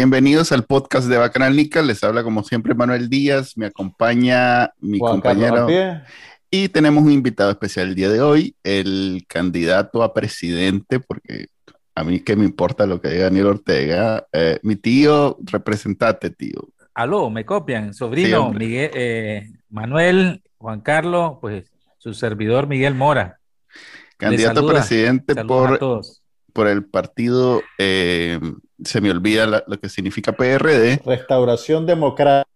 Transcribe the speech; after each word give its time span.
Bienvenidos 0.00 0.50
al 0.50 0.64
podcast 0.64 1.08
de 1.08 1.18
Bacanal 1.18 1.54
Nica. 1.54 1.82
Les 1.82 2.02
habla 2.02 2.22
como 2.22 2.42
siempre 2.42 2.72
Manuel 2.72 3.10
Díaz. 3.10 3.58
Me 3.58 3.66
acompaña 3.66 4.72
mi 4.80 4.98
compañero. 4.98 5.66
Y 6.50 6.70
tenemos 6.70 7.04
un 7.04 7.12
invitado 7.12 7.50
especial 7.50 7.88
el 7.88 7.94
día 7.94 8.08
de 8.08 8.22
hoy, 8.22 8.56
el 8.64 9.26
candidato 9.28 10.02
a 10.02 10.14
presidente, 10.14 11.00
porque 11.00 11.48
a 11.94 12.02
mí 12.02 12.20
que 12.20 12.34
me 12.34 12.46
importa 12.46 12.86
lo 12.86 12.98
que 13.02 13.10
diga 13.10 13.24
Daniel 13.24 13.48
Ortega. 13.48 14.26
Eh, 14.32 14.58
mi 14.62 14.76
tío, 14.76 15.36
representate, 15.42 16.30
tío. 16.30 16.70
Aló, 16.94 17.28
me 17.28 17.44
copian. 17.44 17.92
Sobrino 17.92 18.50
Miguel, 18.54 18.90
eh, 18.94 19.50
Manuel, 19.68 20.42
Juan 20.56 20.80
Carlos, 20.80 21.36
pues 21.42 21.70
su 21.98 22.14
servidor 22.14 22.68
Miguel 22.68 22.94
Mora. 22.94 23.38
Candidato 24.16 24.66
a 24.66 24.72
presidente 24.72 25.44
por, 25.44 25.78
por 26.54 26.68
el 26.68 26.86
partido 26.86 27.60
eh, 27.76 28.40
se 28.84 29.00
me 29.00 29.10
olvida 29.10 29.64
lo 29.66 29.80
que 29.80 29.88
significa 29.88 30.32
PRD. 30.32 31.02
Restauración 31.04 31.86
Democrática. 31.86 32.48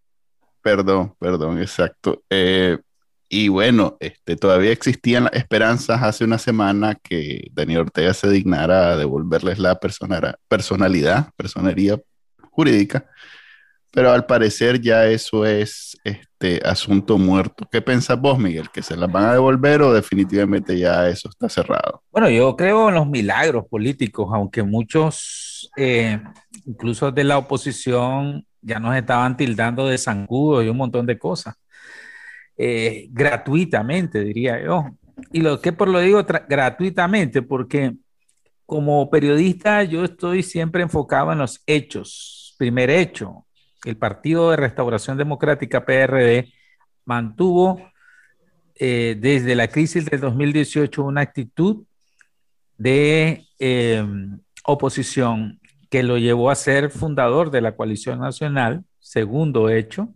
Perdón, 0.62 1.14
perdón, 1.18 1.60
exacto. 1.60 2.22
Eh, 2.30 2.78
y 3.28 3.48
bueno, 3.48 3.96
este, 4.00 4.36
todavía 4.36 4.72
existían 4.72 5.28
esperanzas 5.32 6.02
hace 6.02 6.24
una 6.24 6.38
semana 6.38 6.94
que 6.94 7.48
Daniel 7.52 7.80
Ortega 7.80 8.14
se 8.14 8.30
dignara 8.30 8.92
a 8.92 8.96
devolverles 8.96 9.58
la 9.58 9.78
personalidad, 9.78 11.30
personería 11.36 12.00
jurídica, 12.50 13.06
pero 13.94 14.10
al 14.10 14.26
parecer 14.26 14.80
ya 14.80 15.06
eso 15.06 15.46
es 15.46 15.96
este 16.02 16.60
asunto 16.64 17.16
muerto. 17.16 17.66
¿Qué 17.70 17.80
piensas 17.80 18.20
vos, 18.20 18.36
Miguel? 18.38 18.68
¿Que 18.70 18.82
se 18.82 18.96
las 18.96 19.10
van 19.10 19.24
a 19.24 19.32
devolver 19.32 19.82
o 19.82 19.94
definitivamente 19.94 20.76
ya 20.76 21.08
eso 21.08 21.28
está 21.28 21.48
cerrado? 21.48 22.02
Bueno, 22.10 22.28
yo 22.28 22.56
creo 22.56 22.88
en 22.88 22.96
los 22.96 23.06
milagros 23.06 23.66
políticos, 23.70 24.28
aunque 24.32 24.64
muchos 24.64 25.70
eh, 25.76 26.20
incluso 26.66 27.12
de 27.12 27.22
la 27.22 27.38
oposición, 27.38 28.44
ya 28.60 28.80
nos 28.80 28.96
estaban 28.96 29.36
tildando 29.36 29.86
de 29.86 29.96
zancudo 29.96 30.62
y 30.62 30.68
un 30.68 30.76
montón 30.76 31.06
de 31.06 31.16
cosas. 31.16 31.54
Eh, 32.56 33.06
gratuitamente, 33.10 34.24
diría 34.24 34.60
yo. 34.60 34.86
Y 35.30 35.40
lo 35.40 35.60
que 35.60 35.72
por 35.72 35.88
lo 35.88 36.00
digo 36.00 36.24
gratuitamente, 36.48 37.42
porque 37.42 37.94
como 38.66 39.08
periodista 39.08 39.84
yo 39.84 40.02
estoy 40.02 40.42
siempre 40.42 40.82
enfocado 40.82 41.30
en 41.30 41.38
los 41.38 41.62
hechos. 41.66 42.56
Primer 42.58 42.90
hecho, 42.90 43.44
el 43.84 43.96
Partido 43.96 44.50
de 44.50 44.56
Restauración 44.56 45.18
Democrática 45.18 45.84
PRD 45.84 46.52
mantuvo 47.04 47.80
eh, 48.76 49.16
desde 49.18 49.54
la 49.54 49.68
crisis 49.68 50.06
del 50.06 50.20
2018 50.20 51.04
una 51.04 51.20
actitud 51.20 51.84
de 52.76 53.46
oposición 54.64 55.60
que 55.94 56.02
lo 56.02 56.18
llevó 56.18 56.50
a 56.50 56.56
ser 56.56 56.90
fundador 56.90 57.52
de 57.52 57.60
la 57.60 57.76
coalición 57.76 58.18
nacional, 58.18 58.84
segundo 58.98 59.70
hecho, 59.70 60.12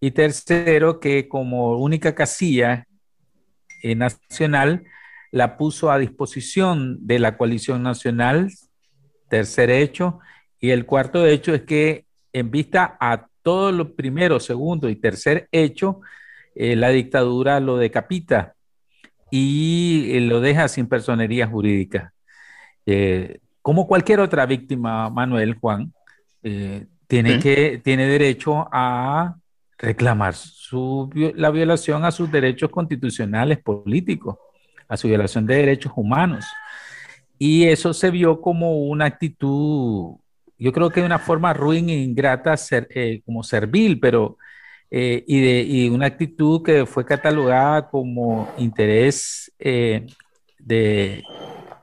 y 0.00 0.10
tercero, 0.10 0.98
que 0.98 1.28
como 1.28 1.78
única 1.78 2.16
casilla 2.16 2.88
eh, 3.82 3.94
nacional 3.94 4.82
la 5.30 5.56
puso 5.56 5.92
a 5.92 5.98
disposición 5.98 7.06
de 7.06 7.20
la 7.20 7.36
coalición 7.36 7.82
nacional, 7.82 8.50
tercer 9.28 9.70
hecho, 9.70 10.18
y 10.58 10.70
el 10.70 10.84
cuarto 10.84 11.24
hecho 11.24 11.54
es 11.54 11.62
que 11.62 12.06
en 12.32 12.50
vista 12.50 12.96
a 13.00 13.26
todos 13.42 13.74
los 13.74 13.92
primero, 13.92 14.40
segundo 14.40 14.88
y 14.88 14.96
tercer 14.96 15.48
hecho, 15.52 16.00
eh, 16.54 16.76
la 16.76 16.90
dictadura 16.90 17.60
lo 17.60 17.76
decapita 17.76 18.54
y 19.30 20.16
eh, 20.16 20.20
lo 20.20 20.40
deja 20.40 20.68
sin 20.68 20.86
personería 20.86 21.46
jurídica 21.46 22.12
como 23.62 23.86
cualquier 23.86 24.20
otra 24.20 24.46
víctima, 24.46 25.10
Manuel 25.10 25.54
Juan, 25.54 25.92
eh, 26.42 26.86
tiene, 27.06 27.38
que, 27.38 27.80
tiene 27.82 28.06
derecho 28.06 28.68
a 28.72 29.36
reclamar 29.78 30.34
su, 30.34 31.10
la 31.36 31.50
violación 31.50 32.04
a 32.04 32.10
sus 32.10 32.30
derechos 32.30 32.70
constitucionales 32.70 33.58
políticos, 33.58 34.36
a 34.88 34.96
su 34.96 35.08
violación 35.08 35.46
de 35.46 35.56
derechos 35.56 35.92
humanos. 35.96 36.44
Y 37.38 37.64
eso 37.64 37.92
se 37.92 38.10
vio 38.10 38.40
como 38.40 38.78
una 38.78 39.06
actitud, 39.06 40.16
yo 40.60 40.72
creo 40.72 40.90
que 40.90 41.00
de 41.00 41.06
una 41.06 41.18
forma 41.18 41.52
ruin 41.52 41.88
e 41.90 41.96
ingrata, 41.96 42.56
ser, 42.56 42.86
eh, 42.90 43.22
como 43.24 43.42
servil, 43.42 43.98
pero 43.98 44.38
eh, 44.90 45.24
y, 45.26 45.40
de, 45.40 45.62
y 45.62 45.88
una 45.88 46.06
actitud 46.06 46.62
que 46.62 46.86
fue 46.86 47.04
catalogada 47.04 47.88
como 47.88 48.52
interés 48.58 49.52
de 49.58 51.22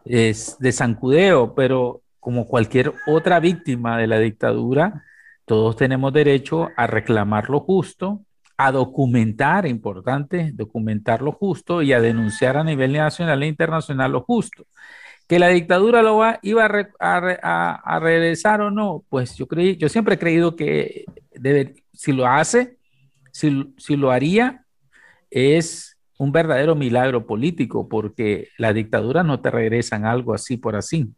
es 0.09 0.57
de 0.59 0.71
zancudeo, 0.71 1.53
pero 1.53 2.01
como 2.19 2.47
cualquier 2.47 2.93
otra 3.07 3.39
víctima 3.39 3.97
de 3.97 4.07
la 4.07 4.19
dictadura, 4.19 5.03
todos 5.45 5.75
tenemos 5.75 6.11
derecho 6.13 6.69
a 6.75 6.88
reclamar 6.88 7.49
lo 7.49 7.61
justo, 7.61 8.21
a 8.57 8.71
documentar, 8.71 9.65
importante, 9.67 10.51
documentar 10.53 11.21
lo 11.21 11.31
justo 11.31 11.81
y 11.81 11.94
a 11.94 12.01
denunciar 12.01 12.57
a 12.57 12.63
nivel 12.63 12.94
nacional 12.94 13.44
e 13.44 13.47
internacional 13.47 14.11
lo 14.11 14.21
justo. 14.21 14.65
Que 15.27 15.39
la 15.39 15.49
dictadura 15.49 16.01
lo 16.01 16.17
va, 16.17 16.39
iba 16.41 16.65
a, 16.99 17.99
regresar 17.99 18.61
o 18.61 18.71
no, 18.71 19.03
pues 19.09 19.35
yo 19.35 19.47
creí, 19.47 19.75
yo 19.75 19.89
siempre 19.89 20.15
he 20.15 20.19
creído 20.19 20.55
que 20.55 21.05
si 21.93 22.13
lo 22.13 22.25
hace, 22.25 22.77
si, 23.31 23.73
si 23.77 23.97
lo 23.97 24.11
haría, 24.11 24.65
es 25.29 25.97
un 26.17 26.31
verdadero 26.31 26.75
milagro 26.75 27.25
político, 27.25 27.88
porque 27.88 28.49
la 28.57 28.73
dictadura 28.73 29.23
no 29.23 29.39
te 29.39 29.51
regresan 29.51 30.05
algo 30.05 30.33
así 30.33 30.57
por 30.57 30.75
así. 30.75 31.13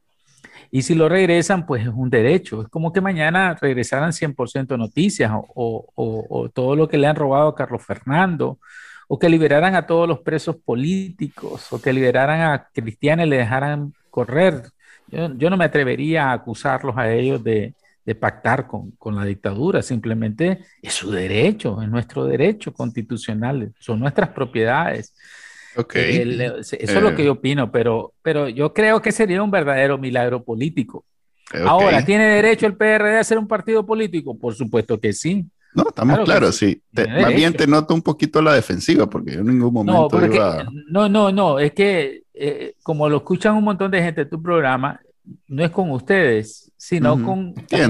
Y 0.71 0.83
si 0.83 0.93
lo 0.93 1.09
regresan, 1.09 1.65
pues 1.65 1.83
es 1.83 1.93
un 1.93 2.09
derecho. 2.09 2.61
Es 2.61 2.67
como 2.67 2.91
que 2.91 3.01
mañana 3.01 3.57
regresaran 3.59 4.11
100% 4.11 4.77
noticias 4.77 5.31
o, 5.33 5.85
o, 5.95 6.49
todo 6.49 6.75
lo 6.75 6.87
que 6.87 6.97
le 6.97 7.07
han 7.07 7.15
robado 7.15 7.49
a 7.49 7.55
Carlos 7.55 7.83
Fernando, 7.83 8.59
o 9.07 9.17
que 9.17 9.29
liberaran 9.29 9.75
a 9.75 9.87
todos 9.87 10.07
los 10.07 10.19
presos 10.19 10.57
políticos, 10.57 11.71
o 11.71 11.81
que 11.81 11.93
liberaran 11.93 12.41
a 12.41 12.69
Cristiana 12.73 13.25
y 13.25 13.29
le 13.29 13.37
dejaran 13.37 13.93
correr. 14.09 14.63
Yo, 15.07 15.33
yo 15.35 15.49
no 15.49 15.57
me 15.57 15.65
atrevería 15.65 16.29
a 16.29 16.33
acusarlos 16.33 16.97
a 16.97 17.11
ellos 17.11 17.43
de, 17.43 17.73
de 18.05 18.15
pactar 18.15 18.67
con, 18.67 18.91
con, 18.91 19.15
la 19.15 19.23
dictadura, 19.23 19.81
simplemente 19.81 20.65
es 20.81 20.93
su 20.93 21.11
derecho, 21.11 21.81
es 21.81 21.89
nuestro 21.89 22.25
derecho 22.25 22.73
constitucional, 22.73 23.71
son 23.79 23.99
nuestras 23.99 24.29
propiedades. 24.29 25.13
Okay. 25.75 26.19
eso 26.19 26.75
es 26.79 27.01
lo 27.01 27.15
que 27.15 27.23
yo 27.23 27.33
opino, 27.33 27.71
pero, 27.71 28.13
pero 28.23 28.49
yo 28.49 28.73
creo 28.73 29.01
que 29.01 29.11
sería 29.11 29.43
un 29.43 29.51
verdadero 29.51 29.97
milagro 29.97 30.43
político. 30.43 31.05
Ahora, 31.65 32.03
¿tiene 32.03 32.25
derecho 32.25 32.65
el 32.65 32.75
PRD 32.75 33.17
a 33.19 33.23
ser 33.23 33.37
un 33.37 33.47
partido 33.47 33.85
político? 33.85 34.37
Por 34.37 34.55
supuesto 34.55 34.99
que 34.99 35.13
sí. 35.13 35.45
No, 35.73 35.85
estamos 35.89 36.19
claros, 36.21 36.55
sí. 36.55 36.81
más 36.93 37.33
bien 37.33 37.53
te 37.53 37.67
noto 37.67 37.93
un 37.93 38.01
poquito 38.01 38.41
la 38.41 38.53
defensiva, 38.53 39.07
porque 39.09 39.33
yo 39.33 39.41
en 39.41 39.47
ningún 39.47 39.73
momento 39.73 40.19
no, 40.19 40.25
iba... 40.25 40.65
No, 40.89 41.07
no, 41.07 41.31
no, 41.31 41.59
es 41.59 41.73
que 41.73 42.23
eh, 42.33 42.73
como 42.83 43.07
lo 43.07 43.17
escuchan 43.17 43.55
un 43.55 43.63
montón 43.63 43.91
de 43.91 44.01
gente 44.01 44.21
en 44.21 44.29
tu 44.29 44.41
programa, 44.41 44.99
no 45.47 45.63
es 45.63 45.69
con 45.69 45.91
ustedes, 45.91 46.71
sino 46.75 47.23
con... 47.23 47.53
es, 47.69 47.87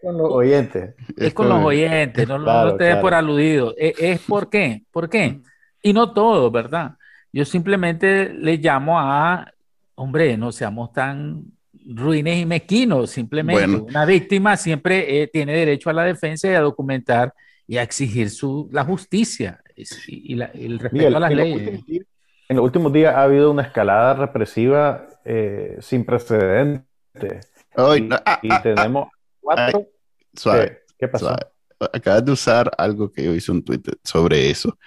con 0.00 0.18
los 0.18 0.32
oyentes. 0.32 0.94
Es, 1.16 1.32
con 1.32 1.48
los 1.48 1.64
oyentes, 1.64 2.28
no, 2.28 2.38
lo 2.38 2.72
ustedes 2.72 2.96
por 2.96 3.14
aludido. 3.14 3.74
Es, 3.76 3.94
es, 3.98 4.20
por 4.20 4.50
qué, 4.50 4.82
por 4.90 5.08
qué. 5.08 5.40
Y 5.82 5.92
no 5.92 6.12
todo, 6.12 6.50
¿verdad? 6.50 6.96
Yo 7.32 7.44
simplemente 7.44 8.28
le 8.28 8.58
llamo 8.58 9.00
a, 9.00 9.50
hombre, 9.94 10.36
no 10.36 10.52
seamos 10.52 10.92
tan 10.92 11.44
ruines 11.86 12.38
y 12.38 12.46
mezquinos, 12.46 13.10
simplemente 13.10 13.64
una 13.64 14.04
víctima 14.04 14.56
siempre 14.56 15.22
eh, 15.22 15.28
tiene 15.28 15.52
derecho 15.52 15.90
a 15.90 15.92
la 15.92 16.04
defensa 16.04 16.50
y 16.50 16.54
a 16.54 16.60
documentar 16.60 17.34
y 17.66 17.78
a 17.78 17.82
exigir 17.82 18.30
su, 18.30 18.68
la 18.72 18.84
justicia 18.84 19.62
y, 19.76 20.40
el 20.40 20.78
respeto 20.78 21.16
a 21.16 21.20
las 21.20 21.32
leyes. 21.32 21.80
en 22.48 22.56
los 22.56 22.64
últimos 22.64 22.92
días 22.92 23.14
ha 23.14 23.22
habido 23.22 23.50
una 23.50 23.62
escalada 23.62 24.14
represiva 24.14 25.06
eh, 25.24 25.76
sin 25.80 26.04
precedentes. 26.04 26.84
y, 27.16 28.08
ah, 28.12 28.22
ah, 28.26 28.40
ah, 28.50 28.62
tenemos 28.62 29.08
cuatro. 29.40 29.86
¿Qué, 30.98 31.08
pasó? 31.08 31.36
Acabas 31.92 32.24
de 32.24 32.32
usar 32.32 32.70
algo 32.78 33.10
que 33.10 33.24
yo 33.24 33.34
hice 33.34 33.50
un 33.50 33.64
tweet 33.64 33.82
sobre 34.04 34.50
eso, 34.50 34.78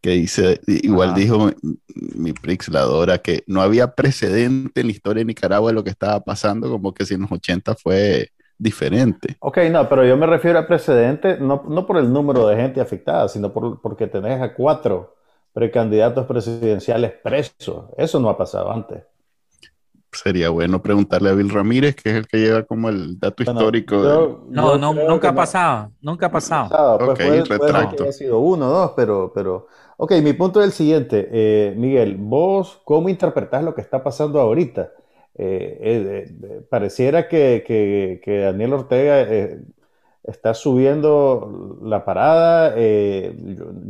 que 0.00 0.10
dice, 0.10 0.60
igual 0.66 1.14
dijo 1.14 1.50
mi, 1.94 2.32
Prix, 2.32 2.68
la 2.68 2.82
Dora, 2.82 3.18
que 3.18 3.42
no 3.46 3.62
había 3.62 3.94
precedente 3.94 4.80
en 4.80 4.86
la 4.86 4.92
historia 4.92 5.20
de 5.20 5.26
Nicaragua 5.26 5.70
de 5.70 5.74
lo 5.74 5.84
que 5.84 5.90
estaba 5.90 6.20
pasando, 6.20 6.70
como 6.70 6.94
que 6.94 7.04
si 7.04 7.14
en 7.14 7.22
los 7.22 7.32
80 7.32 7.74
fue 7.74 8.30
diferente. 8.56 9.36
Ok, 9.40 9.58
no, 9.70 9.88
pero 9.88 10.04
yo 10.04 10.16
me 10.16 10.26
refiero 10.26 10.58
a 10.58 10.66
precedente 10.66 11.38
no, 11.38 11.64
no 11.68 11.86
por 11.86 11.98
el 11.98 12.12
número 12.12 12.46
de 12.46 12.56
gente 12.56 12.80
afectada, 12.80 13.28
sino 13.28 13.52
por, 13.52 13.80
porque 13.80 14.06
tenés 14.06 14.40
a 14.40 14.54
cuatro 14.54 15.16
precandidatos 15.52 16.26
presidenciales 16.26 17.12
presos. 17.22 17.86
Eso 17.96 18.20
no 18.20 18.28
ha 18.28 18.36
pasado 18.36 18.70
antes. 18.70 19.02
Sería 20.10 20.48
bueno 20.48 20.80
preguntarle 20.80 21.28
a 21.30 21.34
Bill 21.34 21.50
Ramírez, 21.50 21.94
que 21.94 22.10
es 22.10 22.16
el 22.16 22.26
que 22.26 22.38
lleva 22.38 22.62
como 22.62 22.88
el 22.88 23.20
dato 23.20 23.42
histórico. 23.42 24.46
no, 24.48 24.78
no 24.78 24.94
nunca 24.94 25.28
ha 25.28 25.34
pasado, 25.34 25.92
nunca 26.00 26.26
ha 26.26 26.30
pasado. 26.30 26.98
Pues 26.98 27.10
ok, 27.10 27.58
puede, 27.58 27.96
que 27.96 28.02
haya 28.02 28.12
sido 28.12 28.38
uno, 28.38 28.68
dos, 28.68 28.92
pero, 28.96 29.32
pero... 29.34 29.66
Ok, 30.00 30.12
mi 30.22 30.32
punto 30.32 30.60
es 30.60 30.66
el 30.66 30.72
siguiente. 30.72 31.28
Eh, 31.32 31.74
Miguel, 31.76 32.16
vos, 32.18 32.80
¿cómo 32.84 33.08
interpretás 33.08 33.64
lo 33.64 33.74
que 33.74 33.80
está 33.80 34.04
pasando 34.04 34.40
ahorita? 34.40 34.92
Eh, 35.34 36.28
eh, 36.40 36.62
pareciera 36.70 37.26
que, 37.28 38.20
Daniel 38.24 38.74
Ortega 38.74 39.26
está 40.22 40.54
subiendo 40.54 41.78
la 41.82 42.04
parada. 42.04 42.76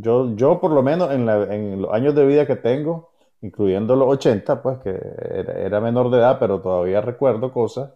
Yo, 0.00 0.34
yo, 0.34 0.60
por 0.60 0.70
lo 0.70 0.82
menos, 0.82 1.10
en, 1.12 1.82
los 1.82 1.92
años 1.92 2.14
de 2.14 2.26
vida 2.26 2.46
que 2.46 2.56
tengo, 2.56 3.10
incluyendo 3.42 3.94
los 3.94 4.08
80, 4.08 4.62
pues 4.62 4.78
que 4.78 4.90
era, 4.90 5.80
menor 5.82 6.10
de 6.10 6.18
edad, 6.18 6.38
pero 6.40 6.60
todavía 6.62 7.02
recuerdo 7.02 7.52
cosas, 7.52 7.92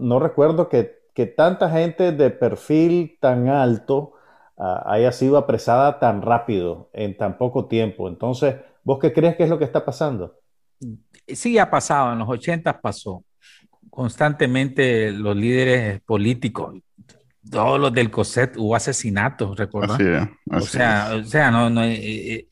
no, 0.00 0.18
recuerdo 0.18 0.68
que, 0.68 0.98
tanta 1.36 1.70
gente 1.70 2.12
de 2.12 2.30
perfil 2.30 3.18
tan 3.20 3.48
alto 3.48 4.14
haya 4.84 5.10
sido 5.12 5.38
apresada 5.38 5.98
tan 5.98 6.20
rápido, 6.20 6.90
en 6.92 7.16
tan 7.16 7.38
poco 7.38 7.66
tiempo. 7.66 8.08
Entonces, 8.08 8.56
¿vos 8.84 8.98
qué 8.98 9.12
crees 9.12 9.36
que 9.36 9.44
es 9.44 9.48
lo 9.48 9.58
que 9.58 9.64
está 9.64 9.84
pasando? 9.84 10.36
sí 11.26 11.58
ha 11.58 11.70
pasado, 11.70 12.12
en 12.12 12.18
los 12.18 12.28
80 12.28 12.80
pasó. 12.80 13.24
Constantemente 13.88 15.10
los 15.10 15.36
líderes 15.36 16.00
políticos, 16.02 16.76
todos 17.50 17.80
los 17.80 17.92
del 17.92 18.10
COSET, 18.10 18.56
hubo 18.56 18.76
asesinatos, 18.76 19.56
¿recuerdas? 19.56 19.98
o, 20.50 20.60
sea, 20.60 21.12
o 21.20 21.24
sea, 21.24 21.50
no, 21.50 21.68
no 21.68 21.82
eh, 21.82 21.98
eh, 22.34 22.48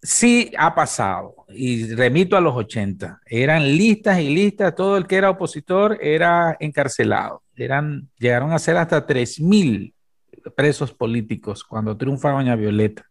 sí 0.00 0.52
ha 0.56 0.74
pasado, 0.74 1.34
y 1.48 1.92
remito 1.94 2.36
a 2.36 2.40
los 2.40 2.54
80, 2.54 3.20
eran 3.26 3.76
listas 3.76 4.20
y 4.20 4.32
listas, 4.32 4.74
todo 4.74 4.96
el 4.96 5.06
que 5.06 5.16
era 5.16 5.30
opositor 5.30 5.98
era 6.00 6.56
encarcelado, 6.60 7.42
eran, 7.56 8.08
llegaron 8.18 8.52
a 8.52 8.58
ser 8.58 8.76
hasta 8.76 9.04
3.000 9.06 9.92
presos 10.56 10.92
políticos 10.92 11.64
cuando 11.64 11.96
triunfa 11.96 12.30
Doña 12.30 12.56
Violeta. 12.56 13.06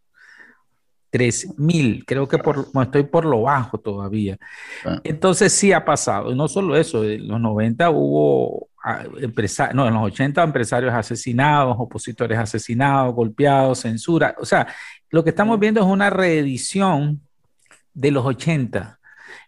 3000, 1.12 2.06
creo 2.06 2.28
que 2.28 2.38
por, 2.38 2.68
estoy 2.82 3.04
por 3.04 3.26
lo 3.26 3.44
bajo 3.44 3.78
todavía. 3.78 4.38
Ah. 4.86 5.00
Entonces 5.04 5.52
sí 5.52 5.74
ha 5.74 5.86
pasado, 5.86 6.32
y 6.32 6.36
no 6.36 6.48
solo 6.48 6.76
eso, 6.78 7.04
en 7.04 7.28
los 7.28 7.40
90 7.40 7.90
hubo 7.92 8.70
ah, 8.84 9.04
empresarios, 9.20 9.76
no, 9.76 9.88
en 9.88 9.94
los 9.94 10.04
80 10.04 10.42
empresarios 10.42 10.94
asesinados, 10.94 11.76
opositores 11.78 12.40
asesinados, 12.40 13.14
golpeados, 13.14 13.80
censura, 13.80 14.36
o 14.40 14.46
sea, 14.46 14.68
lo 15.10 15.24
que 15.24 15.32
estamos 15.32 15.60
viendo 15.60 15.82
es 15.82 15.86
una 15.86 16.10
reedición 16.10 17.22
de 17.94 18.12
los 18.12 18.26
80, 18.26 19.00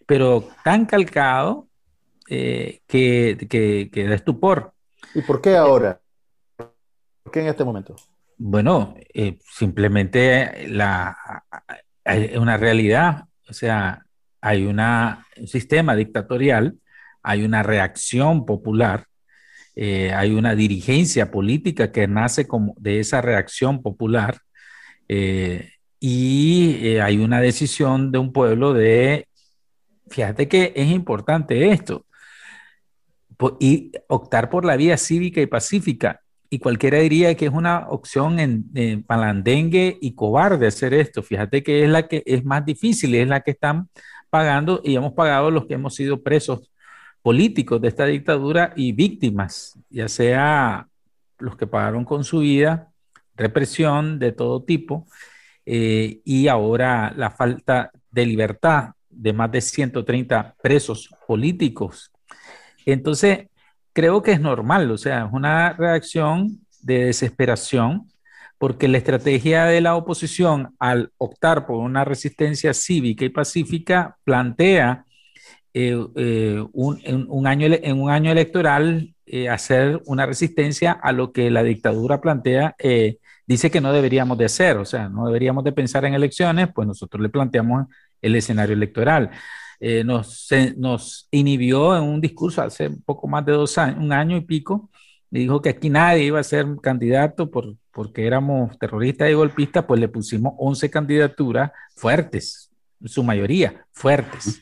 pero 0.06 0.46
tan 0.66 0.86
calcado 0.86 1.70
eh, 2.28 2.82
que, 2.88 3.48
que, 3.50 3.90
que 3.92 4.08
da 4.08 4.16
estupor. 4.16 4.74
¿Y 5.16 5.22
por 5.22 5.40
qué 5.40 5.56
ahora? 5.56 6.02
¿Por 7.24 7.32
qué 7.32 7.40
en 7.40 7.48
este 7.48 7.64
momento? 7.64 7.96
Bueno, 8.38 8.96
eh, 9.14 9.38
simplemente 9.50 10.68
la, 10.68 11.16
hay 12.04 12.36
una 12.36 12.58
realidad, 12.58 13.26
o 13.48 13.54
sea, 13.54 14.06
hay 14.42 14.66
un 14.66 14.82
sistema 15.48 15.96
dictatorial, 15.96 16.78
hay 17.22 17.46
una 17.46 17.64
reacción 17.64 18.46
popular, 18.46 19.06
eh, 19.76 20.12
hay 20.14 20.34
una 20.34 20.56
dirigencia 20.56 21.32
política 21.32 21.92
que 21.92 22.08
nace 22.08 22.46
como 22.46 22.76
de 22.78 23.00
esa 23.00 23.22
reacción 23.22 23.82
popular 23.82 24.40
eh, 25.08 25.70
y 26.00 26.98
hay 26.98 27.18
una 27.20 27.40
decisión 27.40 28.12
de 28.12 28.18
un 28.18 28.34
pueblo 28.34 28.74
de, 28.74 29.28
fíjate 30.10 30.50
que 30.50 30.74
es 30.76 30.90
importante 30.90 31.72
esto, 31.72 32.06
y 33.60 33.92
optar 34.08 34.50
por 34.50 34.66
la 34.66 34.76
vía 34.76 34.98
cívica 34.98 35.42
y 35.42 35.48
pacífica 35.48 36.23
y 36.54 36.60
cualquiera 36.60 37.00
diría 37.00 37.34
que 37.34 37.48
es 37.48 37.52
una 37.52 37.88
opción 37.90 38.40
en, 38.40 39.02
palandengue 39.02 39.98
y 40.00 40.14
cobarde 40.14 40.68
hacer 40.68 40.94
esto. 40.94 41.24
Fíjate 41.24 41.64
que 41.64 41.84
es 41.84 41.90
la 41.90 42.08
que 42.08 42.22
es 42.28 42.46
más 42.46 42.64
difícil, 42.64 43.16
es 43.16 43.28
la 43.28 43.42
que 43.42 43.50
están 43.50 43.90
pagando 44.30 44.80
y 44.84 44.96
hemos 44.96 45.14
pagado 45.14 45.50
los 45.50 45.66
que 45.66 45.74
hemos 45.74 45.96
sido 45.96 46.22
presos 46.22 46.70
políticos 47.24 47.82
de 47.82 47.88
esta 47.88 48.06
dictadura 48.06 48.72
y 48.76 48.92
víctimas, 48.92 49.80
ya 49.90 50.08
sea 50.08 50.88
los 51.40 51.58
que 51.58 51.66
pagaron 51.66 52.06
con 52.06 52.24
su 52.24 52.42
vida, 52.42 52.92
represión 53.36 54.20
de 54.20 54.32
todo 54.32 54.62
tipo, 54.62 55.08
eh, 55.66 56.22
y 56.24 56.50
ahora 56.50 57.16
la 57.18 57.32
falta 57.32 57.90
de 58.12 58.28
libertad 58.28 58.92
de 59.10 59.34
más 59.34 59.52
de 59.52 59.60
130 59.60 60.54
presos 60.62 61.10
políticos. 61.26 62.12
Entonces, 62.86 63.48
creo 63.94 64.22
que 64.22 64.34
es 64.34 64.42
normal, 64.42 64.92
o 64.92 64.98
sea, 64.98 65.26
es 65.26 65.32
una 65.32 65.74
reacción 65.74 66.60
de 66.82 67.06
desesperación, 67.06 68.10
porque 68.58 68.88
la 68.88 68.98
estrategia 68.98 69.66
de 69.66 69.82
la 69.82 69.96
oposición 69.96 70.76
al 70.80 71.12
optar 71.18 71.66
por 71.66 71.78
una 71.78 72.06
resistencia 72.06 72.74
cívica 72.74 73.26
y 73.26 73.30
pacífica 73.30 74.18
plantea 74.24 75.06
eh, 75.74 75.98
eh, 76.16 76.64
un, 76.72 77.00
en, 77.04 77.26
un 77.30 77.48
año, 77.48 77.68
en 77.70 78.00
un 78.00 78.10
año 78.10 78.32
electoral 78.32 79.14
eh, 79.26 79.50
hacer 79.50 80.02
una 80.06 80.26
resistencia 80.26 80.92
a 80.92 81.12
lo 81.12 81.32
que 81.32 81.50
la 81.52 81.64
dictadura 81.64 82.22
plantea, 82.22 82.76
dice 83.46 83.72
que 83.72 83.82
no 83.82 83.92
deberíamos 83.92 84.38
de 84.38 84.46
hacer, 84.46 84.78
o 84.78 84.86
sea, 84.86 85.10
no 85.10 85.26
deberíamos 85.26 85.64
de 85.64 85.72
pensar 85.72 86.06
en 86.06 86.14
elecciones, 86.14 86.70
pues 86.74 86.88
nosotros 86.88 87.22
le 87.22 87.30
planteamos 87.30 87.88
el 88.22 88.36
escenario 88.36 88.76
electoral. 88.76 89.32
Eh, 89.86 90.02
nos, 90.06 90.48
nos 90.78 91.28
inhibió 91.30 91.98
en 91.98 92.04
un 92.04 92.22
discurso 92.22 92.62
hace 92.62 92.90
poco 92.90 93.28
más 93.28 93.46
de 93.46 93.52
dos 93.52 93.78
años, 93.78 93.98
un 94.00 94.14
año 94.14 94.38
y 94.38 94.42
pico, 94.42 94.90
y 95.30 95.40
dijo 95.40 95.62
que 95.62 95.68
aquí 95.72 95.90
nadie 95.90 96.24
iba 96.24 96.40
a 96.40 96.44
ser 96.44 96.66
candidato 96.82 97.52
por, 97.52 97.76
porque 97.92 98.26
éramos 98.26 98.80
terroristas 98.80 99.30
y 99.30 99.34
golpistas, 99.34 99.84
pues 99.84 100.00
le 100.00 100.08
pusimos 100.08 100.54
11 100.58 100.90
candidaturas 100.90 101.72
fuertes, 101.98 102.72
su 103.04 103.24
mayoría 103.24 103.86
fuertes. 103.92 104.62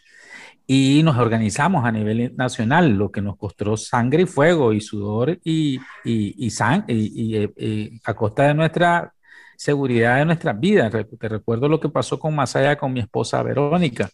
Y 0.65 1.03
nos 1.03 1.17
organizamos 1.17 1.85
a 1.85 1.91
nivel 1.91 2.35
nacional, 2.35 2.89
lo 2.89 3.11
que 3.11 3.21
nos 3.21 3.37
costó 3.37 3.77
sangre 3.77 4.23
y 4.23 4.25
fuego 4.25 4.73
y 4.73 4.81
sudor 4.81 5.37
y, 5.43 5.79
y, 6.03 6.47
y, 6.47 6.51
y, 6.87 7.53
y 7.55 8.01
a 8.03 8.13
costa 8.15 8.47
de 8.47 8.55
nuestra 8.55 9.13
seguridad 9.55 10.17
de 10.17 10.25
nuestras 10.25 10.59
vidas. 10.59 10.91
Te 11.19 11.29
recuerdo 11.29 11.67
lo 11.67 11.79
que 11.79 11.89
pasó 11.89 12.17
con 12.17 12.33
Masaya, 12.33 12.75
con 12.75 12.91
mi 12.91 13.01
esposa 13.01 13.43
Verónica 13.43 14.09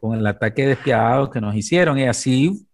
con 0.00 0.18
el 0.18 0.26
ataque 0.26 0.66
despiadado 0.66 1.30
que 1.30 1.40
nos 1.40 1.54
hicieron. 1.54 1.98
Y 1.98 2.04
así 2.04 2.66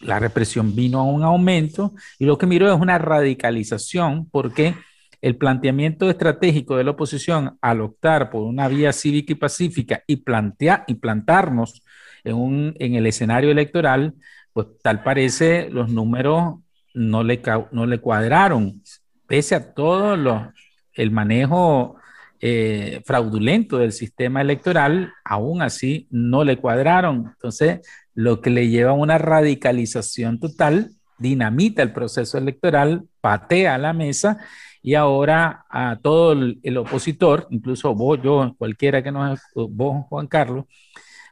la 0.00 0.18
represión 0.18 0.74
vino 0.74 1.00
a 1.00 1.04
un 1.04 1.22
aumento 1.22 1.92
y 2.18 2.24
lo 2.24 2.38
que 2.38 2.46
miró 2.46 2.72
es 2.72 2.80
una 2.80 2.98
radicalización 2.98 4.28
porque 4.30 4.74
el 5.20 5.36
planteamiento 5.36 6.08
estratégico 6.08 6.76
de 6.76 6.84
la 6.84 6.92
oposición 6.92 7.58
al 7.60 7.82
optar 7.82 8.30
por 8.30 8.42
una 8.42 8.68
vía 8.68 8.92
cívica 8.92 9.32
y 9.32 9.36
pacífica 9.36 10.02
y, 10.06 10.16
plantear, 10.16 10.84
y 10.86 10.94
plantarnos 10.94 11.82
en, 12.24 12.36
un, 12.36 12.74
en 12.78 12.94
el 12.94 13.06
escenario 13.06 13.50
electoral, 13.50 14.14
pues 14.52 14.68
tal 14.82 15.02
parece 15.02 15.68
los 15.70 15.90
números 15.90 16.54
no 16.94 17.22
le, 17.22 17.42
no 17.72 17.86
le 17.86 17.98
cuadraron, 17.98 18.82
pese 19.26 19.54
a 19.54 19.74
todo 19.74 20.16
lo, 20.16 20.52
el 20.94 21.10
manejo 21.10 21.96
eh, 22.42 23.02
fraudulento 23.04 23.76
del 23.76 23.92
sistema 23.92 24.40
electoral, 24.40 25.12
aún 25.24 25.60
así 25.60 26.06
no 26.10 26.42
le 26.42 26.56
cuadraron. 26.56 27.26
Entonces, 27.34 27.80
lo 28.14 28.40
que 28.40 28.48
le 28.48 28.68
lleva 28.68 28.92
a 28.92 28.94
una 28.94 29.18
radicalización 29.18 30.40
total, 30.40 30.92
dinamita 31.18 31.82
el 31.82 31.92
proceso 31.92 32.38
electoral, 32.38 33.04
patea 33.20 33.76
la 33.76 33.92
mesa 33.92 34.38
y 34.82 34.94
ahora 34.94 35.66
a 35.68 35.98
todo 36.02 36.32
el, 36.32 36.76
opositor, 36.78 37.46
incluso 37.50 37.94
vos, 37.94 38.18
yo, 38.22 38.54
cualquiera 38.56 39.02
que 39.02 39.12
nos, 39.12 39.38
vos, 39.54 40.06
Juan 40.08 40.26
Carlos, 40.26 40.64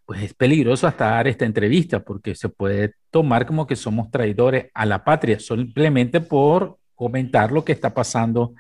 pues 0.05 0.23
es 0.23 0.35
peligroso 0.35 0.87
hasta 0.87 1.07
dar 1.07 1.29
esta 1.29 1.47
entrevista 1.47 2.01
porque 2.01 2.35
se 2.35 2.49
puede 2.49 2.95
tomar 3.11 3.47
como 3.47 3.67
que 3.67 3.77
somos 3.77 4.11
traidores 4.11 4.67
a 4.75 4.87
la 4.87 5.05
patria 5.05 5.41
simplemente 5.41 6.21
por 6.21 6.79
comentar 6.95 7.53
lo 7.53 7.65
que 7.65 7.73
está 7.73 7.95
pasando 7.95 8.55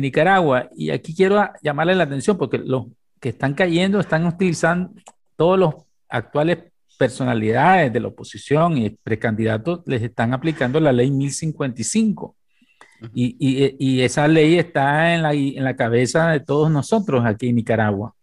Nicaragua. 0.00 0.68
Y 0.74 0.90
aquí 0.90 1.14
quiero 1.14 1.42
llamarle 1.62 1.94
la 1.94 2.04
atención 2.04 2.38
porque 2.38 2.58
los 2.58 2.86
que 3.20 3.30
están 3.30 3.54
cayendo 3.54 4.00
están 4.00 4.26
utilizando 4.26 4.92
todos 5.36 5.58
los 5.58 5.74
actuales 6.08 6.58
personalidades 6.98 7.92
de 7.92 8.00
la 8.00 8.08
oposición 8.08 8.78
y 8.78 8.90
precandidatos 8.90 9.80
les 9.86 10.02
están 10.02 10.32
aplicando 10.32 10.78
la 10.80 10.92
ley 10.92 11.10
1055. 11.10 12.36
Y, 13.14 13.36
y, 13.40 13.76
y 13.78 14.02
esa 14.02 14.28
ley 14.28 14.58
está 14.58 15.14
en 15.14 15.22
la, 15.22 15.32
en 15.32 15.64
la, 15.64 15.74
cabeza 15.74 16.28
de 16.30 16.40
todos 16.40 16.70
nosotros 16.70 17.24
aquí 17.24 17.48
en 17.48 17.56
Nicaragua. 17.56 18.14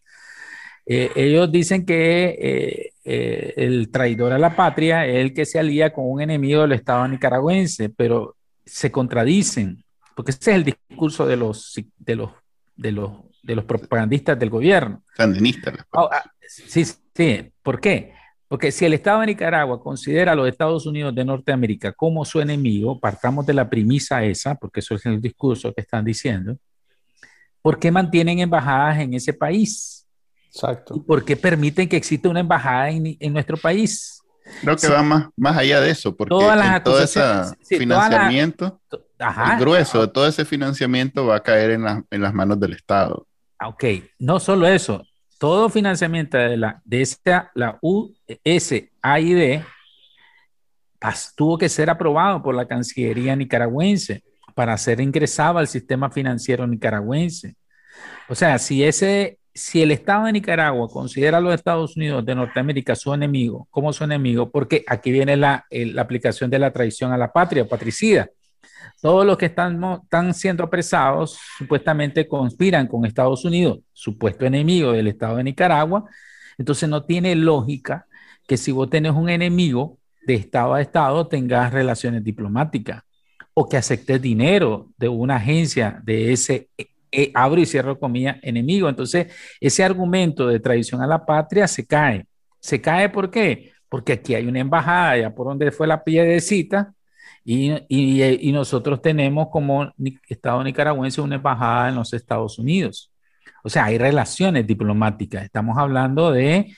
Eh, 0.86 1.12
ellos 1.16 1.52
dicen 1.52 1.86
que 1.86 2.36
eh, 2.40 2.94
eh, 3.04 3.54
el 3.58 3.92
traidor 3.92 4.32
a 4.32 4.40
la 4.40 4.56
patria 4.56 5.06
es 5.06 5.18
el 5.18 5.34
que 5.34 5.46
se 5.46 5.60
alía 5.60 5.92
con 5.92 6.10
un 6.10 6.22
enemigo 6.22 6.62
del 6.62 6.72
Estado 6.72 7.08
nicaragüense, 7.08 7.90
pero 7.90 8.36
se 8.66 8.92
contradicen, 8.92 9.84
porque 10.20 10.32
ese 10.32 10.52
es 10.52 10.58
el 10.58 10.64
discurso 10.66 11.26
de 11.26 11.38
los, 11.38 11.74
de 11.98 12.16
los, 12.18 12.32
de 12.76 12.92
los, 12.92 13.12
de 13.42 13.56
los 13.56 13.64
propagandistas 13.64 14.38
del 14.38 14.50
gobierno. 14.50 15.02
Sandinistas. 15.16 15.76
Oh, 15.92 16.10
ah, 16.12 16.30
sí, 16.46 16.84
sí, 16.84 17.52
¿por 17.64 17.80
qué? 17.80 18.14
Porque 18.50 18.70
si 18.70 18.84
el 18.84 18.96
Estado 18.96 19.22
de 19.22 19.28
Nicaragua 19.28 19.82
considera 19.82 20.34
a 20.34 20.36
los 20.36 20.50
Estados 20.50 20.86
Unidos 20.86 21.16
de 21.16 21.24
Norteamérica 21.24 21.94
como 21.94 22.26
su 22.26 22.42
enemigo, 22.42 23.00
partamos 23.00 23.46
de 23.46 23.54
la 23.54 23.70
premisa 23.70 24.22
esa, 24.22 24.56
porque 24.56 24.82
eso 24.82 24.94
es 24.96 25.06
el 25.06 25.22
discurso 25.22 25.74
que 25.74 25.80
están 25.80 26.04
diciendo, 26.04 26.58
¿por 27.62 27.80
qué 27.80 27.90
mantienen 27.90 28.40
embajadas 28.40 29.00
en 29.00 29.14
ese 29.14 29.32
país? 29.32 30.06
Exacto. 30.48 30.98
¿Y 30.98 31.00
por 31.00 31.24
qué 31.24 31.38
permiten 31.38 31.88
que 31.88 31.96
exista 31.96 32.28
una 32.28 32.42
embajada 32.42 32.90
en, 32.90 33.16
en 33.18 33.32
nuestro 33.32 33.56
país? 33.56 34.22
Creo 34.64 34.76
que 34.76 34.88
va 34.90 35.02
más, 35.02 35.30
más 35.38 35.58
allá 35.58 35.80
de 35.80 35.92
eso, 35.92 36.14
porque 36.14 36.32
Todas 36.32 36.58
las 36.58 36.84
todo 36.84 37.02
ese 37.02 37.22
sí, 37.62 37.78
financiamiento, 37.78 38.82
Ajá. 39.20 39.54
el 39.56 39.60
grueso 39.60 40.02
de 40.02 40.08
todo 40.08 40.28
ese 40.28 40.46
financiamiento 40.46 41.26
va 41.26 41.36
a 41.36 41.44
caer 41.44 41.72
en, 41.72 41.84
la- 41.84 42.04
en 42.10 42.22
las 42.22 42.34
manos 42.34 42.60
del 42.60 42.74
Estado. 42.74 43.28
Ah, 43.60 43.68
Ok, 43.68 43.84
no 44.20 44.40
solo 44.40 44.66
eso, 44.68 45.04
todo 45.38 45.70
financiamiento 45.70 46.38
de 46.38 46.56
la 46.58 46.82
de 46.86 47.02
esta, 47.02 47.52
la 47.56 47.78
USAID 47.82 49.62
pas- 51.00 51.34
tuvo 51.36 51.58
que 51.58 51.70
ser 51.70 51.90
aprobado 51.90 52.42
por 52.42 52.56
la 52.56 52.68
Cancillería 52.68 53.36
nicaragüense 53.36 54.24
para 54.56 54.78
ser 54.78 55.00
ingresado 55.02 55.58
al 55.60 55.68
sistema 55.68 56.10
financiero 56.10 56.66
nicaragüense. 56.68 57.56
O 58.28 58.36
sea, 58.36 58.58
si 58.60 58.84
ese, 58.84 59.40
si 59.54 59.82
el 59.82 59.92
Estado 59.92 60.26
de 60.26 60.34
Nicaragua 60.34 60.88
considera 60.90 61.38
a 61.38 61.42
los 61.42 61.54
Estados 61.54 61.96
Unidos 61.96 62.26
de 62.26 62.36
Norteamérica 62.36 62.96
su 62.96 63.14
enemigo, 63.14 63.68
como 63.72 63.92
su 63.94 64.04
enemigo, 64.04 64.50
porque 64.50 64.84
aquí 64.88 65.12
viene 65.12 65.36
la, 65.38 65.66
el- 65.70 65.96
la 65.96 66.02
aplicación 66.02 66.50
de 66.50 66.60
la 66.60 66.72
traición 66.72 67.12
a 67.12 67.18
la 67.18 67.32
patria, 67.32 67.68
patricida. 67.68 68.30
Todos 69.02 69.26
los 69.26 69.38
que 69.38 69.46
están, 69.46 70.34
siendo 70.34 70.66
apresados 70.66 71.40
supuestamente 71.58 72.28
conspiran 72.28 72.86
con 72.88 73.06
Estados 73.06 73.46
Unidos, 73.46 73.80
supuesto 73.94 74.46
enemigo 74.46 74.92
del 74.92 75.08
Estado 75.08 75.38
de 75.38 75.46
Nicaragua. 75.46 76.06
Entonces 76.58 76.90
no 76.90 77.06
tiene 77.06 77.34
lógica 77.36 78.08
que 78.46 78.58
si 78.58 78.72
vos 78.72 78.90
tenés 78.90 79.14
un 79.14 79.30
enemigo 79.30 79.98
de 80.26 80.34
Estado 80.34 80.74
a 80.74 80.82
Estado 80.82 81.28
tengas 81.28 81.72
relaciones 81.72 82.24
diplomáticas 82.24 83.04
o 83.54 83.70
que 83.70 83.78
aceptes 83.78 84.22
dinero 84.22 84.90
de 84.98 85.08
una 85.08 85.38
agencia 85.38 86.02
de 86.04 86.34
ese, 86.34 86.70
eh, 86.78 86.88
eh, 87.12 87.32
abro 87.34 87.62
y 87.62 87.66
cierro 87.66 87.98
comillas, 87.98 88.38
enemigo. 88.42 88.90
Entonces 88.90 89.28
ese 89.62 89.84
argumento 89.84 90.48
de 90.48 90.60
traición 90.60 91.02
a 91.02 91.08
la 91.08 91.26
patria 91.26 91.68
se 91.68 91.86
cae. 91.88 92.26
¿Se 92.60 92.82
cae 92.82 93.08
por 93.08 93.32
qué? 93.32 93.72
Porque 93.88 94.14
aquí 94.14 94.36
hay 94.36 94.46
una 94.46 94.60
embajada, 94.60 95.18
ya 95.18 95.34
por 95.34 95.48
donde 95.48 95.72
fue 95.72 95.88
la 95.88 96.04
piedecita, 96.04 96.94
y, 97.52 97.72
y, 97.88 98.48
y 98.48 98.52
nosotros 98.52 99.02
tenemos 99.02 99.48
como 99.52 99.92
Estado 100.28 100.64
nicaragüense 100.64 101.20
una 101.20 101.38
embajada 101.38 101.90
en 101.90 101.96
los 101.96 102.14
Estados 102.14 102.60
Unidos. 102.60 103.12
O 103.64 103.70
sea, 103.70 103.86
hay 103.86 103.98
relaciones 103.98 104.68
diplomáticas. 104.68 105.46
Estamos 105.46 105.76
hablando 105.80 106.32
de 106.32 106.76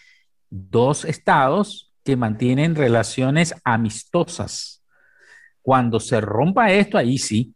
dos 0.50 1.04
estados 1.04 1.92
que 2.06 2.16
mantienen 2.16 2.76
relaciones 2.76 3.54
amistosas. 3.66 4.82
Cuando 5.62 6.00
se 6.00 6.22
rompa 6.22 6.72
esto, 6.72 6.98
ahí 6.98 7.18
sí. 7.18 7.54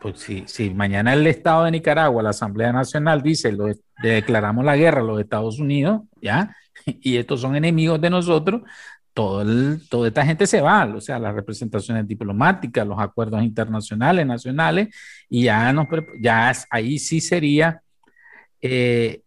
Pues 0.00 0.18
si, 0.18 0.42
si 0.48 0.70
mañana 0.70 1.12
el 1.12 1.28
Estado 1.28 1.62
de 1.62 1.70
Nicaragua, 1.70 2.24
la 2.24 2.30
Asamblea 2.30 2.72
Nacional 2.72 3.22
dice, 3.22 3.52
lo, 3.52 3.66
declaramos 4.02 4.64
la 4.64 4.76
guerra 4.76 5.00
a 5.00 5.04
los 5.04 5.20
Estados 5.20 5.60
Unidos, 5.60 6.00
¿ya? 6.20 6.56
Y 7.02 7.18
estos 7.18 7.40
son 7.40 7.54
enemigos 7.54 8.00
de 8.00 8.10
nosotros, 8.10 8.62
todo 9.18 9.42
el- 9.42 9.80
toda 9.90 10.06
esta 10.06 10.24
gente 10.24 10.46
se 10.46 10.60
va, 10.60 10.84
o 10.94 11.00
sea, 11.00 11.18
las 11.18 11.34
representaciones 11.34 12.06
diplomáticas, 12.06 12.86
los 12.86 13.00
acuerdos 13.00 13.42
internacionales, 13.42 14.24
nacionales, 14.24 14.94
y 15.28 15.42
ya, 15.44 15.72
nos, 15.72 15.88
ya 16.20 16.52
ahí 16.70 17.00
sí 17.00 17.20
sería 17.20 17.82
eh, 18.62 19.22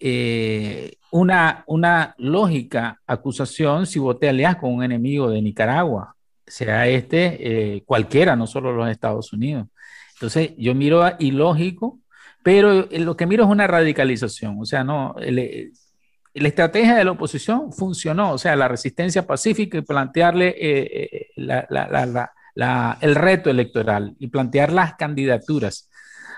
eh, 0.00 0.94
una, 1.12 1.62
una 1.68 2.14
lógica 2.18 3.00
acusación 3.06 3.86
si 3.86 4.00
vos 4.00 4.18
te 4.18 4.28
aliás 4.28 4.56
con 4.56 4.74
un 4.74 4.82
enemigo 4.82 5.30
de 5.30 5.42
Nicaragua, 5.42 6.16
sea 6.46 6.88
este 6.88 7.76
eh, 7.76 7.82
cualquiera, 7.84 8.34
no 8.34 8.46
solo 8.48 8.72
los 8.72 8.88
Estados 8.88 9.32
Unidos. 9.32 9.68
Entonces, 10.14 10.54
yo 10.58 10.74
miro 10.74 11.04
a- 11.04 11.14
ilógico, 11.20 12.00
pero 12.42 12.90
eh, 12.90 12.98
lo 12.98 13.16
que 13.16 13.26
miro 13.26 13.44
es 13.44 13.50
una 13.50 13.68
radicalización, 13.68 14.56
o 14.60 14.64
sea, 14.64 14.82
no, 14.82 15.14
el- 15.20 15.72
la 16.40 16.48
estrategia 16.48 16.96
de 16.96 17.04
la 17.04 17.12
oposición 17.12 17.72
funcionó, 17.72 18.32
o 18.32 18.38
sea, 18.38 18.56
la 18.56 18.68
resistencia 18.68 19.26
pacífica 19.26 19.78
y 19.78 19.82
plantearle 19.82 20.48
eh, 20.48 21.08
eh, 21.12 21.26
la- 21.36 21.66
la- 21.70 22.32
la- 22.54 22.98
el 23.00 23.14
reto 23.14 23.50
electoral 23.50 24.14
y 24.18 24.26
plantear 24.28 24.72
las 24.72 24.94
candidaturas, 24.94 25.88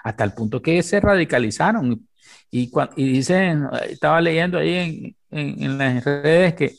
hasta 0.04 0.24
el 0.24 0.32
punto 0.32 0.60
que 0.60 0.82
se 0.82 1.00
radicalizaron. 1.00 2.06
Y, 2.50 2.70
y 2.96 3.04
dicen, 3.12 3.66
estaba 3.88 4.20
leyendo 4.20 4.58
ahí 4.58 5.16
en- 5.30 5.62
en 5.62 5.78
las 5.78 6.04
redes 6.04 6.54
que 6.54 6.74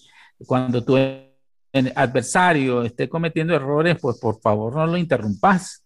cuando 0.45 0.83
tu 0.83 0.97
adversario 1.95 2.83
esté 2.83 3.07
cometiendo 3.09 3.55
errores, 3.55 3.97
pues 4.01 4.19
por 4.19 4.39
favor 4.41 4.75
no 4.75 4.85
lo 4.85 4.97
interrumpas. 4.97 5.80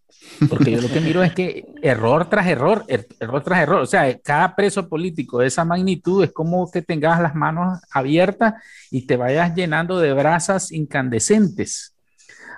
Porque 0.50 0.72
yo 0.72 0.82
lo 0.82 0.90
que 0.90 1.00
miro 1.00 1.24
es 1.24 1.34
que 1.34 1.66
error 1.82 2.30
tras 2.30 2.48
error, 2.48 2.84
er- 2.88 3.08
error 3.20 3.42
tras 3.44 3.60
error, 3.62 3.82
o 3.82 3.86
sea, 3.86 4.18
cada 4.20 4.56
preso 4.56 4.90
político 4.90 5.40
de 5.40 5.48
esa 5.48 5.64
magnitud 5.64 6.24
es 6.24 6.32
como 6.34 6.70
que 6.70 6.82
tengas 6.82 7.22
las 7.22 7.36
manos 7.36 7.80
abiertas 7.92 8.56
y 8.92 9.06
te 9.08 9.16
vayas 9.16 9.56
llenando 9.56 10.00
de 10.00 10.12
brasas 10.14 10.72
incandescentes. 10.72 11.96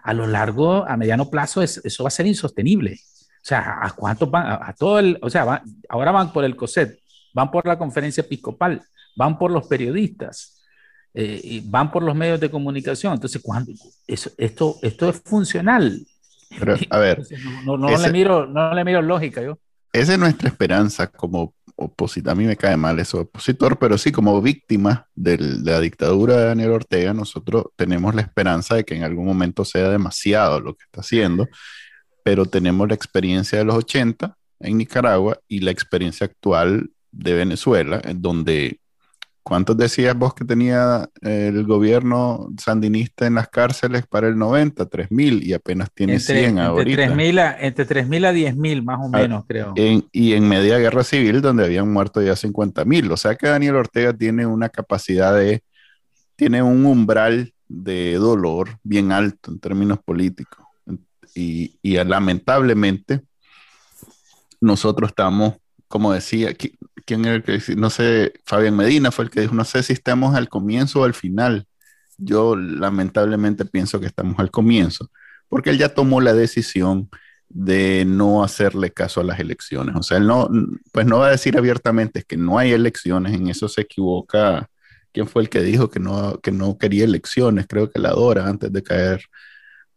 A 0.04 0.14
lo 0.14 0.26
largo, 0.26 0.88
a 0.88 0.98
mediano 0.98 1.30
plazo, 1.30 1.62
es- 1.62 1.82
eso 1.84 2.04
va 2.04 2.08
a 2.08 2.12
ser 2.12 2.26
insostenible. 2.26 2.94
O 2.94 3.48
sea, 3.48 3.78
¿a 3.82 3.92
cuántos 3.92 4.30
van? 4.30 4.48
A, 4.48 4.70
a 4.70 4.74
todo 4.74 5.00
el, 5.00 5.18
o 5.22 5.30
sea, 5.30 5.62
ahora 5.90 6.12
van 6.12 6.34
por 6.34 6.44
el 6.44 6.56
COSET, 6.56 6.98
van 7.34 7.52
por 7.52 7.66
la 7.68 7.78
conferencia 7.78 8.22
episcopal, 8.22 8.82
van 9.16 9.38
por 9.38 9.52
los 9.52 9.68
periodistas, 9.68 10.62
eh, 11.14 11.40
y 11.44 11.60
van 11.62 11.92
por 11.92 12.04
los 12.04 12.16
medios 12.16 12.40
de 12.40 12.50
comunicación. 12.52 13.14
Entonces, 13.14 13.42
¿cuándo? 13.42 13.72
Eso, 14.06 14.32
esto, 14.38 14.78
esto 14.82 15.10
es 15.10 15.22
funcional. 15.24 16.06
Pero, 16.60 16.76
a 16.90 16.98
ver, 17.00 17.24
no, 17.44 17.62
no- 17.64 17.78
no 17.78 17.90
ese- 17.90 18.08
le 18.08 18.12
miro, 18.14 18.46
no 18.48 18.74
le 18.74 18.84
miro 18.84 19.02
lógica 19.02 19.42
yo. 19.42 19.58
esa 19.94 20.14
es 20.14 20.20
nuestra 20.20 20.50
esperanza 20.50 21.08
como 21.08 21.54
opositor. 21.76 22.32
A 22.32 22.36
mí 22.36 22.46
me 22.46 22.56
cae 22.58 22.76
mal 22.78 23.00
eso, 23.00 23.20
opositor, 23.22 23.78
pero 23.78 23.98
sí 23.98 24.12
como 24.12 24.42
víctima 24.42 25.08
de 25.16 25.38
la 25.40 25.80
dictadura 25.80 26.36
de 26.38 26.46
Daniel 26.46 26.72
Ortega, 26.72 27.14
nosotros 27.14 27.66
tenemos 27.76 28.16
la 28.16 28.22
esperanza 28.22 28.76
de 28.76 28.84
que 28.84 28.96
en 28.96 29.04
algún 29.04 29.26
momento 29.26 29.64
sea 29.64 29.90
demasiado 29.90 30.60
lo 30.60 30.74
que 30.74 30.86
está 30.86 31.02
haciendo, 31.02 31.48
pero 32.24 32.46
tenemos 32.46 32.88
la 32.88 32.96
experiencia 32.96 33.60
de 33.60 33.66
los 33.66 33.76
80 33.76 34.36
en 34.60 34.78
Nicaragua 34.78 35.38
y 35.48 35.60
la 35.60 35.70
experiencia 35.72 36.26
actual 36.26 36.90
de 37.12 37.34
Venezuela, 37.34 38.02
en 38.04 38.22
donde, 38.22 38.80
¿cuántos 39.48 39.78
decías 39.78 40.14
vos 40.14 40.34
que 40.34 40.44
tenía 40.44 41.10
eh, 41.22 41.48
el 41.54 41.64
gobierno 41.66 42.50
sandinista 42.62 43.26
en 43.28 43.36
las 43.36 43.48
cárceles 43.48 44.06
para 44.06 44.28
el 44.28 44.38
90? 44.38 44.90
3.000 44.90 45.42
y 45.42 45.54
apenas 45.54 45.90
tiene 45.94 46.16
Entre, 46.16 46.40
100 46.40 46.50
entre 46.50 46.64
ahorita. 46.64 47.02
3.000 47.08 47.40
a, 47.40 47.58
entre 47.62 47.86
3.000 47.88 48.26
a 48.26 48.34
10.000 48.34 48.84
más 48.84 49.00
o 49.00 49.06
Ah, 49.14 49.20
menos, 49.22 49.46
creo. 49.48 49.72
En- 49.78 50.06
y 50.12 50.34
en 50.34 50.50
media 50.50 50.78
guerra 50.80 51.06
civil 51.06 51.40
donde 51.42 51.64
habían 51.64 51.90
muerto 51.94 52.22
ya 52.22 52.36
50 52.36 52.84
mil. 52.84 53.10
O 53.10 53.16
sea 53.16 53.36
que 53.36 53.48
Daniel 53.48 53.76
Ortega 53.78 54.12
tiene 54.12 54.46
una 54.46 54.68
capacidad 54.68 55.34
de, 55.34 55.64
tiene 56.36 56.62
un 56.62 56.86
umbral 56.86 57.54
de 57.70 58.16
dolor 58.16 58.78
bien 58.84 59.14
alto 59.14 59.50
en 59.52 59.60
términos 59.60 60.00
políticos. 60.04 60.66
Y, 61.34 61.78
y 61.82 61.96
lamentablemente 62.04 63.22
nosotros 64.60 65.10
estamos, 65.12 65.54
como 65.88 66.14
decía, 66.14 66.52
¿qui- 66.52 66.78
¿quién 67.06 67.26
era 67.26 67.36
el 67.36 67.44
que 67.44 67.54
decía? 67.54 67.76
No 67.76 67.90
sé, 67.90 68.34
Fabián 68.46 68.76
Medina 68.76 69.12
fue 69.12 69.26
el 69.26 69.32
que 69.32 69.42
dijo, 69.42 69.56
no 69.56 69.66
sé 69.66 69.84
si 69.84 69.94
estamos 69.94 70.36
al 70.36 70.50
comienzo 70.50 71.02
o 71.02 71.04
al 71.06 71.14
final. 71.14 71.68
Yo 72.18 72.56
lamentablemente 72.56 73.66
pienso 73.66 74.00
que 74.00 74.08
estamos 74.08 74.40
al 74.40 74.52
comienzo, 74.52 75.12
porque 75.50 75.70
él 75.70 75.78
ya 75.78 75.90
tomó 75.94 76.22
la 76.22 76.34
decisión 76.34 77.10
de 77.50 78.06
no 78.06 78.44
hacerle 78.44 78.92
caso 78.92 79.22
a 79.22 79.24
las 79.24 79.40
elecciones. 79.40 79.96
O 79.96 80.04
sea, 80.04 80.18
él 80.18 80.28
no, 80.28 80.50
pues 80.92 81.06
no 81.06 81.20
va 81.20 81.28
a 81.28 81.32
decir 81.32 81.58
abiertamente 81.58 82.24
que 82.28 82.38
no 82.38 82.58
hay 82.60 82.72
elecciones, 82.74 83.34
en 83.36 83.48
eso 83.50 83.68
se 83.70 83.82
equivoca. 83.82 84.70
¿Quién 85.14 85.28
fue 85.28 85.44
el 85.44 85.50
que 85.50 85.62
dijo 85.62 85.90
que 85.90 86.00
no, 86.00 86.40
que 86.42 86.52
no 86.52 86.78
quería 86.78 87.06
elecciones? 87.06 87.66
Creo 87.68 87.90
que 87.92 88.00
la 88.00 88.12
Dora, 88.12 88.48
antes 88.48 88.72
de 88.74 88.84
caer 88.84 89.22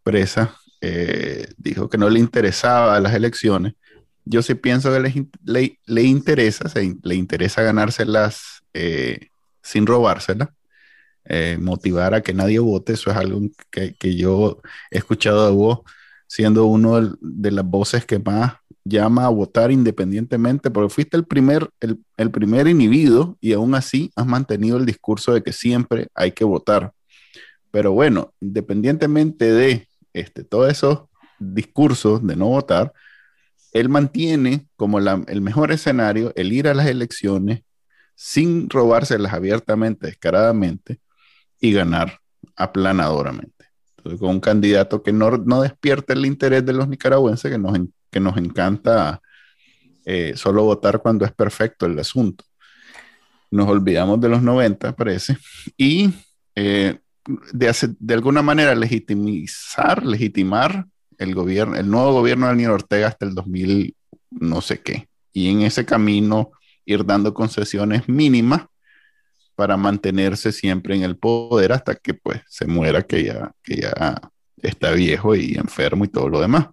presa, 0.03 0.55
eh, 0.81 1.47
dijo 1.57 1.89
que 1.89 1.97
no 1.97 2.09
le 2.09 2.19
interesaba 2.19 2.99
las 2.99 3.13
elecciones. 3.13 3.73
Yo 4.31 4.41
sí 4.41 4.55
pienso 4.55 4.91
que 4.93 5.09
in- 5.09 5.31
le, 5.45 5.79
le 5.85 6.03
interesa, 6.03 6.69
se- 6.69 6.95
le 7.03 7.15
interesa 7.15 7.61
ganárselas 7.63 8.63
eh, 8.73 9.27
sin 9.63 9.85
robárselas, 9.85 10.49
eh, 11.25 11.57
motivar 11.61 12.13
a 12.13 12.21
que 12.21 12.33
nadie 12.33 12.59
vote. 12.59 12.93
Eso 12.93 13.11
es 13.11 13.17
algo 13.17 13.41
que, 13.71 13.95
que 13.95 14.15
yo 14.15 14.61
he 14.91 14.97
escuchado 14.99 15.45
de 15.47 15.53
vos 15.53 15.79
siendo 16.27 16.65
uno 16.65 17.17
de 17.21 17.51
las 17.51 17.65
voces 17.65 18.05
que 18.05 18.19
más 18.19 18.53
llama 18.85 19.25
a 19.25 19.29
votar 19.29 19.71
independientemente, 19.71 20.71
porque 20.71 20.93
fuiste 20.93 21.17
el 21.17 21.25
primer, 21.25 21.69
el, 21.81 22.31
primer 22.31 22.67
inhibido 22.67 23.37
y 23.41 23.53
aún 23.53 23.75
así 23.75 24.11
has 24.15 24.25
mantenido 24.27 24.77
el 24.77 24.85
discurso 24.85 25.33
de 25.33 25.43
que 25.43 25.53
siempre 25.53 26.07
hay 26.15 26.31
que 26.31 26.45
votar. 26.45 26.93
Pero 27.71 27.91
bueno, 27.93 28.33
independientemente 28.41 29.51
de 29.53 29.87
este, 30.13 30.43
todos 30.43 30.71
esos 30.71 31.01
discursos 31.39 32.25
de 32.25 32.35
no 32.35 32.47
votar, 32.47 32.93
él 33.71 33.89
mantiene 33.89 34.67
como 34.75 34.99
el 34.99 35.41
mejor 35.41 35.71
escenario 35.71 36.33
el 36.35 36.51
ir 36.51 36.67
a 36.67 36.73
las 36.73 36.87
elecciones 36.87 37.63
sin 38.15 38.69
robárselas 38.69 39.33
abiertamente, 39.33 40.07
descaradamente 40.07 40.99
y 41.59 41.73
ganar 41.73 42.19
aplanadoramente 42.55 43.61
con 44.01 44.29
un 44.29 44.39
candidato 44.39 45.03
que 45.03 45.13
no, 45.13 45.37
no 45.37 45.61
despierta 45.61 46.13
el 46.13 46.25
interés 46.25 46.65
de 46.65 46.73
los 46.73 46.87
nicaragüenses, 46.87 47.51
que 47.51 47.57
nos, 47.57 47.77
que 48.09 48.19
nos 48.19 48.37
encanta 48.37 49.21
eh, 50.05 50.33
solo 50.35 50.63
votar 50.63 51.01
cuando 51.01 51.25
es 51.25 51.31
perfecto 51.31 51.85
el 51.85 51.97
asunto. 51.99 52.43
Nos 53.51 53.67
olvidamos 53.67 54.19
de 54.21 54.29
los 54.29 54.41
90, 54.41 54.95
parece, 54.95 55.37
y 55.77 56.13
eh, 56.55 56.99
de, 57.51 57.95
de 57.99 58.13
alguna 58.13 58.41
manera 58.41 58.73
legitimizar, 58.73 60.05
legitimar 60.05 60.87
el 61.21 61.35
gobierno, 61.35 61.75
el 61.75 61.89
nuevo 61.89 62.13
gobierno 62.13 62.47
de 62.47 62.53
Daniel 62.53 62.71
Ortega 62.71 63.07
hasta 63.07 63.25
el 63.25 63.35
2000, 63.35 63.95
no 64.31 64.61
sé 64.61 64.81
qué. 64.81 65.07
Y 65.31 65.49
en 65.49 65.61
ese 65.61 65.85
camino 65.85 66.51
ir 66.83 67.05
dando 67.05 67.33
concesiones 67.33 68.09
mínimas 68.09 68.65
para 69.55 69.77
mantenerse 69.77 70.51
siempre 70.51 70.95
en 70.95 71.03
el 71.03 71.17
poder 71.17 71.73
hasta 71.73 71.93
que 71.95 72.15
pues 72.15 72.41
se 72.47 72.65
muera, 72.65 73.03
que 73.03 73.23
ya, 73.23 73.51
que 73.63 73.81
ya 73.81 74.19
está 74.57 74.91
viejo 74.91 75.35
y 75.35 75.53
enfermo 75.55 76.05
y 76.05 76.07
todo 76.07 76.27
lo 76.27 76.41
demás. 76.41 76.69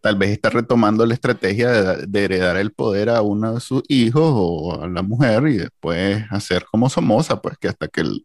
Tal 0.00 0.16
vez 0.16 0.30
está 0.30 0.50
retomando 0.50 1.04
la 1.04 1.14
estrategia 1.14 1.96
de, 1.96 2.24
heredar 2.24 2.56
el 2.56 2.72
poder 2.72 3.08
a 3.08 3.22
uno 3.22 3.54
de 3.54 3.60
sus 3.60 3.82
hijos 3.88 4.32
o 4.34 4.82
a 4.82 4.88
la 4.88 5.02
mujer 5.02 5.48
y 5.48 5.56
después 5.56 6.24
hacer 6.30 6.64
como 6.70 6.88
Somoza, 6.88 7.42
pues 7.42 7.56
que 7.58 7.68
hasta 7.68 7.88
que 7.88 8.02
el 8.02 8.24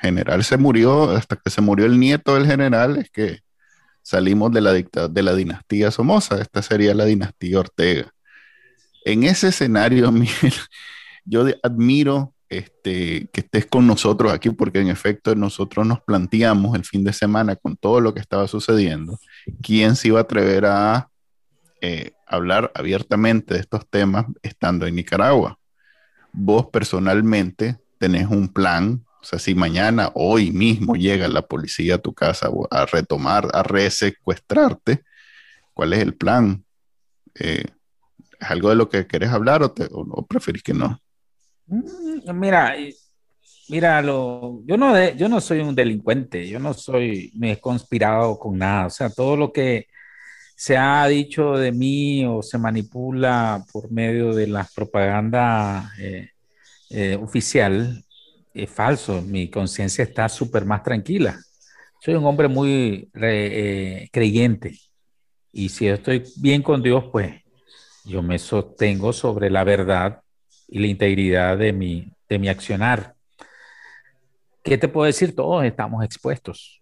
general 0.00 0.44
se 0.44 0.56
murió, 0.56 1.10
hasta 1.10 1.34
que 1.36 1.50
se 1.50 1.60
murió 1.60 1.86
el 1.86 1.98
nieto 1.98 2.34
del 2.34 2.46
general, 2.46 2.96
es 2.98 3.10
que 3.10 3.40
salimos 4.06 4.52
de 4.52 4.60
la, 4.60 4.72
de 4.72 5.22
la 5.22 5.34
dinastía 5.34 5.90
Somoza. 5.90 6.40
Esta 6.40 6.62
sería 6.62 6.94
la 6.94 7.04
dinastía 7.04 7.58
Ortega. 7.58 8.12
En 9.04 9.24
ese 9.24 9.48
escenario, 9.48 10.12
Miguel, 10.12 10.54
yo 11.24 11.44
admiro 11.64 12.32
este, 12.48 13.28
que 13.32 13.40
estés 13.40 13.66
con 13.66 13.84
nosotros 13.84 14.32
aquí 14.32 14.50
porque 14.50 14.78
en 14.78 14.90
efecto 14.90 15.34
nosotros 15.34 15.84
nos 15.84 16.00
planteamos 16.02 16.76
el 16.76 16.84
fin 16.84 17.02
de 17.02 17.12
semana 17.12 17.56
con 17.56 17.76
todo 17.76 18.00
lo 18.00 18.14
que 18.14 18.20
estaba 18.20 18.46
sucediendo, 18.46 19.18
quién 19.60 19.96
se 19.96 20.08
iba 20.08 20.20
a 20.20 20.22
atrever 20.22 20.66
a 20.66 21.08
eh, 21.80 22.12
hablar 22.28 22.70
abiertamente 22.76 23.54
de 23.54 23.60
estos 23.60 23.88
temas 23.90 24.26
estando 24.40 24.86
en 24.86 24.94
Nicaragua. 24.94 25.58
Vos 26.32 26.66
personalmente 26.66 27.76
tenés 27.98 28.28
un 28.28 28.46
plan, 28.52 29.04
o 29.26 29.28
sea, 29.28 29.38
si 29.40 29.56
mañana, 29.56 30.12
hoy 30.14 30.52
mismo 30.52 30.94
llega 30.94 31.26
la 31.26 31.42
policía 31.42 31.96
a 31.96 31.98
tu 31.98 32.14
casa 32.14 32.48
a 32.70 32.86
retomar, 32.86 33.48
a 33.52 33.64
resecuestrarte, 33.64 35.02
¿cuál 35.74 35.94
es 35.94 35.98
el 35.98 36.14
plan? 36.14 36.64
Eh, 37.34 37.64
¿Es 38.38 38.50
algo 38.50 38.68
de 38.68 38.76
lo 38.76 38.88
que 38.88 39.08
querés 39.08 39.30
hablar 39.30 39.64
o, 39.64 39.72
te, 39.72 39.88
o 39.90 40.24
preferís 40.26 40.62
que 40.62 40.74
no? 40.74 41.00
Mm, 41.66 42.38
mira, 42.38 42.76
mira, 43.68 44.00
yo 44.00 44.76
no, 44.78 45.10
yo 45.10 45.28
no 45.28 45.40
soy 45.40 45.58
un 45.58 45.74
delincuente, 45.74 46.48
yo 46.48 46.60
no 46.60 46.72
soy, 46.72 47.32
me 47.34 47.52
he 47.52 47.60
conspirado 47.60 48.38
con 48.38 48.56
nada, 48.56 48.86
o 48.86 48.90
sea, 48.90 49.10
todo 49.10 49.36
lo 49.36 49.52
que 49.52 49.88
se 50.54 50.76
ha 50.76 51.04
dicho 51.08 51.54
de 51.54 51.72
mí 51.72 52.24
o 52.24 52.44
se 52.44 52.58
manipula 52.58 53.64
por 53.72 53.90
medio 53.90 54.32
de 54.32 54.46
la 54.46 54.68
propaganda 54.72 55.90
eh, 55.98 56.30
eh, 56.90 57.18
oficial 57.20 58.04
es 58.56 58.70
falso, 58.70 59.22
mi 59.22 59.48
conciencia 59.48 60.02
está 60.02 60.28
súper 60.28 60.64
más 60.64 60.82
tranquila. 60.82 61.38
Soy 62.00 62.14
un 62.14 62.24
hombre 62.24 62.48
muy 62.48 63.10
eh, 63.14 64.08
creyente 64.12 64.78
y 65.52 65.68
si 65.68 65.86
estoy 65.86 66.24
bien 66.36 66.62
con 66.62 66.82
Dios, 66.82 67.04
pues 67.12 67.34
yo 68.04 68.22
me 68.22 68.38
sostengo 68.38 69.12
sobre 69.12 69.50
la 69.50 69.64
verdad 69.64 70.22
y 70.68 70.78
la 70.78 70.86
integridad 70.86 71.58
de 71.58 71.72
mi, 71.72 72.08
de 72.28 72.38
mi 72.38 72.48
accionar. 72.48 73.14
¿Qué 74.62 74.78
te 74.78 74.88
puedo 74.88 75.06
decir? 75.06 75.34
Todos 75.34 75.64
estamos 75.64 76.04
expuestos, 76.04 76.80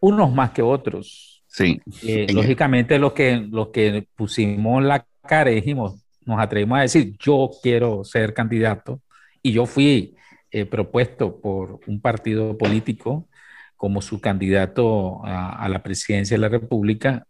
unos 0.00 0.32
más 0.32 0.50
que 0.50 0.62
otros. 0.62 1.42
Sí. 1.46 1.80
Eh, 2.02 2.26
lógicamente, 2.32 2.98
los 2.98 3.12
que, 3.12 3.36
los 3.50 3.68
que 3.68 4.06
pusimos 4.16 4.82
la 4.82 5.06
cara 5.22 5.50
y 5.50 5.56
dijimos, 5.56 6.02
nos 6.24 6.40
atrevimos 6.40 6.78
a 6.78 6.82
decir, 6.82 7.16
yo 7.18 7.50
quiero 7.62 8.04
ser 8.04 8.32
candidato, 8.32 9.00
y 9.42 9.52
yo 9.52 9.66
fui 9.66 10.14
eh, 10.52 10.66
propuesto 10.66 11.40
por 11.40 11.80
un 11.86 12.00
partido 12.00 12.56
político 12.56 13.28
como 13.76 14.00
su 14.00 14.20
candidato 14.20 15.22
a, 15.24 15.68
la 15.68 15.82
presidencia 15.82 16.36
de 16.36 16.40
la 16.40 16.48
República, 16.48 17.26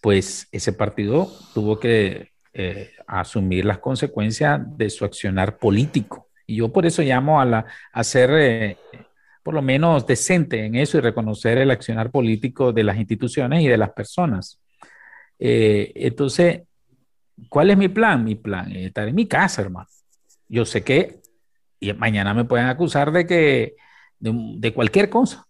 pues 0.00 0.48
ese 0.50 0.72
partido 0.72 1.30
tuvo 1.54 1.78
que 1.78 2.32
eh, 2.52 2.90
asumir 3.06 3.64
las 3.64 3.78
consecuencias 3.78 4.60
de 4.76 4.90
su 4.90 5.04
accionar 5.04 5.56
político. 5.58 6.30
Y 6.48 6.56
yo 6.56 6.72
por 6.72 6.84
eso 6.84 7.02
llamo 7.02 7.40
a, 7.40 7.44
la, 7.44 7.64
a 7.92 8.02
ser 8.02 8.30
eh, 8.32 8.76
por 9.44 9.54
lo 9.54 9.62
menos 9.62 10.06
decente 10.06 10.64
en 10.64 10.74
eso 10.74 10.98
y 10.98 11.00
reconocer 11.00 11.58
el 11.58 11.70
accionar 11.70 12.10
político 12.10 12.72
de 12.72 12.82
las 12.82 12.96
instituciones 12.96 13.62
y 13.62 13.68
de 13.68 13.78
las 13.78 13.90
personas. 13.92 14.60
Eh, 15.38 15.92
entonces, 15.94 16.62
¿cuál 17.48 17.70
es 17.70 17.78
mi 17.78 17.88
plan? 17.88 18.24
Mi 18.24 18.34
plan 18.34 18.72
es 18.72 18.88
estar 18.88 19.06
en 19.06 19.14
mi 19.14 19.26
casa, 19.26 19.62
hermano. 19.62 19.88
Yo 20.48 20.64
sé 20.64 20.82
que 20.82 21.20
y 21.80 21.92
mañana 21.92 22.34
me 22.34 22.44
pueden 22.44 22.66
acusar 22.66 23.12
de 23.12 23.26
que 23.26 23.76
de, 24.18 24.32
de 24.58 24.72
cualquier 24.74 25.08
cosa. 25.08 25.46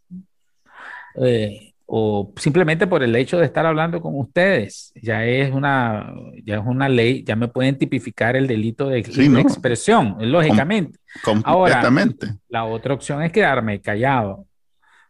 Eh, 1.21 1.69
o 1.91 2.35
simplemente 2.37 2.87
por 2.87 3.03
el 3.03 3.17
hecho 3.17 3.39
de 3.39 3.47
estar 3.47 3.65
hablando 3.65 4.03
con 4.03 4.15
ustedes. 4.19 4.93
Ya 4.95 5.25
es 5.25 5.51
una, 5.51 6.13
ya 6.45 6.57
es 6.57 6.63
una 6.67 6.87
ley, 6.87 7.25
ya 7.25 7.35
me 7.35 7.49
pueden 7.49 7.79
tipificar 7.79 8.37
el 8.37 8.47
delito 8.47 8.91
de, 8.91 8.99
expresión, 8.99 10.17
lógicamente. 10.21 10.99
Ahora, 11.45 11.83
la 12.51 12.65
otra 12.67 12.93
opción 12.93 13.23
es 13.23 13.33
quedarme 13.33 13.81
callado. 13.81 14.45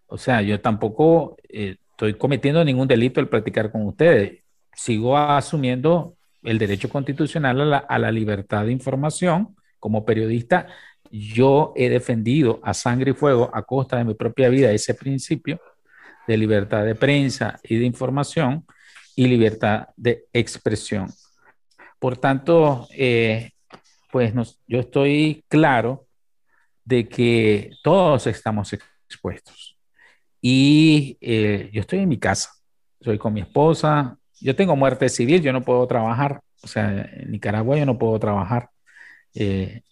O 0.06 0.16
sea, 0.16 0.40
yo 0.40 0.60
tampoco 0.60 1.36
eh, 1.48 1.78
estoy 1.90 2.14
cometiendo 2.14 2.64
ningún 2.64 2.86
delito 2.86 3.18
al 3.18 3.28
practicar 3.28 3.72
con 3.72 3.84
ustedes. 3.84 4.44
Sigo 4.72 5.18
asumiendo 5.18 6.14
el 6.44 6.58
derecho 6.58 6.88
constitucional 6.88 7.60
a 7.60 7.64
la, 7.64 7.78
a 7.78 7.98
la 7.98 8.12
libertad 8.12 8.66
de 8.66 8.72
información. 8.72 9.56
Como 9.80 10.04
periodista, 10.04 10.68
yo 11.10 11.72
he 11.76 11.88
defendido 11.88 12.60
a 12.62 12.74
sangre 12.74 13.12
y 13.12 13.14
fuego 13.14 13.50
a 13.52 13.62
costa 13.62 13.96
de 13.96 14.04
mi 14.04 14.14
propia 14.14 14.48
vida 14.48 14.72
ese 14.72 14.94
principio 14.94 15.60
de 16.26 16.36
libertad 16.36 16.84
de 16.84 16.94
prensa 16.94 17.58
y 17.62 17.76
de 17.76 17.84
información 17.86 18.64
y 19.16 19.26
libertad 19.26 19.88
de 19.96 20.26
expresión. 20.32 21.08
Por 21.98 22.16
tanto, 22.18 22.86
eh, 22.92 23.50
pues 24.12 24.32
yo 24.66 24.80
estoy 24.80 25.44
claro 25.48 26.06
de 26.84 27.08
que 27.08 27.70
todos 27.82 28.26
estamos 28.26 28.72
expuestos. 28.72 29.76
Y 30.40 31.18
eh, 31.20 31.70
yo 31.72 31.80
estoy 31.80 32.00
en 32.00 32.08
mi 32.08 32.18
casa, 32.18 32.50
soy 33.00 33.18
con 33.18 33.32
mi 33.34 33.40
esposa, 33.40 34.16
yo 34.40 34.54
tengo 34.54 34.76
muerte 34.76 35.08
civil, 35.08 35.42
yo 35.42 35.52
no 35.52 35.62
puedo 35.62 35.86
trabajar, 35.86 36.40
o 36.62 36.68
sea, 36.68 37.10
en 37.12 37.32
Nicaragua 37.32 37.76
yo 37.76 37.86
no 37.86 37.98
puedo 37.98 38.18
trabajar. 38.18 38.70
Eh, 39.34 39.82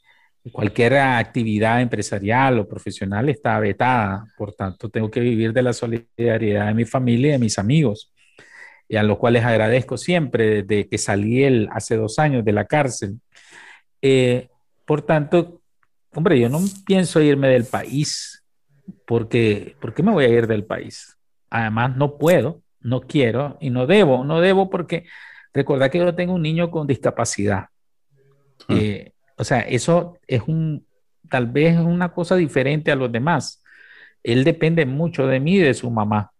Cualquier 0.53 0.95
actividad 0.95 1.81
empresarial 1.81 2.61
o 2.61 2.69
profesional 2.69 3.29
está 3.29 3.59
vetada, 3.59 4.25
por 4.37 4.53
tanto 4.53 4.89
tengo 4.89 5.11
que 5.11 5.21
vivir 5.21 5.53
de 5.53 5.63
la 5.63 5.73
solidaridad 5.73 6.67
de 6.69 6.75
mi 6.75 6.85
familia 6.85 7.31
y 7.31 7.33
de 7.33 7.39
mis 7.39 7.59
amigos, 7.59 8.13
y 8.89 8.97
a 8.97 9.03
los 9.03 9.19
cuales 9.19 9.45
agradezco 9.45 9.97
siempre 9.97 10.63
desde 10.63 10.89
que 10.89 10.99
salí 10.99 11.43
el, 11.43 11.69
hace 11.73 11.97
dos 11.97 12.19
años 12.19 12.45
de 12.45 12.53
la 12.53 12.65
cárcel. 12.65 13.19
Eh, 14.01 14.49
por 14.85 15.03
tanto, 15.03 15.63
hombre, 16.15 16.39
yo 16.39 16.49
no 16.49 16.61
pienso 16.87 17.21
irme 17.21 17.49
del 17.49 17.65
país, 17.65 18.45
porque 19.05 19.75
¿por 19.81 19.95
qué 19.95 20.03
me 20.03 20.13
voy 20.13 20.27
a 20.27 20.29
ir 20.29 20.47
del 20.47 20.65
país? 20.65 21.17
Además, 21.51 21.97
no 21.97 22.19
puedo, 22.19 22.63
no 22.81 23.01
quiero 23.01 23.59
y 23.61 23.71
no 23.71 23.87
debo, 23.87 24.25
no 24.25 24.41
debo 24.41 24.71
porque 24.71 25.07
recordad 25.53 25.91
que 25.91 25.99
yo 25.99 26.15
tengo 26.15 26.35
un 26.35 26.43
niño 26.43 26.71
con 26.71 26.87
discapacidad. 26.87 27.67
Hmm. 28.69 28.77
Eh, 28.77 29.13
o 29.37 29.45
sea, 29.45 29.61
eso 29.61 30.19
es 30.27 30.43
un, 30.47 30.87
tal 31.29 31.47
vez 31.47 31.75
es 31.75 31.81
una 31.81 32.13
cosa 32.13 32.37
diferente 32.37 32.91
a 32.91 32.97
los 32.97 33.11
demás. 33.13 33.63
Él 34.23 34.45
depende 34.45 34.87
mucho 34.87 35.27
de 35.27 35.41
mí 35.41 35.57
y 35.57 35.61
de 35.61 35.75
su 35.75 35.91
mamá. 35.91 36.33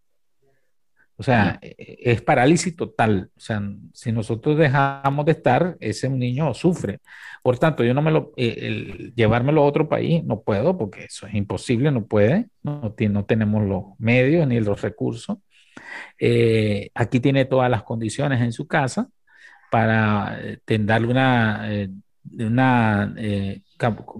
O 1.19 1.23
sea, 1.23 1.59
e, 1.63 1.75
e, 1.79 2.13
es 2.13 2.23
parálisis 2.23 2.77
total. 2.77 3.31
O 3.37 3.41
sea, 3.41 3.63
si 3.93 4.13
nosotros 4.13 4.59
dejamos 4.59 5.25
de 5.25 5.33
estar, 5.33 5.77
ese 5.81 6.09
niño 6.09 6.53
sufre. 6.55 7.01
Por 7.43 7.59
tanto, 7.59 7.85
yo 7.85 7.95
no 7.95 8.03
me 8.03 8.11
lo, 8.11 8.33
eh, 8.37 9.13
llevármelo 9.15 9.63
a 9.63 9.67
otro 9.67 9.89
país, 9.89 10.25
no 10.25 10.43
puedo, 10.43 10.77
porque 10.77 11.05
eso 11.05 11.27
es 11.27 11.35
imposible, 11.35 11.91
no 11.91 12.07
puede, 12.07 12.49
no, 12.63 12.95
no 13.11 13.25
tenemos 13.25 13.65
los 13.67 13.85
medios 13.99 14.47
ni 14.47 14.61
los 14.61 14.81
recursos. 14.83 15.39
eh, 16.19 16.91
aquí 16.95 17.21
tiene 17.21 17.45
todas 17.47 17.71
las 17.71 17.83
condiciones 17.85 18.41
en 18.43 18.53
su 18.53 18.67
casa 18.67 19.09
para 19.71 20.39
eh, 20.43 20.59
darle 20.81 21.09
una, 21.09 21.69
eh, 22.39 22.47
una 22.47 23.15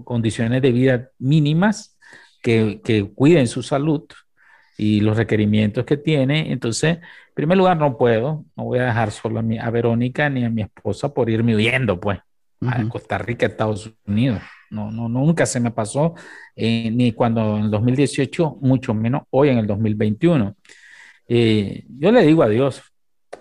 condiciones 0.03 0.61
de 0.61 0.71
vida 0.71 1.09
mínimas 1.19 1.97
que, 2.41 2.81
que 2.83 3.03
cuiden 3.13 3.47
su 3.47 3.63
salud 3.63 4.03
y 4.77 5.01
los 5.01 5.17
requerimientos 5.17 5.85
que 5.85 5.97
tiene. 5.97 6.51
Entonces, 6.51 6.97
en 6.97 7.33
primer 7.33 7.57
lugar, 7.57 7.77
no 7.77 7.97
puedo, 7.97 8.45
no 8.55 8.65
voy 8.65 8.79
a 8.79 8.85
dejar 8.85 9.11
solo 9.11 9.39
a, 9.39 9.41
mi, 9.41 9.57
a 9.57 9.69
Verónica 9.69 10.29
ni 10.29 10.45
a 10.45 10.49
mi 10.49 10.61
esposa 10.61 11.13
por 11.13 11.29
irme 11.29 11.55
huyendo, 11.55 11.99
pues, 11.99 12.19
a 12.61 12.87
Costa 12.89 13.17
Rica, 13.17 13.45
Estados 13.45 13.91
Unidos. 14.05 14.41
No, 14.69 14.91
no, 14.91 15.07
nunca 15.07 15.45
se 15.45 15.59
me 15.59 15.71
pasó, 15.71 16.13
eh, 16.55 16.91
ni 16.91 17.13
cuando 17.13 17.57
en 17.57 17.71
2018, 17.71 18.57
mucho 18.61 18.93
menos 18.93 19.23
hoy 19.29 19.49
en 19.49 19.57
el 19.57 19.67
2021. 19.67 20.55
Eh, 21.29 21.85
yo 21.87 22.11
le 22.11 22.21
digo 22.23 22.43
a 22.43 22.49
Dios, 22.49 22.81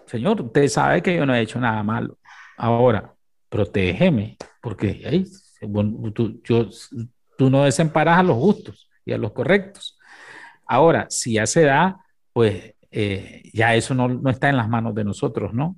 Señor, 0.06 0.40
usted 0.40 0.68
sabe 0.68 1.02
que 1.02 1.16
yo 1.16 1.26
no 1.26 1.34
he 1.34 1.40
hecho 1.40 1.60
nada 1.60 1.82
malo. 1.82 2.18
Ahora, 2.56 3.15
protégeme, 3.48 4.36
porque 4.60 5.24
tú, 6.14 6.40
yo, 6.44 6.68
tú 7.36 7.50
no 7.50 7.64
desemparas 7.64 8.18
a 8.18 8.22
los 8.22 8.36
justos 8.36 8.88
y 9.04 9.12
a 9.12 9.18
los 9.18 9.32
correctos. 9.32 9.98
Ahora, 10.66 11.06
si 11.10 11.34
ya 11.34 11.46
se 11.46 11.62
da, 11.62 12.04
pues 12.32 12.74
eh, 12.90 13.42
ya 13.52 13.74
eso 13.74 13.94
no, 13.94 14.08
no, 14.08 14.30
está 14.30 14.48
en 14.48 14.56
las 14.56 14.68
manos 14.68 14.94
de 14.94 15.04
nosotros, 15.04 15.52
¿no? 15.54 15.76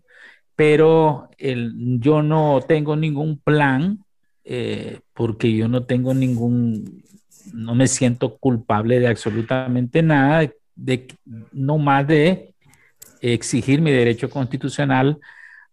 Pero 0.57 1.29
el, 1.39 2.01
yo 2.01 2.23
no 2.23 2.61
tengo 2.67 2.97
ningún 2.97 3.39
plan 3.39 3.99
eh, 4.45 5.01
porque 5.13 5.55
yo 5.55 5.69
no 5.69 5.85
tengo 5.85 6.15
ningún, 6.15 7.05
no 7.53 7.75
me 7.75 7.87
siento 7.87 8.39
culpable 8.39 8.99
de 8.99 9.09
absolutamente 9.09 10.03
nada, 10.03 10.51
de, 10.75 11.07
no 11.53 11.77
más 11.77 12.07
de 12.07 12.55
exigir 13.21 13.83
mi 13.83 13.91
derecho 13.91 14.31
constitucional 14.31 15.19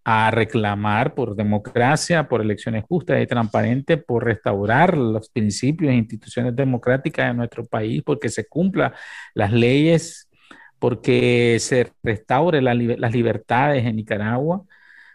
a 0.07 0.29
reclamar 0.29 1.15
por 1.15 1.35
democracia, 1.35 2.27
por 2.27 2.41
elecciones 2.41 2.85
justas 2.87 3.21
y 3.23 3.25
transparentes, 3.25 4.03
por 4.03 4.23
restaurar 4.23 4.95
los 4.95 5.29
principios 5.29 5.91
e 5.91 5.95
instituciones 5.95 6.55
democráticas 6.55 7.27
de 7.27 7.33
nuestro 7.33 7.65
país, 7.65 8.03
porque 8.05 8.29
se 8.29 8.47
cumplan 8.47 8.93
las 9.33 9.51
leyes, 9.51 10.29
porque 10.77 11.57
se 11.59 11.91
restaure 12.03 12.61
las 12.61 13.13
libertades 13.13 13.83
en 13.83 13.95
Nicaragua, 13.95 14.63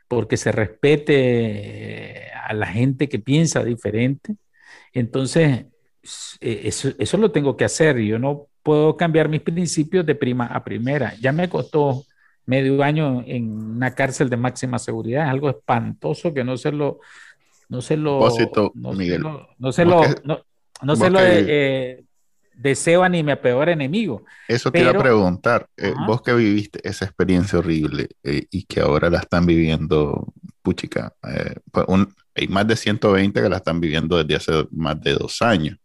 porque 0.08 0.36
se 0.36 0.50
respete 0.50 2.26
eh, 2.26 2.30
a 2.34 2.52
la 2.52 2.66
gente 2.66 3.08
que 3.08 3.20
piensa 3.20 3.62
diferente. 3.62 4.34
Entonces, 4.92 5.66
eh, 6.40 6.62
eso, 6.64 6.90
eso 6.98 7.16
lo 7.16 7.30
tengo 7.30 7.56
que 7.56 7.64
hacer. 7.64 7.98
Yo 7.98 8.18
no 8.18 8.48
puedo 8.64 8.96
cambiar 8.96 9.28
mis 9.28 9.42
principios 9.42 10.04
de 10.04 10.16
prima 10.16 10.46
a 10.46 10.64
primera. 10.64 11.14
Ya 11.20 11.30
me 11.30 11.48
costó 11.48 12.04
medio 12.50 12.82
año 12.82 13.22
en 13.26 13.76
una 13.76 13.94
cárcel 13.94 14.28
de 14.28 14.36
máxima 14.36 14.78
seguridad. 14.80 15.24
Es 15.24 15.30
algo 15.30 15.48
espantoso 15.50 16.34
que 16.34 16.42
no 16.42 16.56
se 16.56 16.72
lo... 16.72 16.98
No 17.68 17.80
se 17.80 17.96
lo... 17.96 18.18
no, 18.18 18.30
Se 18.30 19.18
lo, 19.18 19.48
no 19.58 19.72
se 19.72 19.84
lo... 19.84 20.02
No, 20.82 20.96
se 20.96 21.10
lo 21.10 21.20
eh, 21.22 22.04
deseo 22.60 23.02
a 23.02 23.08
ni 23.08 23.22
mi 23.22 23.34
peor 23.36 23.68
enemigo. 23.68 24.24
Eso 24.48 24.70
te 24.70 24.80
iba 24.80 24.90
a 24.90 24.98
preguntar, 24.98 25.68
eh, 25.76 25.94
vos 26.06 26.22
que 26.22 26.34
viviste 26.34 26.80
esa 26.86 27.04
experiencia 27.04 27.58
horrible 27.58 28.08
eh, 28.22 28.46
y 28.50 28.64
que 28.64 28.80
ahora 28.80 29.08
la 29.08 29.18
están 29.18 29.46
viviendo, 29.46 30.32
puchica, 30.62 31.14
eh, 31.22 31.54
pues 31.70 31.86
hay 32.34 32.48
más 32.48 32.66
de 32.66 32.76
120 32.76 33.40
que 33.40 33.48
la 33.48 33.56
están 33.58 33.80
viviendo 33.80 34.22
desde 34.22 34.36
hace 34.36 34.68
más 34.72 35.00
de 35.00 35.12
dos 35.12 35.40
años. 35.42 35.78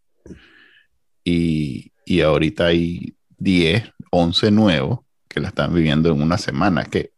Y, 1.23 1.91
y 2.06 2.21
ahorita 2.21 2.67
hay 2.67 3.15
10, 3.38 3.91
11 4.12 4.51
nuevos 4.51 5.05
que 5.36 5.41
la 5.41 5.50
están 5.50 5.74
viviendo 5.74 6.10
en 6.10 6.21
una 6.21 6.38
semana. 6.38 6.86
que 6.86 7.12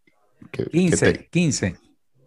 15, 0.71 1.30
15. 1.32 1.75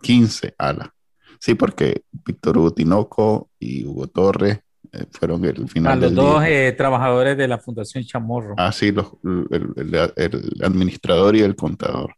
15, 0.01 0.55
ala. 0.57 0.95
Sí, 1.41 1.55
porque 1.57 2.05
Víctor 2.13 2.59
Hugo 2.59 2.73
Tinoco 2.73 3.51
y 3.59 3.85
Hugo 3.85 4.07
Torres 4.07 4.61
eh, 4.93 5.07
fueron 5.11 5.45
el 5.45 5.69
final. 5.69 5.93
A 5.93 5.97
los 5.97 6.15
dos 6.15 6.45
eh, 6.47 6.73
trabajadores 6.79 7.37
de 7.37 7.49
la 7.49 7.59
Fundación 7.59 8.05
Chamorro. 8.05 8.55
Ah, 8.57 8.71
sí, 8.71 8.93
los, 8.93 9.09
el, 9.25 10.13
el, 10.15 10.63
administrador 10.63 11.35
y 11.35 11.41
el 11.41 11.57
contador. 11.57 12.15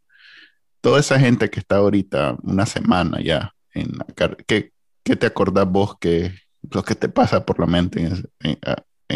Toda 0.83 1.01
esa 1.01 1.19
gente 1.19 1.49
que 1.49 1.61
está 1.61 1.77
ahorita 1.77 2.37
una 2.43 2.67
semana 2.67 3.23
ya 3.23 3.55
en 3.73 3.93
la 3.93 4.05
¿qué, 4.47 4.73
¿qué, 5.03 5.17
te 5.17 5.27
acordás 5.27 5.67
vos 5.67 5.97
que 5.99 6.35
lo 6.71 6.83
que 6.83 6.95
te 6.95 7.09
pasa 7.09 7.47
por 7.47 7.59
la 7.59 7.67
mente 7.67 8.05
en, 8.05 8.23
en, 8.41 8.59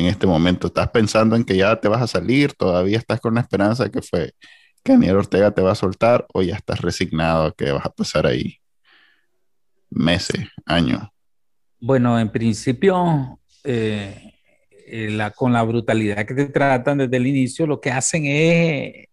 este 0.04 0.26
momento? 0.26 0.66
¿Estás 0.66 0.90
pensando 0.90 1.34
en 1.34 1.44
que 1.44 1.56
ya 1.56 1.76
te 1.76 1.88
vas 1.88 2.02
a 2.02 2.06
salir? 2.06 2.52
¿Todavía 2.52 2.98
estás 2.98 3.20
con 3.20 3.34
la 3.34 3.40
esperanza 3.40 3.84
de 3.84 3.90
que 3.90 4.02
fue 4.02 4.34
que 4.84 4.92
Daniel 4.92 5.16
Ortega 5.16 5.50
te 5.52 5.62
va 5.62 5.72
a 5.72 5.76
soltar 5.76 6.26
o 6.34 6.42
ya 6.42 6.56
estás 6.56 6.80
resignado 6.80 7.46
a 7.46 7.52
que 7.52 7.72
vas 7.72 7.86
a 7.86 7.90
pasar 7.90 8.26
ahí 8.26 8.58
meses, 9.90 10.46
años? 10.66 11.02
Bueno, 11.80 12.20
en 12.20 12.30
principio 12.30 13.40
eh, 13.64 14.32
eh, 14.86 15.30
con 15.34 15.52
la 15.52 15.62
brutalidad 15.62 16.24
que 16.26 16.34
te 16.34 16.46
tratan 16.46 16.98
desde 16.98 17.16
el 17.16 17.26
inicio, 17.26 17.66
lo 17.66 17.80
que 17.80 17.90
hacen 17.90 18.24
es 18.26 19.08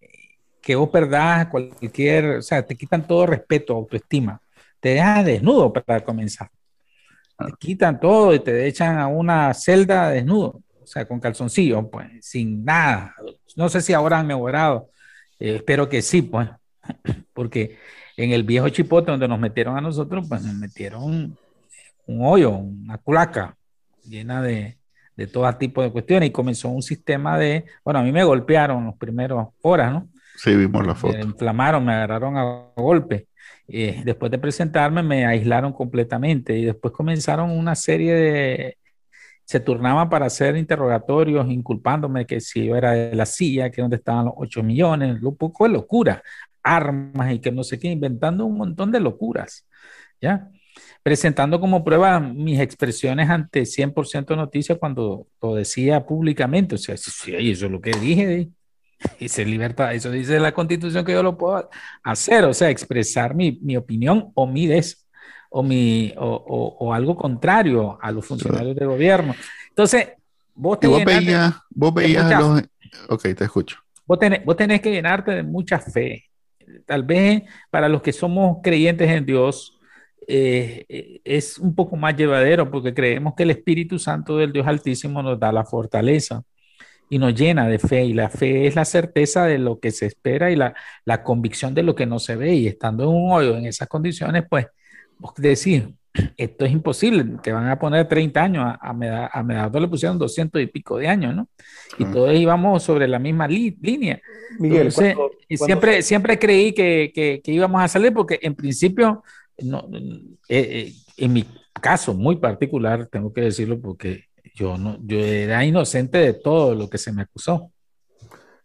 que 0.61 0.75
vos 0.75 0.89
perdás 0.89 1.47
cualquier, 1.47 2.37
o 2.37 2.41
sea, 2.41 2.65
te 2.65 2.75
quitan 2.75 3.05
todo 3.05 3.25
respeto, 3.25 3.73
autoestima, 3.73 4.39
te 4.79 4.89
dejan 4.89 5.25
desnudo 5.25 5.73
para 5.73 6.01
comenzar. 6.01 6.49
Te 7.37 7.45
ah. 7.45 7.57
quitan 7.59 7.99
todo 7.99 8.33
y 8.33 8.39
te 8.39 8.65
echan 8.67 8.97
a 8.97 9.07
una 9.07 9.53
celda 9.53 10.09
desnudo, 10.09 10.61
o 10.83 10.87
sea, 10.87 11.07
con 11.07 11.19
calzoncillo, 11.19 11.89
pues, 11.89 12.07
sin 12.21 12.63
nada. 12.63 13.15
No 13.55 13.69
sé 13.69 13.81
si 13.81 13.93
ahora 13.93 14.19
han 14.19 14.27
mejorado, 14.27 14.89
eh, 15.39 15.55
espero 15.55 15.89
que 15.89 16.01
sí, 16.01 16.21
pues, 16.21 16.49
porque 17.33 17.77
en 18.17 18.31
el 18.31 18.43
viejo 18.43 18.69
chipote 18.69 19.11
donde 19.11 19.27
nos 19.27 19.39
metieron 19.39 19.77
a 19.77 19.81
nosotros, 19.81 20.25
pues 20.27 20.43
nos 20.43 20.55
metieron 20.55 21.37
un 22.05 22.25
hoyo, 22.25 22.51
una 22.51 22.97
culaca, 22.97 23.55
llena 24.03 24.41
de, 24.41 24.77
de 25.15 25.27
todo 25.27 25.51
tipo 25.57 25.81
de 25.81 25.91
cuestiones 25.91 26.29
y 26.29 26.31
comenzó 26.31 26.69
un 26.69 26.81
sistema 26.81 27.37
de, 27.37 27.65
bueno, 27.83 27.99
a 27.99 28.03
mí 28.03 28.11
me 28.11 28.23
golpearon 28.23 28.85
las 28.85 28.97
primeras 28.97 29.47
horas, 29.61 29.93
¿no? 29.93 30.09
Sí, 30.35 30.55
vimos 30.55 30.85
la 30.85 30.95
foto. 30.95 31.13
Me 31.13 31.23
inflamaron, 31.23 31.85
me 31.85 31.93
agarraron 31.93 32.37
a 32.37 32.71
golpe. 32.75 33.27
Eh, 33.67 34.01
después 34.03 34.29
de 34.31 34.39
presentarme 34.39 35.03
me 35.03 35.25
aislaron 35.25 35.71
completamente 35.71 36.57
y 36.57 36.65
después 36.65 36.93
comenzaron 36.93 37.49
una 37.49 37.75
serie 37.75 38.13
de, 38.13 38.77
se 39.53 39.59
turnaban 39.59 40.09
para 40.09 40.25
hacer 40.25 40.57
interrogatorios 40.57 41.47
inculpándome 41.47 42.25
que 42.25 42.41
si 42.41 42.65
yo 42.65 42.75
era 42.75 42.93
de 42.93 43.15
la 43.15 43.27
silla, 43.27 43.69
que 43.69 43.83
donde 43.83 43.97
estaban 43.97 44.25
los 44.25 44.33
8 44.35 44.63
millones, 44.63 45.21
un 45.21 45.37
poco 45.37 45.65
de 45.65 45.69
locura, 45.69 46.23
armas 46.63 47.33
y 47.33 47.37
que 47.37 47.51
no 47.51 47.63
sé 47.63 47.77
qué, 47.77 47.89
inventando 47.89 48.47
un 48.47 48.57
montón 48.57 48.91
de 48.91 48.99
locuras, 48.99 49.67
¿ya? 50.19 50.49
presentando 51.03 51.59
como 51.59 51.83
prueba 51.83 52.19
mis 52.19 52.59
expresiones 52.59 53.29
ante 53.29 53.61
100% 53.61 54.35
noticias 54.35 54.79
cuando 54.79 55.27
lo 55.39 55.53
decía 55.53 56.03
públicamente. 56.03 56.73
O 56.73 56.79
sea, 56.79 56.97
sí, 56.97 57.35
eso 57.51 57.67
es 57.67 57.71
lo 57.71 57.79
que 57.79 57.91
dije. 57.91 58.49
Dice 59.19 59.45
libertad, 59.45 59.93
eso 59.93 60.09
dice 60.09 60.39
la 60.39 60.55
constitución 60.55 61.05
que 61.05 61.11
yo 61.11 61.21
lo 61.21 61.37
puedo 61.37 61.69
hacer, 62.01 62.43
o 62.45 62.55
sea, 62.55 62.71
expresar 62.71 63.35
mi, 63.35 63.59
mi 63.61 63.77
opinión 63.77 64.31
o 64.33 64.47
mi 64.47 64.65
des, 64.65 65.02
o, 65.55 65.61
mi, 65.61 66.11
o, 66.17 66.77
o, 66.79 66.93
algo 66.93 67.15
contrario 67.15 67.99
a 68.01 68.11
los 68.11 68.25
funcionarios 68.25 68.75
de 68.75 68.85
gobierno. 68.87 69.35
Entonces, 69.69 70.09
vos, 70.55 70.79
te 70.79 70.87
vos 70.87 71.05
veías, 71.05 71.53
vos 71.69 71.93
veías 71.93 72.39
los... 72.39 72.63
Ok, 73.09 73.21
te 73.37 73.43
escucho. 73.43 73.77
Vos 74.07 74.17
tenés, 74.17 74.43
vos 74.43 74.55
tenés 74.55 74.81
que 74.81 74.91
llenarte 74.91 75.29
de 75.29 75.43
mucha 75.43 75.77
fe. 75.77 76.23
Tal 76.87 77.03
vez 77.03 77.43
para 77.69 77.87
los 77.87 78.01
que 78.01 78.11
somos 78.11 78.57
creyentes 78.63 79.07
en 79.07 79.27
Dios, 79.27 79.79
eh, 80.27 80.85
eh, 80.89 81.21
es 81.23 81.59
un 81.59 81.75
poco 81.75 81.97
más 81.97 82.15
llevadero 82.15 82.71
porque 82.71 82.95
creemos 82.95 83.35
que 83.35 83.43
el 83.43 83.51
Espíritu 83.51 83.99
Santo 83.99 84.37
del 84.37 84.51
Dios 84.51 84.65
Altísimo 84.65 85.21
nos 85.21 85.39
da 85.39 85.51
la 85.51 85.65
fortaleza 85.65 86.41
y 87.11 87.19
nos 87.19 87.35
llena 87.35 87.67
de 87.67 87.77
fe. 87.77 88.05
Y 88.05 88.13
la 88.13 88.29
fe 88.29 88.65
es 88.65 88.75
la 88.75 88.85
certeza 88.85 89.45
de 89.45 89.59
lo 89.59 89.79
que 89.79 89.91
se 89.91 90.07
espera 90.07 90.49
y 90.49 90.55
la, 90.55 90.73
la 91.05 91.21
convicción 91.21 91.75
de 91.75 91.83
lo 91.83 91.93
que 91.93 92.07
no 92.07 92.17
se 92.17 92.37
ve. 92.37 92.55
Y 92.55 92.65
estando 92.65 93.03
en 93.03 93.09
un 93.09 93.31
hoyo 93.31 93.55
en 93.55 93.67
esas 93.67 93.87
condiciones, 93.87 94.45
pues 94.49 94.65
vos 95.19 95.33
decís, 95.37 95.83
esto 96.37 96.65
es 96.65 96.71
imposible, 96.71 97.25
te 97.41 97.51
van 97.51 97.67
a 97.67 97.79
poner 97.79 98.07
30 98.07 98.43
años, 98.43 98.65
a, 98.65 98.77
a, 98.81 99.39
a 99.39 99.43
Medardo 99.43 99.79
le 99.79 99.87
pusieron 99.87 100.19
200 100.19 100.61
y 100.61 100.67
pico 100.67 100.97
de 100.97 101.07
años, 101.07 101.35
¿no? 101.35 101.47
Y 101.97 102.05
todos 102.05 102.33
íbamos 102.35 102.83
sobre 102.83 103.07
la 103.07 103.19
misma 103.19 103.47
línea. 103.47 104.21
Miguel, 104.59 104.93
y 105.47 105.57
siempre, 105.57 106.01
siempre 106.01 106.37
creí 106.37 106.73
que, 106.73 107.11
que, 107.13 107.41
que, 107.43 107.51
íbamos 107.51 107.81
a 107.81 107.87
salir 107.87 108.13
porque 108.13 108.39
en 108.41 108.53
principio 108.53 109.23
no, 109.61 109.87
eh, 109.91 110.07
eh, 110.49 110.93
en 111.17 111.33
mi 111.33 111.45
caso 111.81 112.13
muy 112.13 112.35
particular, 112.35 113.07
tengo 113.07 113.33
que 113.33 113.41
decirlo 113.41 113.79
porque 113.79 114.25
yo, 114.53 114.77
no, 114.77 114.97
yo 115.01 115.17
era 115.17 115.65
inocente 115.65 116.19
de 116.19 116.33
todo 116.33 116.75
lo 116.75 116.89
que 116.89 116.99
se 116.99 117.11
me 117.11 117.23
acusó. 117.23 117.71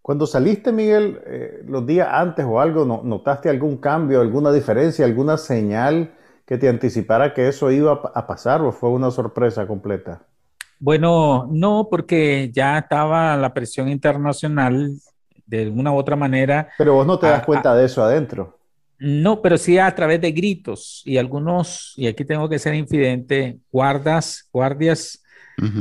Cuando 0.02 0.26
saliste, 0.26 0.72
Miguel, 0.72 1.20
eh, 1.26 1.62
los 1.66 1.86
días 1.86 2.08
antes 2.10 2.44
o 2.46 2.60
algo, 2.60 2.84
¿notaste 3.04 3.48
algún 3.48 3.76
cambio, 3.76 4.20
alguna 4.20 4.52
diferencia, 4.52 5.04
alguna 5.04 5.36
señal 5.36 6.14
que 6.48 6.56
te 6.56 6.66
anticipara 6.66 7.34
que 7.34 7.46
eso 7.46 7.70
iba 7.70 8.00
a 8.14 8.26
pasar 8.26 8.62
o 8.62 8.72
fue 8.72 8.88
una 8.88 9.10
sorpresa 9.10 9.66
completa? 9.66 10.22
Bueno, 10.78 11.46
no, 11.52 11.88
porque 11.90 12.50
ya 12.50 12.78
estaba 12.78 13.36
la 13.36 13.52
presión 13.52 13.90
internacional 13.90 14.92
de 15.44 15.68
una 15.68 15.92
u 15.92 15.96
otra 15.96 16.16
manera. 16.16 16.70
Pero 16.78 16.94
vos 16.94 17.06
no 17.06 17.18
te 17.18 17.26
das 17.26 17.44
cuenta 17.44 17.74
de 17.74 17.84
eso 17.84 18.02
adentro. 18.02 18.56
No, 18.98 19.42
pero 19.42 19.58
sí 19.58 19.76
a 19.76 19.94
través 19.94 20.22
de 20.22 20.32
gritos 20.32 21.02
y 21.04 21.18
algunos, 21.18 21.92
y 21.98 22.06
aquí 22.06 22.24
tengo 22.24 22.48
que 22.48 22.58
ser 22.58 22.74
infidente, 22.74 23.58
guardas, 23.70 24.48
guardias, 24.50 25.22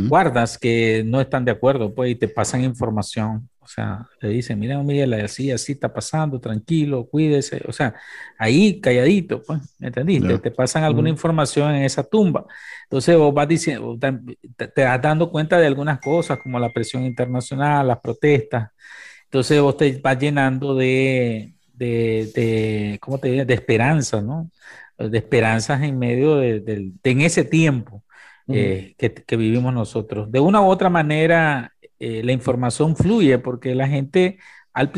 guardas 0.09 0.57
que 0.57 1.01
no 1.05 1.21
están 1.21 1.45
de 1.45 1.51
acuerdo, 1.51 1.95
pues, 1.95 2.11
y 2.11 2.15
te 2.15 2.27
pasan 2.27 2.65
información. 2.65 3.47
O 3.67 3.69
sea, 3.69 4.07
le 4.21 4.29
dicen, 4.29 4.57
mira, 4.57 4.81
Miguel, 4.81 5.13
así, 5.15 5.51
así 5.51 5.73
está 5.73 5.93
pasando, 5.93 6.39
tranquilo, 6.39 7.05
cuídese. 7.05 7.61
O 7.67 7.73
sea, 7.73 7.93
ahí 8.37 8.79
calladito, 8.79 9.43
pues, 9.43 9.59
¿me 9.77 9.87
entendiste? 9.87 10.39
Te 10.39 10.51
pasan 10.51 10.85
alguna 10.85 11.09
información 11.09 11.75
en 11.75 11.83
esa 11.83 12.01
tumba. 12.01 12.45
Entonces 12.83 13.17
vos 13.17 13.33
vas 13.33 13.45
diciendo, 13.45 13.99
te, 13.99 14.69
te 14.69 14.83
vas 14.85 15.01
dando 15.01 15.29
cuenta 15.29 15.59
de 15.59 15.67
algunas 15.67 15.99
cosas 15.99 16.39
como 16.39 16.57
la 16.59 16.71
presión 16.71 17.03
internacional, 17.03 17.85
las 17.87 17.99
protestas. 17.99 18.69
Entonces 19.25 19.59
vos 19.59 19.75
te 19.75 19.99
vas 20.01 20.17
llenando 20.17 20.73
de, 20.73 21.53
de, 21.73 22.31
de 22.33 22.97
¿cómo 23.01 23.17
te 23.17 23.31
digo? 23.31 23.43
De 23.43 23.53
esperanza, 23.53 24.21
¿no? 24.21 24.49
De 24.97 25.17
esperanzas 25.17 25.81
en 25.83 25.99
medio 25.99 26.37
de, 26.37 26.93
en 27.03 27.21
ese 27.21 27.43
tiempo 27.43 28.05
eh, 28.47 28.95
que, 28.97 29.13
que, 29.13 29.35
vivimos 29.35 29.73
nosotros. 29.73 30.31
De 30.31 30.39
una 30.39 30.61
u 30.61 30.67
otra 30.67 30.89
manera, 30.89 31.73
eh, 31.99 32.21
la 32.23 32.31
información 32.31 32.95
fluye 32.95 33.37
porque 33.39 33.75
la 33.75 33.87
gente, 33.87 34.39
al, 34.73 34.91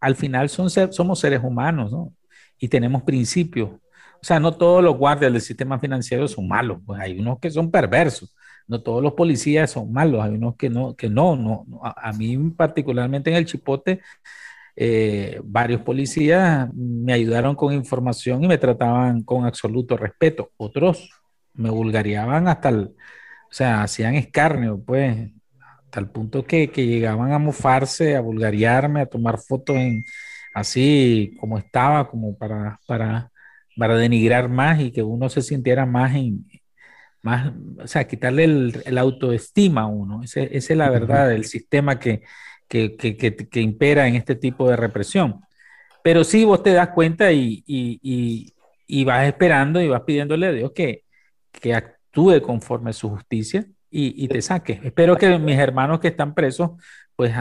al 0.00 0.16
final 0.16 0.48
son 0.48 0.70
somos 0.70 1.20
seres 1.20 1.40
humanos, 1.42 1.92
¿no? 1.92 2.12
Y 2.58 2.68
tenemos 2.68 3.02
principios. 3.02 3.70
O 3.70 4.24
sea, 4.24 4.38
no 4.38 4.56
todos 4.56 4.84
los 4.84 4.96
guardias 4.96 5.32
del 5.32 5.40
sistema 5.42 5.78
financiero 5.80 6.28
son 6.28 6.46
malos, 6.46 6.78
pues 6.86 7.00
hay 7.00 7.18
unos 7.18 7.40
que 7.40 7.50
son 7.50 7.70
perversos. 7.70 8.34
No 8.68 8.80
todos 8.82 9.02
los 9.02 9.14
policías 9.14 9.70
son 9.72 9.92
malos, 9.92 10.22
hay 10.22 10.32
unos 10.34 10.56
que 10.56 10.70
no, 10.70 10.94
que 10.94 11.08
no, 11.10 11.36
no. 11.36 11.66
A, 11.82 12.12
mí 12.12 12.36
particularmente 12.50 13.30
en 13.30 13.36
el 13.36 13.46
Chipote, 13.46 14.00
eh, 14.76 15.40
varios 15.44 15.82
policías 15.82 16.72
me 16.74 17.12
ayudaron 17.12 17.54
con 17.56 17.72
información 17.74 18.44
y 18.44 18.48
me 18.48 18.58
trataban 18.58 19.22
con 19.22 19.44
absoluto 19.44 19.96
respeto. 19.96 20.52
Otros 20.56 21.10
me 21.54 21.70
vulgareaban 21.70 22.48
hasta 22.48 22.68
el, 22.70 22.78
o 22.84 22.94
sea, 23.54 23.82
hacían 23.82 24.14
escarnio, 24.14 24.82
pues, 24.84 25.30
el 26.00 26.08
punto 26.08 26.44
que, 26.44 26.70
que 26.70 26.86
llegaban 26.86 27.32
a 27.32 27.38
mofarse, 27.38 28.16
a 28.16 28.20
vulgarearme, 28.20 29.02
a 29.02 29.06
tomar 29.06 29.38
fotos 29.38 29.76
en 29.76 30.04
así 30.54 31.36
como 31.40 31.58
estaba, 31.58 32.08
como 32.08 32.36
para, 32.36 32.78
para, 32.86 33.30
para 33.76 33.96
denigrar 33.96 34.48
más 34.48 34.80
y 34.80 34.92
que 34.92 35.02
uno 35.02 35.28
se 35.28 35.42
sintiera 35.42 35.86
más 35.86 36.14
en, 36.14 36.46
más, 37.22 37.52
o 37.78 37.86
sea, 37.86 38.06
quitarle 38.06 38.44
el, 38.44 38.98
autoestima 38.98 39.82
a 39.82 39.86
uno. 39.86 40.22
Esa 40.22 40.42
es 40.42 40.70
la 40.70 40.90
verdad 40.90 41.28
del 41.28 41.44
sistema 41.44 41.98
que, 41.98 42.22
que, 42.68 42.96
que, 42.96 43.60
impera 43.60 44.08
en 44.08 44.16
este 44.16 44.34
tipo 44.34 44.68
de 44.68 44.76
represión. 44.76 45.40
Pero 46.02 46.24
sí 46.24 46.44
vos 46.44 46.62
te 46.62 46.72
das 46.72 46.88
cuenta 46.88 47.32
y, 47.32 47.62
y, 47.66 48.52
y, 48.86 49.04
vas 49.04 49.26
esperando 49.26 49.80
y 49.80 49.88
vas 49.88 50.02
pidiéndole 50.02 50.46
a 50.48 50.52
Dios 50.52 50.72
que, 50.74 51.04
que 51.52 51.74
actúe 51.74 52.42
conforme 52.42 52.90
a 52.90 52.92
su 52.92 53.08
justicia 53.10 53.66
y, 53.92 54.26
te 54.28 54.40
saque. 54.40 54.80
Espero 54.82 55.16
que 55.16 55.38
mis 55.38 55.58
hermanos 55.58 56.00
que 56.00 56.08
están 56.08 56.34
presos 56.34 56.70
pues 57.14 57.32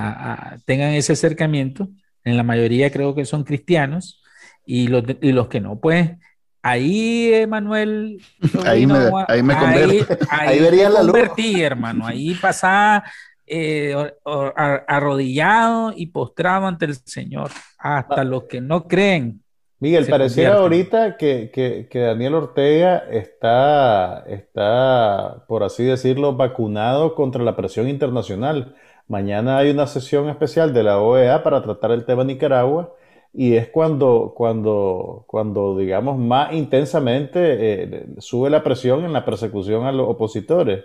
tengan 0.65 0.89
ese 0.93 1.13
acercamiento. 1.13 1.87
En 2.23 2.37
la 2.37 2.43
mayoría 2.43 2.91
creo 2.91 3.15
que 3.15 3.25
son 3.25 3.43
cristianos 3.43 4.21
y 4.65 4.87
los, 4.87 5.03
y 5.21 5.31
los 5.31 5.47
que 5.47 5.61
no, 5.61 5.79
pues 5.79 6.11
Ahí, 6.63 7.45
Manuel, 7.47 8.21
ahí 8.65 8.85
me, 8.85 9.09
ahí 9.27 9.41
me 9.41 9.53
ahí, 9.55 10.05
ahí, 10.29 10.59
vería 10.59 10.89
la 10.89 11.01
luz. 11.01 11.17
hermano. 11.57 12.05
Ahí 12.05 12.35
pasaba 12.35 13.03
eh, 13.47 13.95
arrodillado 14.87 15.91
y 15.95 16.07
postrado 16.07 16.67
ante 16.67 16.85
el 16.85 16.95
Señor. 16.95 17.49
Hasta 17.79 18.23
los 18.23 18.43
que 18.43 18.61
no 18.61 18.87
creen. 18.87 19.41
Miguel, 19.81 20.05
pareciera 20.05 20.57
ahorita 20.57 21.17
que, 21.17 21.49
que, 21.51 21.87
que, 21.89 21.99
Daniel 22.01 22.35
Ortega 22.35 22.99
está, 23.09 24.23
está, 24.27 25.43
por 25.47 25.63
así 25.63 25.83
decirlo, 25.83 26.35
vacunado 26.35 27.15
contra 27.15 27.43
la 27.43 27.55
presión 27.55 27.89
internacional. 27.89 28.75
Mañana 29.07 29.57
hay 29.57 29.71
una 29.71 29.87
sesión 29.87 30.29
especial 30.29 30.71
de 30.71 30.83
la 30.83 30.99
OEA 30.99 31.41
para 31.41 31.63
tratar 31.63 31.89
el 31.93 32.05
tema 32.05 32.23
Nicaragua 32.23 32.93
y 33.33 33.55
es 33.55 33.69
cuando, 33.69 34.33
cuando, 34.37 35.25
cuando 35.25 35.75
digamos, 35.75 36.15
más 36.15 36.53
intensamente 36.53 37.39
eh, 37.39 38.05
sube 38.19 38.51
la 38.51 38.61
presión 38.63 39.03
en 39.03 39.13
la 39.13 39.25
persecución 39.25 39.85
a 39.85 39.91
los 39.91 40.07
opositores. 40.07 40.83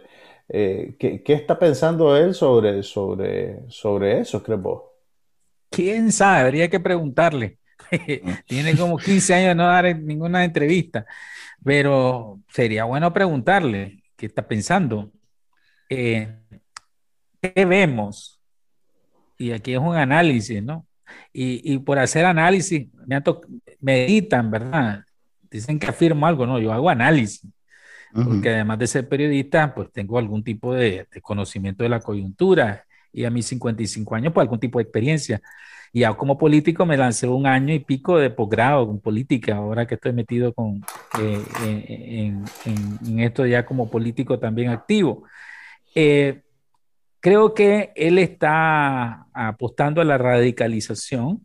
Eh, 0.48 0.96
¿qué, 0.98 1.22
está 1.34 1.58
pensando 1.58 2.16
él 2.16 2.32
sobre, 2.32 2.82
sobre, 2.82 3.68
sobre 3.68 4.20
eso, 4.20 4.42
crees 4.42 4.62
vos? 4.62 4.84
¿Quién 5.68 6.12
sabe? 6.12 6.46
Habría 6.46 6.70
que 6.70 6.80
preguntarle. 6.80 7.58
Tiene 8.46 8.76
como 8.76 8.96
15 8.98 9.34
años 9.34 9.48
de 9.48 9.54
no 9.54 9.66
dar 9.66 9.96
ninguna 9.98 10.44
entrevista, 10.44 11.06
pero 11.64 12.40
sería 12.48 12.84
bueno 12.84 13.12
preguntarle 13.12 14.02
qué 14.16 14.26
está 14.26 14.46
pensando. 14.46 15.12
Eh, 15.88 16.36
¿Qué 17.40 17.64
vemos? 17.64 18.40
Y 19.38 19.52
aquí 19.52 19.74
es 19.74 19.78
un 19.78 19.96
análisis, 19.96 20.62
¿no? 20.62 20.86
Y, 21.32 21.78
por 21.80 21.98
hacer 21.98 22.24
análisis, 22.24 22.88
me 23.06 23.22
meditan, 23.80 24.50
¿verdad? 24.50 25.04
Dicen 25.50 25.78
que 25.78 25.86
afirmo 25.86 26.26
algo, 26.26 26.46
no, 26.46 26.58
yo 26.58 26.72
hago 26.72 26.88
análisis. 26.88 27.46
Porque 28.12 28.48
además 28.48 28.78
de 28.78 28.86
ser 28.86 29.08
periodista, 29.08 29.74
pues 29.74 29.92
tengo 29.92 30.18
algún 30.18 30.42
tipo 30.42 30.72
de, 30.72 31.06
conocimiento 31.20 31.82
de 31.82 31.90
la 31.90 32.00
coyuntura 32.00 32.84
y 33.12 33.24
a 33.24 33.30
mis 33.30 33.46
55 33.46 34.14
años, 34.14 34.32
pues 34.32 34.42
algún 34.42 34.58
tipo 34.58 34.78
de 34.78 34.84
experiencia. 34.84 35.42
Y 35.96 36.00
ya 36.00 36.12
como 36.12 36.36
político 36.36 36.84
me 36.84 36.98
lancé 36.98 37.26
un 37.26 37.46
año 37.46 37.72
y 37.72 37.78
pico 37.78 38.18
de 38.18 38.28
posgrado 38.28 38.86
con 38.86 39.00
política, 39.00 39.56
ahora 39.56 39.86
que 39.86 39.94
estoy 39.94 40.12
metido 40.12 40.52
con, 40.52 40.84
eh, 41.18 41.42
en, 41.62 42.44
en, 42.66 43.20
esto 43.20 43.46
ya 43.46 43.64
como 43.64 43.88
político 43.90 44.38
también 44.38 44.68
activo. 44.68 45.24
Eh, 45.94 46.42
Creo 47.26 47.54
que 47.54 47.92
él 47.96 48.18
está 48.18 49.26
apostando 49.32 50.00
a 50.00 50.04
la 50.04 50.16
radicalización. 50.16 51.44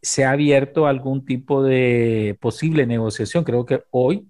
Se 0.00 0.24
ha 0.24 0.30
abierto 0.32 0.86
algún 0.86 1.24
tipo 1.24 1.62
de 1.62 2.36
posible 2.40 2.86
negociación. 2.86 3.42
Creo 3.42 3.66
que 3.66 3.82
hoy 3.90 4.28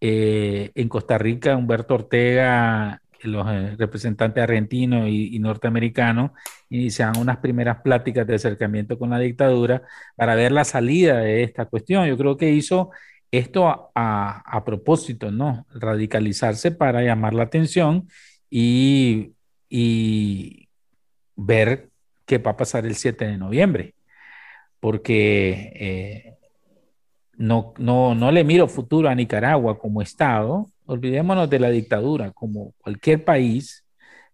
eh, 0.00 0.72
en 0.74 0.88
Costa 0.90 1.16
Rica, 1.16 1.56
Humberto 1.56 1.94
Ortega, 1.94 3.00
los 3.24 3.46
eh, 3.48 3.76
representantes 3.78 4.42
argentinos 4.42 5.08
y, 5.08 5.38
norteamericanos, 5.38 6.32
inician 6.70 7.16
unas 7.18 7.38
primeras 7.38 7.82
pláticas 7.82 8.26
de 8.26 8.34
acercamiento 8.36 8.98
con 8.98 9.10
la 9.10 9.18
dictadura 9.18 9.82
para 10.16 10.34
ver 10.34 10.52
la 10.52 10.64
salida 10.64 11.18
de 11.18 11.42
esta 11.42 11.66
cuestión. 11.66 12.06
Yo 12.06 12.16
creo 12.16 12.36
que 12.36 12.50
hizo 12.50 12.90
esto 13.30 13.90
a, 13.94 14.62
propósito, 14.64 15.30
¿no? 15.30 15.66
Radicalizarse 15.74 16.70
para 16.70 17.02
llamar 17.02 17.34
la 17.34 17.44
atención 17.44 18.08
y 18.48 19.34
y 19.76 20.68
ver 21.34 21.90
qué 22.26 22.38
va 22.38 22.52
a 22.52 22.56
pasar 22.56 22.86
el 22.86 22.94
7 22.94 23.26
de 23.26 23.36
noviembre, 23.36 23.96
porque 24.78 25.72
eh, 25.74 26.36
no, 27.36 27.74
no, 27.78 28.14
no 28.14 28.30
le 28.30 28.44
miro 28.44 28.68
futuro 28.68 29.08
a 29.08 29.16
Nicaragua 29.16 29.76
como 29.76 30.00
Estado, 30.00 30.66
olvidémonos 30.86 31.48
de 31.50 31.58
la 31.58 31.70
dictadura, 31.70 32.30
como 32.32 32.72
cualquier 32.78 33.24
país 33.24 33.84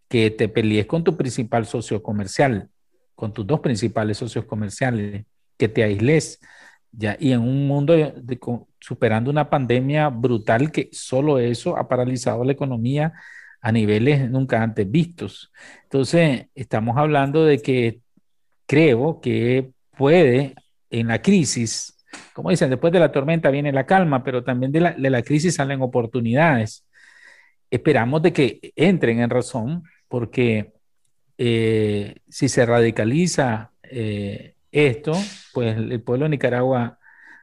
que 0.09 0.31
te 0.31 0.49
pelees 0.49 0.87
con 0.87 1.05
tu 1.05 1.17
principal 1.17 1.67
socio 1.67 2.03
comercial, 2.03 2.69
con 3.15 3.33
tus 3.33 3.47
dos 3.47 3.61
principales 3.61 4.19
socios 4.19 4.45
comerciales, 4.45 5.25
que 5.57 5.69
te 5.69 5.85
aísles, 5.85 6.41
ya, 6.91 7.17
y 7.21 7.33
en 7.33 7.41
un 7.41 7.69
mundo 7.69 7.95
superando 8.81 9.31
una 9.31 9.49
pandemia 9.49 10.09
brutal 10.09 10.73
que 10.73 10.89
solo 10.93 11.39
eso 11.39 11.77
ha 11.77 11.87
paralizado 11.87 12.43
la 12.45 12.53
economía 12.53 13.13
a 13.61 13.73
niveles 13.73 14.29
nunca 14.31 14.63
antes 14.63 14.91
vistos. 14.91 15.53
Entonces, 15.85 16.47
estamos 16.55 16.97
hablando 16.97 17.45
de 17.45 17.61
que 17.61 18.01
creo 18.67 19.21
que 19.21 19.73
puede 19.97 20.55
en 20.89 21.09
la 21.09 21.23
crisis, 21.23 21.97
como 22.33 22.51
dicen, 22.51 22.71
después 22.71 22.93
de 22.93 23.01
la 23.01 23.13
tormenta 23.13 23.51
viene 23.51 23.73
la 23.73 23.87
calma, 23.87 24.23
pero 24.25 24.45
también 24.45 24.73
de 24.73 24.81
la, 24.81 25.23
crisis 25.23 25.57
salen 25.57 25.83
oportunidades. 25.83 26.87
Esperamos 27.71 28.23
de 28.23 28.33
que 28.33 28.73
entren 28.77 29.21
en 29.21 29.31
razón, 29.31 29.85
porque 30.09 30.73
eh, 31.39 32.17
si 32.29 32.49
se 32.49 32.67
radicaliza 32.67 33.73
eh, 33.83 34.55
esto, 34.73 35.13
pues 35.53 35.77
el 35.77 36.03
pueblo 36.03 36.25
de 36.25 36.31
Nicaragua 36.31 36.99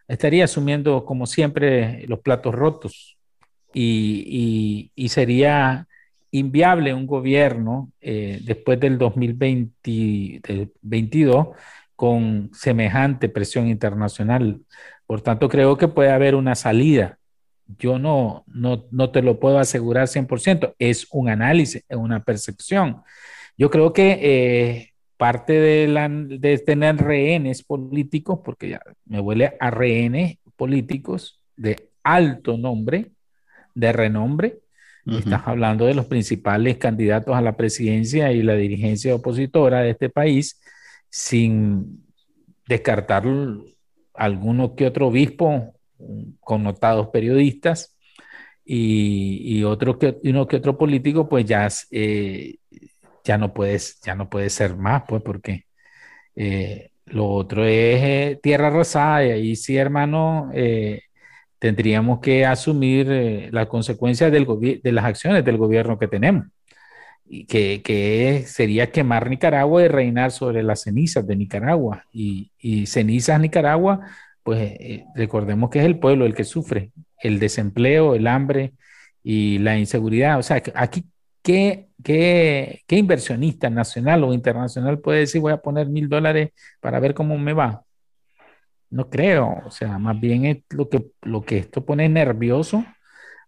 estaría 0.08 0.46
asumiendo, 0.46 1.06
como 1.06 1.26
siempre, 1.26 2.06
los 2.08 2.20
platos 2.20 2.54
rotos 2.54 3.18
y, 3.74 4.92
y 4.96 5.10
sería 5.10 5.88
inviable 6.32 6.94
un 6.94 7.08
gobierno 7.08 7.92
eh, 8.02 8.40
después 8.44 8.78
del 8.80 8.98
2022 8.98 11.48
con 11.98 12.52
semejante 12.54 13.28
presión 13.28 13.68
internacional. 13.68 14.62
Por 15.08 15.22
tanto, 15.22 15.50
creo 15.50 15.78
que 15.78 15.90
puede 15.90 16.12
haber 16.12 16.36
una 16.36 16.56
salida. 16.56 17.18
Yo 17.80 18.00
no, 18.00 18.46
no, 18.48 18.86
no 18.92 19.10
te 19.10 19.22
lo 19.22 19.40
puedo 19.40 19.60
asegurar 19.60 20.08
100%, 20.08 20.76
es 20.80 21.08
un 21.12 21.28
análisis, 21.28 21.84
es 21.90 21.98
una 21.98 22.24
percepción. 22.24 23.02
Yo 23.58 23.70
creo 23.72 23.92
que 23.92 24.20
eh, 24.22 24.94
parte 25.18 25.54
de, 25.54 25.88
la, 25.88 26.08
de 26.08 26.60
tener 26.60 26.98
rehenes 26.98 27.64
políticos, 27.64 28.40
porque 28.46 28.70
ya 28.70 28.82
me 29.06 29.20
huele 29.20 29.58
a 29.60 29.72
rehenes 29.72 30.38
políticos 30.56 31.42
de 31.56 31.90
alto 32.04 32.58
nombre, 32.58 33.12
de 33.74 33.92
renombre. 33.92 34.60
Estás 35.08 35.44
hablando 35.46 35.86
de 35.86 35.94
los 35.94 36.06
principales 36.06 36.78
candidatos 36.78 37.34
a 37.34 37.42
la 37.42 37.56
presidencia 37.56 38.34
y 38.34 38.44
la 38.44 38.56
dirigencia 38.56 39.16
opositora 39.16 39.80
de 39.80 39.92
este 39.92 40.10
país, 40.10 40.60
sin 41.10 42.06
descartar 42.68 43.26
alguno 44.14 44.76
que 44.76 44.88
otro 44.88 45.08
obispo, 45.08 45.74
connotados 46.40 47.08
periodistas, 47.08 47.98
y, 48.70 49.64
otro 49.64 49.98
que, 49.98 50.18
uno 50.24 50.48
que 50.48 50.58
otro 50.58 50.78
político, 50.78 51.30
pues 51.30 51.46
ya, 51.46 51.68
eh, 51.92 52.56
ya, 53.24 53.38
no 53.38 53.54
puedes, 53.54 54.00
ya 54.02 54.16
no 54.16 54.30
puede 54.30 54.50
ser 54.50 54.76
más, 54.76 55.04
pues 55.08 55.22
porque 55.24 55.66
eh, 56.36 56.92
lo 57.06 57.30
otro 57.30 57.66
es 57.66 58.04
eh, 58.04 58.40
tierra 58.44 58.68
arrasada 58.68 59.26
y 59.26 59.32
ahí 59.32 59.56
sí, 59.56 59.78
hermano, 59.78 60.52
tendríamos 61.60 62.20
que 62.20 62.46
asumir 62.46 63.50
las 63.52 63.68
consecuencias 63.68 64.32
del 64.32 64.46
de 64.84 64.92
las 64.92 65.06
acciones 65.06 65.46
del 65.46 65.58
gobierno 65.58 65.98
que 65.98 66.08
tenemos, 66.08 66.48
que, 67.48 67.82
que, 67.84 68.44
sería 68.48 68.92
quemar 68.92 69.30
Nicaragua 69.30 69.84
y 69.84 69.88
reinar 69.88 70.32
sobre 70.32 70.64
las 70.64 70.82
cenizas 70.82 71.26
de 71.28 71.36
Nicaragua. 71.36 72.06
Y, 72.12 72.52
y 72.60 72.86
cenizas 72.86 73.40
Nicaragua, 73.40 74.02
pues 74.44 74.78
recordemos 75.16 75.70
que 75.70 75.80
es 75.80 75.86
el 75.86 76.00
pueblo 76.00 76.26
el 76.26 76.34
que 76.36 76.44
sufre, 76.44 76.92
el 77.22 77.40
desempleo, 77.40 78.16
el 78.16 78.28
hambre 78.28 78.74
y 79.24 79.60
la 79.60 79.78
inseguridad. 79.78 80.40
O 80.40 80.44
sea, 80.44 80.62
aquí, 80.76 81.06
¿qué, 81.44 81.90
qué, 82.04 82.84
qué 82.88 82.98
inversionista 82.98 83.70
nacional 83.70 84.24
o 84.24 84.34
internacional 84.34 85.00
puede 85.00 85.20
decir 85.20 85.42
voy 85.42 85.54
a 85.54 85.62
poner 85.62 85.88
mil 85.88 86.10
dólares 86.10 86.52
para 86.80 87.00
ver 87.00 87.14
cómo 87.14 87.38
me 87.38 87.54
va? 87.54 87.84
No 88.90 89.10
creo. 89.10 89.64
O 89.66 89.72
sea, 89.72 89.98
más 89.98 90.20
bien 90.20 90.46
es 90.46 90.58
lo 90.70 90.90
que, 90.90 91.08
lo 91.24 91.42
que 91.44 91.58
esto 91.58 91.86
pone 91.86 92.08
nervioso 92.10 92.86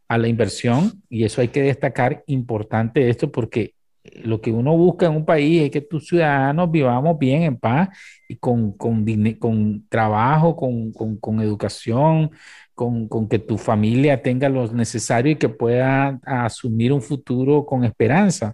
a 0.09 0.17
la 0.17 0.27
inversión 0.27 1.01
y 1.07 1.23
eso 1.23 1.39
hay 1.39 1.49
que 1.49 1.61
destacar 1.61 2.23
importante 2.27 3.09
esto 3.09 3.31
porque 3.31 3.75
lo 4.23 4.41
que 4.41 4.51
uno 4.51 4.75
busca 4.75 5.05
en 5.05 5.15
un 5.15 5.25
país 5.25 5.63
es 5.63 5.71
que 5.71 5.81
tus 5.81 6.07
ciudadanos 6.07 6.71
vivamos 6.71 7.17
bien, 7.19 7.43
en 7.43 7.57
paz 7.57 7.89
y 8.27 8.37
con, 8.37 8.71
con, 8.73 9.05
con 9.35 9.87
trabajo, 9.87 10.55
con, 10.55 10.91
con, 11.19 11.41
educación, 11.41 12.31
con, 12.73 13.27
que 13.29 13.39
tu 13.39 13.57
familia 13.57 14.21
tenga 14.21 14.49
lo 14.49 14.71
necesario 14.73 15.33
y 15.33 15.35
que 15.35 15.49
pueda 15.49 16.19
asumir 16.25 16.91
un 16.91 17.01
futuro 17.01 17.65
con 17.65 17.83
esperanza. 17.83 18.53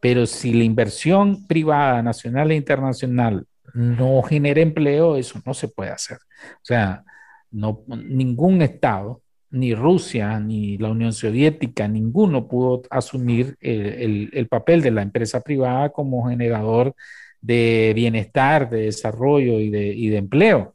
Pero 0.00 0.26
si 0.26 0.52
la 0.52 0.64
inversión 0.64 1.46
privada, 1.46 2.02
nacional 2.02 2.50
e 2.50 2.56
internacional, 2.56 3.46
no 3.74 4.22
genera 4.22 4.60
empleo, 4.60 5.16
eso 5.16 5.40
no 5.46 5.54
se 5.54 5.68
puede 5.68 5.90
hacer. 5.90 6.18
O 6.56 6.64
sea, 6.64 7.04
no, 7.50 7.82
ningún 7.86 8.60
Estado, 8.62 9.22
ni 9.54 9.74
Rusia, 9.74 10.40
ni 10.40 10.76
la 10.78 10.90
Unión 10.90 11.12
Soviética, 11.12 11.86
ninguno 11.86 12.48
pudo 12.48 12.82
asumir 12.90 13.56
el, 13.60 14.30
el 14.32 14.48
papel 14.48 14.82
de 14.82 14.90
la 14.90 15.02
empresa 15.02 15.40
privada 15.40 15.90
como 15.90 16.28
generador 16.28 16.94
de 17.40 17.92
bienestar, 17.94 18.68
de 18.68 18.86
desarrollo 18.86 19.60
y 19.60 19.70
de, 19.70 19.86
y 19.88 20.08
de 20.08 20.16
empleo. 20.16 20.74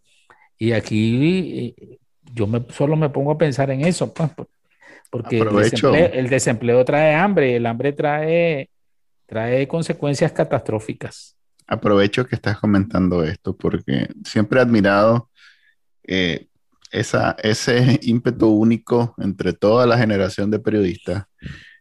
Y 0.58 0.72
aquí 0.72 1.76
eh, 1.78 1.98
yo 2.34 2.48
me, 2.48 2.64
solo 2.70 2.96
me 2.96 3.10
pongo 3.10 3.32
a 3.32 3.38
pensar 3.38 3.72
en 3.72 3.82
eso, 3.82 4.14
pues, 4.14 4.30
porque 5.10 5.40
el 5.40 6.30
desempleo, 6.30 6.86
trae 6.86 7.16
hambre, 7.16 7.56
el 7.56 7.66
hambre 7.66 7.92
trae, 7.92 8.70
trae 9.26 9.68
consecuencias 9.68 10.32
catastróficas. 10.32 11.36
Aprovecho 11.68 12.26
que 12.28 12.36
estás 12.36 12.60
comentando 12.60 13.24
esto 13.24 13.58
porque 13.58 14.08
siempre 14.24 14.60
he 14.60 14.62
admirado 14.62 15.30
eh, 16.04 16.49
esa, 16.92 17.36
ese 17.44 18.00
ímpetu 18.04 18.48
único 18.48 19.16
entre 19.18 19.54
toda 19.54 19.86
la 19.86 19.98
generación 19.98 20.52
de 20.52 20.60
periodistas. 20.60 21.26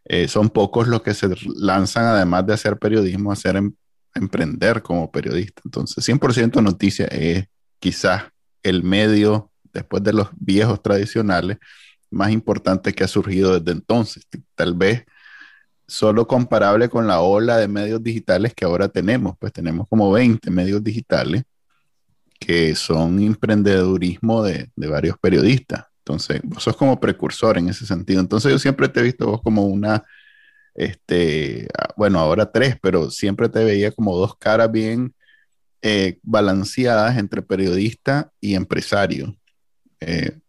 Eh, 0.05 0.27
son 0.27 0.49
pocos 0.49 0.87
los 0.87 1.01
que 1.01 1.13
se 1.13 1.27
lanzan, 1.55 2.05
además 2.05 2.45
de 2.45 2.53
hacer 2.53 2.77
periodismo, 2.77 3.29
a 3.29 3.33
hacer 3.33 3.55
em, 3.57 3.73
emprender 4.15 4.81
como 4.81 5.11
periodista. 5.11 5.61
Entonces, 5.65 6.03
100% 6.07 6.61
noticia 6.63 7.05
es 7.07 7.45
quizás 7.79 8.23
el 8.63 8.83
medio 8.83 9.51
después 9.71 10.03
de 10.03 10.13
los 10.13 10.29
viejos 10.35 10.81
tradicionales, 10.81 11.57
más 12.09 12.31
importante 12.31 12.93
que 12.93 13.03
ha 13.03 13.07
surgido 13.07 13.59
desde 13.59 13.71
entonces. 13.71 14.27
Tal 14.55 14.73
vez 14.73 15.05
solo 15.87 16.27
comparable 16.27 16.89
con 16.89 17.07
la 17.07 17.21
ola 17.21 17.57
de 17.57 17.67
medios 17.67 18.01
digitales 18.01 18.53
que 18.55 18.65
ahora 18.65 18.89
tenemos, 18.89 19.35
pues 19.39 19.53
tenemos 19.53 19.87
como 19.87 20.11
20 20.11 20.49
medios 20.51 20.83
digitales 20.83 21.43
que 22.39 22.75
son 22.75 23.19
emprendedurismo 23.19 24.43
de, 24.43 24.69
de 24.75 24.87
varios 24.87 25.17
periodistas. 25.19 25.85
Entonces, 25.99 26.41
vos 26.43 26.63
sos 26.63 26.75
como 26.75 26.99
precursor 26.99 27.57
en 27.57 27.69
ese 27.69 27.85
sentido. 27.85 28.19
Entonces, 28.19 28.51
yo 28.51 28.57
siempre 28.57 28.89
te 28.89 28.99
he 28.99 29.03
visto 29.03 29.27
vos 29.27 29.41
como 29.43 29.65
una, 29.67 30.03
este, 30.73 31.67
ah, 31.77 31.93
bueno, 31.97 32.19
ahora 32.19 32.51
tres, 32.51 32.77
pero 32.81 33.11
siempre 33.11 33.49
te 33.49 33.63
veía 33.63 33.91
como 33.91 34.17
dos 34.17 34.35
caras 34.35 34.71
bien 34.71 35.13
eh, 35.81 36.17
balanceadas 36.23 37.17
entre 37.17 37.41
periodista 37.43 38.31
y 38.41 38.55
empresario. 38.55 39.35
Eh, 39.99 40.39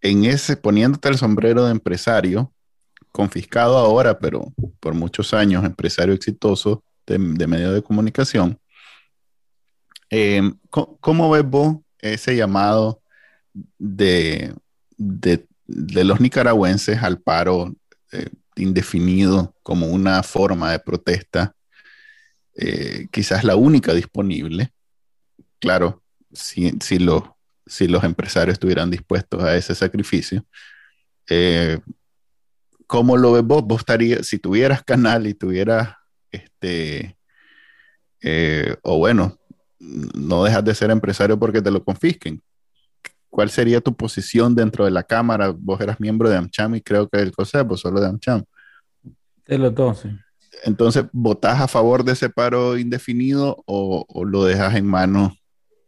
en 0.00 0.24
ese, 0.26 0.56
poniéndote 0.56 1.08
el 1.08 1.18
sombrero 1.18 1.64
de 1.64 1.72
empresario, 1.72 2.52
confiscado 3.10 3.76
ahora, 3.76 4.18
pero 4.18 4.52
por 4.80 4.94
muchos 4.94 5.34
años 5.34 5.64
empresario 5.64 6.14
exitoso 6.14 6.84
de, 7.06 7.18
de 7.18 7.46
medio 7.46 7.72
de 7.72 7.82
comunicación, 7.82 8.58
eh, 10.12 10.42
¿cómo, 10.70 11.30
ves 11.30 11.44
vos 11.44 11.78
ese 11.98 12.36
llamado 12.36 13.02
de, 13.78 14.54
de, 14.96 15.44
los 16.04 16.20
nicaragüenses 16.20 17.02
al 17.02 17.20
paro 17.20 17.74
eh, 18.12 18.28
indefinido 18.56 19.54
como 19.62 19.86
una 19.86 20.22
forma 20.22 20.70
de 20.70 20.78
protesta, 20.78 21.54
quizás 23.10 23.42
la 23.42 23.56
única 23.56 23.94
disponible? 23.94 24.72
Claro, 25.58 26.02
si, 26.32 26.72
si 26.80 26.98
los 26.98 27.24
si 27.66 27.88
los 27.88 28.04
empresarios 28.04 28.54
estuvieran 28.54 28.90
dispuestos 28.90 29.42
a 29.42 29.56
ese 29.56 29.74
sacrificio. 29.74 30.44
Eh, 31.28 31.78
¿Cómo 32.86 33.16
lo 33.16 33.32
ves 33.32 33.42
vos? 33.42 33.62
Vos 33.64 33.80
estarías, 33.80 34.26
si 34.26 34.38
tuvieras 34.38 34.82
canal 34.82 35.26
y 35.26 35.34
tuvieras, 35.34 35.94
este, 36.30 37.16
eh, 38.20 38.76
o 38.82 38.98
bueno, 38.98 39.38
no 39.82 40.44
dejas 40.44 40.64
de 40.64 40.74
ser 40.74 40.90
empresario 40.90 41.38
porque 41.38 41.60
te 41.60 41.70
lo 41.70 41.84
confisquen. 41.84 42.40
¿Cuál 43.28 43.50
sería 43.50 43.80
tu 43.80 43.96
posición 43.96 44.54
dentro 44.54 44.84
de 44.84 44.90
la 44.90 45.02
Cámara? 45.02 45.54
Vos 45.56 45.80
eras 45.80 45.98
miembro 45.98 46.28
de 46.28 46.36
AmCham 46.36 46.74
y 46.76 46.80
creo 46.82 47.08
que 47.08 47.18
el 47.18 47.32
COSEPO, 47.32 47.76
solo 47.76 48.00
de 48.00 48.08
AmCham. 48.08 48.44
De 49.46 49.58
los 49.58 49.74
dos, 49.74 50.04
Entonces, 50.64 51.04
¿votás 51.12 51.60
a 51.60 51.68
favor 51.68 52.04
de 52.04 52.12
ese 52.12 52.28
paro 52.28 52.78
indefinido 52.78 53.62
o, 53.66 54.04
o 54.06 54.24
lo 54.24 54.44
dejas 54.44 54.74
en 54.76 54.86
manos 54.86 55.32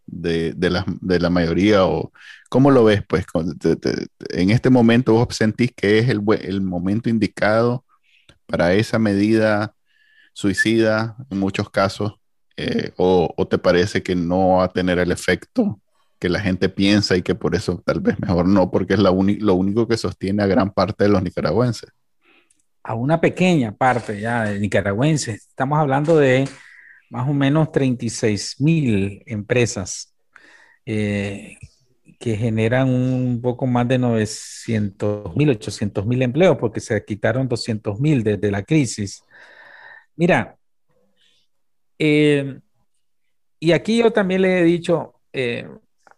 de, 0.06 0.52
de, 0.54 0.70
la, 0.70 0.84
de 1.00 1.20
la 1.20 1.30
mayoría? 1.30 1.84
¿O 1.84 2.10
cómo 2.48 2.70
lo 2.70 2.82
ves? 2.84 3.02
Pues 3.06 3.26
en 4.30 4.50
este 4.50 4.70
momento 4.70 5.12
vos 5.12 5.28
sentís 5.36 5.70
que 5.76 5.98
es 5.98 6.08
el, 6.08 6.22
el 6.40 6.62
momento 6.62 7.08
indicado 7.08 7.84
para 8.46 8.74
esa 8.74 8.98
medida 8.98 9.74
suicida 10.32 11.16
en 11.30 11.38
muchos 11.38 11.70
casos, 11.70 12.14
eh, 12.56 12.92
o, 12.96 13.46
te 13.48 13.58
parece 13.58 14.02
que 14.02 14.14
no 14.14 14.56
va 14.56 14.64
a 14.64 14.72
tener 14.72 14.98
el 14.98 15.10
efecto 15.10 15.80
que 16.18 16.28
la 16.28 16.40
gente 16.40 16.68
piensa 16.68 17.16
y 17.16 17.22
que 17.22 17.34
por 17.34 17.54
eso 17.54 17.82
tal 17.84 18.00
vez 18.00 18.18
mejor 18.20 18.46
no, 18.46 18.70
porque 18.70 18.94
es 18.94 19.00
lo 19.00 19.54
único 19.54 19.86
que 19.86 19.96
sostiene 19.96 20.42
a 20.42 20.46
gran 20.46 20.70
parte 20.70 21.04
de 21.04 21.10
los 21.10 21.22
nicaragüenses. 21.22 21.90
A 22.82 22.94
una 22.94 23.20
pequeña 23.20 23.72
parte 23.72 24.20
ya 24.20 24.44
de 24.44 24.60
nicaragüenses. 24.60 25.46
Estamos 25.48 25.78
hablando 25.78 26.16
de 26.16 26.48
más 27.10 27.28
o 27.28 27.32
menos 27.32 27.70
36 27.72 28.60
mil 28.60 29.22
empresas 29.26 30.14
eh, 30.86 31.56
que 32.18 32.36
generan 32.36 32.88
un 32.88 33.40
poco 33.40 33.66
más 33.66 33.86
de 33.88 33.98
900 33.98 35.36
mil, 35.36 35.50
800 35.50 36.06
mil 36.06 36.22
empleos, 36.22 36.56
porque 36.58 36.80
se 36.80 37.04
quitaron 37.04 37.48
200 37.48 38.00
mil 38.00 38.22
desde 38.22 38.50
la 38.50 38.62
crisis. 38.62 39.22
Mira, 40.16 40.56
eh, 41.98 42.60
y 43.60 43.72
aquí 43.72 43.98
yo 43.98 44.12
también 44.12 44.42
le 44.42 44.60
he 44.60 44.64
dicho 44.64 45.14
eh, 45.32 45.68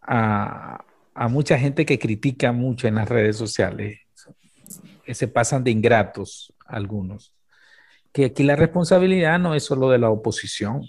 a, 0.03 0.85
a, 1.15 1.29
mucha 1.29 1.59
gente 1.59 1.87
que 1.87 1.99
critica 1.99 2.53
mucho 2.53 2.89
en 2.89 2.97
las 2.97 3.09
redes 3.09 3.37
sociales, 3.37 4.01
que 5.05 5.15
se 5.15 5.29
pasan 5.29 5.63
de 5.63 5.71
ingratos 5.71 6.53
algunos 6.67 7.37
que 8.17 8.25
aquí 8.25 8.45
la 8.45 8.57
responsabilidad 8.57 9.39
no 9.39 9.55
es 9.55 9.63
solo 9.63 9.91
de 9.91 9.99
la 9.99 10.09
oposición, 10.09 10.81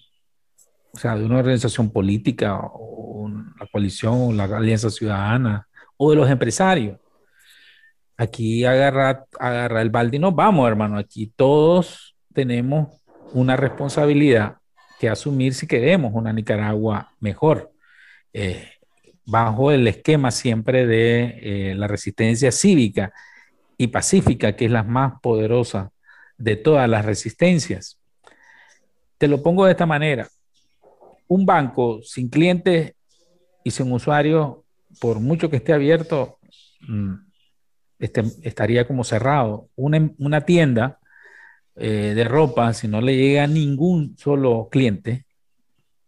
o 0.93 0.97
sea, 0.97 1.17
de 1.17 1.25
una 1.25 1.39
organización 1.39 1.89
política 1.89 2.57
o 2.57 3.29
la 3.59 3.67
coalición 3.67 4.13
o 4.13 4.31
la 4.31 4.45
alianza 4.45 4.89
ciudadana 4.89 5.67
o 5.97 6.09
de 6.09 6.15
los 6.15 6.29
empresarios. 6.29 6.97
Aquí 8.15 8.63
agarra, 8.63 9.25
agarra 9.41 9.81
el 9.81 9.89
balde 9.89 10.15
y 10.15 10.19
nos 10.21 10.33
vamos, 10.33 10.69
hermano. 10.69 10.97
Aquí 10.97 11.27
todos 11.35 12.15
tenemos 12.33 12.97
una 13.33 13.57
responsabilidad 13.57 14.59
que 14.99 15.09
asumir 15.09 15.53
si 15.53 15.67
queremos 15.67 16.11
una 16.13 16.33
Nicaragua 16.33 17.13
mejor, 17.19 17.71
eh, 18.33 18.69
bajo 19.25 19.71
el 19.71 19.87
esquema 19.87 20.31
siempre 20.31 20.87
de 20.87 21.39
eh, 21.41 21.75
la 21.75 21.87
resistencia 21.87 22.51
cívica 22.51 23.13
y 23.77 23.87
pacífica, 23.87 24.55
que 24.55 24.65
es 24.65 24.71
la 24.71 24.83
más 24.83 25.19
poderosa 25.21 25.91
de 26.37 26.55
todas 26.55 26.89
las 26.89 27.05
resistencias. 27.05 27.99
Te 29.17 29.27
lo 29.27 29.41
pongo 29.43 29.65
de 29.65 29.71
esta 29.71 29.85
manera. 29.85 30.27
Un 31.27 31.45
banco 31.45 32.01
sin 32.03 32.29
clientes 32.29 32.93
y 33.63 33.71
sin 33.71 33.91
usuarios, 33.91 34.57
por 34.99 35.19
mucho 35.19 35.49
que 35.49 35.57
esté 35.57 35.73
abierto, 35.73 36.39
mm, 36.87 37.13
este, 37.99 38.23
estaría 38.43 38.87
como 38.87 39.03
cerrado. 39.03 39.69
Una, 39.75 40.11
una 40.19 40.41
tienda 40.41 40.99
eh, 41.79 42.13
de 42.15 42.23
ropa, 42.23 42.73
si 42.73 42.87
no 42.87 43.01
le 43.01 43.15
llega 43.15 43.43
a 43.43 43.47
ningún 43.47 44.17
solo 44.17 44.67
cliente, 44.71 45.25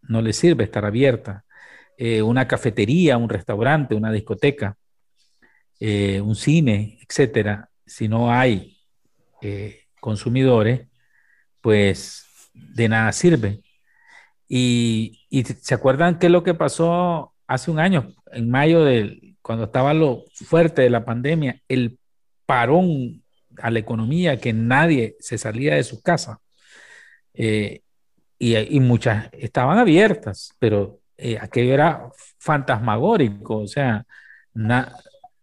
no 0.02 0.20
le 0.20 0.32
sirve 0.32 0.64
estar 0.64 0.84
abierta. 0.84 1.44
Eh, 1.96 2.22
una 2.22 2.48
cafetería, 2.48 3.16
un 3.16 3.28
restaurante, 3.28 3.94
una 3.94 4.10
discoteca, 4.10 4.76
eh, 5.78 6.20
un 6.20 6.34
cine, 6.34 6.98
etcétera, 7.08 7.70
si 7.86 8.08
no 8.08 8.32
hay 8.32 8.76
consumidores, 10.00 10.88
pues 11.60 12.26
de 12.52 12.88
nada 12.88 13.12
sirve. 13.12 13.62
Y, 14.48 15.26
y, 15.30 15.44
se 15.44 15.74
acuerdan 15.74 16.18
qué 16.18 16.26
es 16.26 16.32
lo 16.32 16.42
que 16.42 16.54
pasó 16.54 17.32
hace 17.46 17.70
un 17.70 17.78
año, 17.78 18.12
en 18.32 18.50
mayo, 18.50 18.84
de, 18.84 19.36
cuando 19.42 19.64
estaba 19.64 19.94
lo 19.94 20.24
fuerte 20.32 20.82
de 20.82 20.90
la 20.90 21.04
pandemia, 21.04 21.62
el 21.68 21.98
parón 22.46 23.22
a 23.62 23.70
la 23.70 23.78
economía, 23.78 24.38
que 24.38 24.52
nadie 24.52 25.16
se 25.20 25.38
salía 25.38 25.74
de 25.74 25.84
su 25.84 26.02
casa. 26.02 26.40
Eh, 27.34 27.82
y, 28.38 28.80
muchas 28.80 29.28
estaban 29.32 29.78
abiertas, 29.78 30.54
pero 30.58 31.00
eh, 31.18 31.38
aquello 31.40 31.74
era 31.74 32.08
fantasmagórico, 32.38 33.58
o 33.58 33.66
sea, 33.66 34.06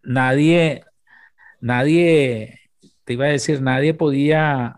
nadie, 0.02 0.84
nadie, 1.60 2.60
te 3.04 3.12
iba 3.12 3.26
a 3.26 3.28
decir, 3.28 3.62
nadie 3.62 3.94
podía, 3.94 4.76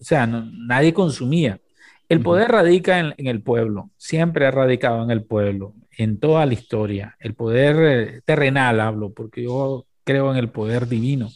o 0.00 0.04
sea, 0.04 0.26
nadie 0.26 0.92
consumía. 0.92 1.60
El 2.08 2.20
poder 2.20 2.50
radica 2.50 2.98
en, 2.98 3.14
el 3.26 3.42
pueblo, 3.42 3.90
siempre 3.96 4.46
ha 4.46 4.50
radicado 4.50 5.02
en 5.02 5.10
el 5.10 5.24
pueblo, 5.24 5.74
en 5.96 6.18
toda 6.20 6.44
la 6.44 6.52
historia. 6.52 7.16
El 7.18 7.34
poder 7.34 7.76
eh, 7.80 8.20
terrenal 8.26 8.80
hablo, 8.80 9.12
porque 9.14 9.42
yo 9.44 9.86
creo 10.04 10.30
en 10.30 10.36
el 10.36 10.50
poder 10.50 10.86
divino 10.86 11.30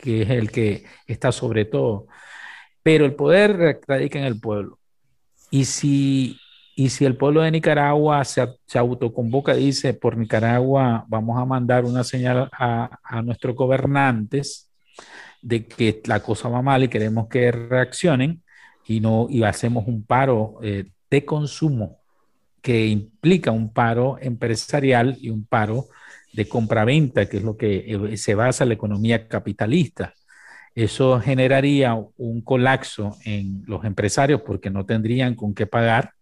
que 0.00 0.22
es 0.22 0.30
el 0.30 0.50
que 0.50 0.84
está 1.06 1.32
sobre 1.32 1.64
todo. 1.64 2.06
Pero 2.82 3.04
el 3.04 3.14
poder 3.14 3.80
radica 3.86 4.18
en 4.18 4.24
el 4.24 4.40
pueblo. 4.40 4.78
Y 5.50 5.64
si, 5.66 6.38
y 6.76 6.90
si 6.90 7.04
el 7.04 7.16
pueblo 7.16 7.42
de 7.42 7.50
Nicaragua 7.50 8.24
se, 8.24 8.46
se 8.66 8.78
autoconvoca 8.78 9.54
dice, 9.54 9.94
por 9.94 10.16
Nicaragua 10.16 11.04
vamos 11.08 11.38
a 11.38 11.44
mandar 11.44 11.84
una 11.84 12.04
señal 12.04 12.48
a, 12.52 12.98
a 13.02 13.22
nuestros 13.22 13.54
gobernantes 13.54 14.70
de 15.42 15.66
que 15.66 16.02
la 16.06 16.20
cosa 16.20 16.48
va 16.48 16.62
mal 16.62 16.84
y 16.84 16.88
queremos 16.88 17.28
que 17.28 17.50
reaccionen 17.50 18.42
y, 18.86 19.00
no, 19.00 19.26
y 19.30 19.42
hacemos 19.42 19.86
un 19.86 20.04
paro 20.04 20.58
eh, 20.62 20.84
de 21.10 21.24
consumo 21.24 22.00
que 22.62 22.86
implica 22.86 23.50
un 23.50 23.72
paro 23.72 24.18
empresarial 24.20 25.16
y 25.20 25.30
un 25.30 25.46
paro 25.46 25.86
de 26.32 26.48
compraventa, 26.48 27.26
que 27.26 27.38
es 27.38 27.42
lo 27.42 27.56
que 27.56 27.84
eh, 27.86 28.16
se 28.16 28.34
basa 28.34 28.64
la 28.64 28.74
economía 28.74 29.28
capitalista. 29.28 30.14
Eso 30.74 31.20
generaría 31.20 31.94
un 32.16 32.42
colapso 32.42 33.16
en 33.24 33.62
los 33.66 33.84
empresarios 33.84 34.42
porque 34.42 34.70
no 34.70 34.86
tendrían 34.86 35.34
con 35.34 35.52
qué 35.54 35.66
pagar, 35.66 36.12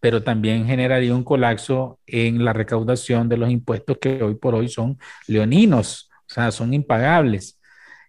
pero 0.00 0.22
también 0.22 0.66
generaría 0.66 1.14
un 1.14 1.22
colapso 1.22 2.00
en 2.06 2.44
la 2.44 2.52
recaudación 2.52 3.28
de 3.28 3.36
los 3.36 3.50
impuestos 3.50 3.98
que 3.98 4.22
hoy 4.22 4.34
por 4.34 4.54
hoy 4.54 4.68
son 4.68 4.98
leoninos, 5.28 6.10
o 6.28 6.34
sea, 6.34 6.50
son 6.50 6.74
impagables 6.74 7.58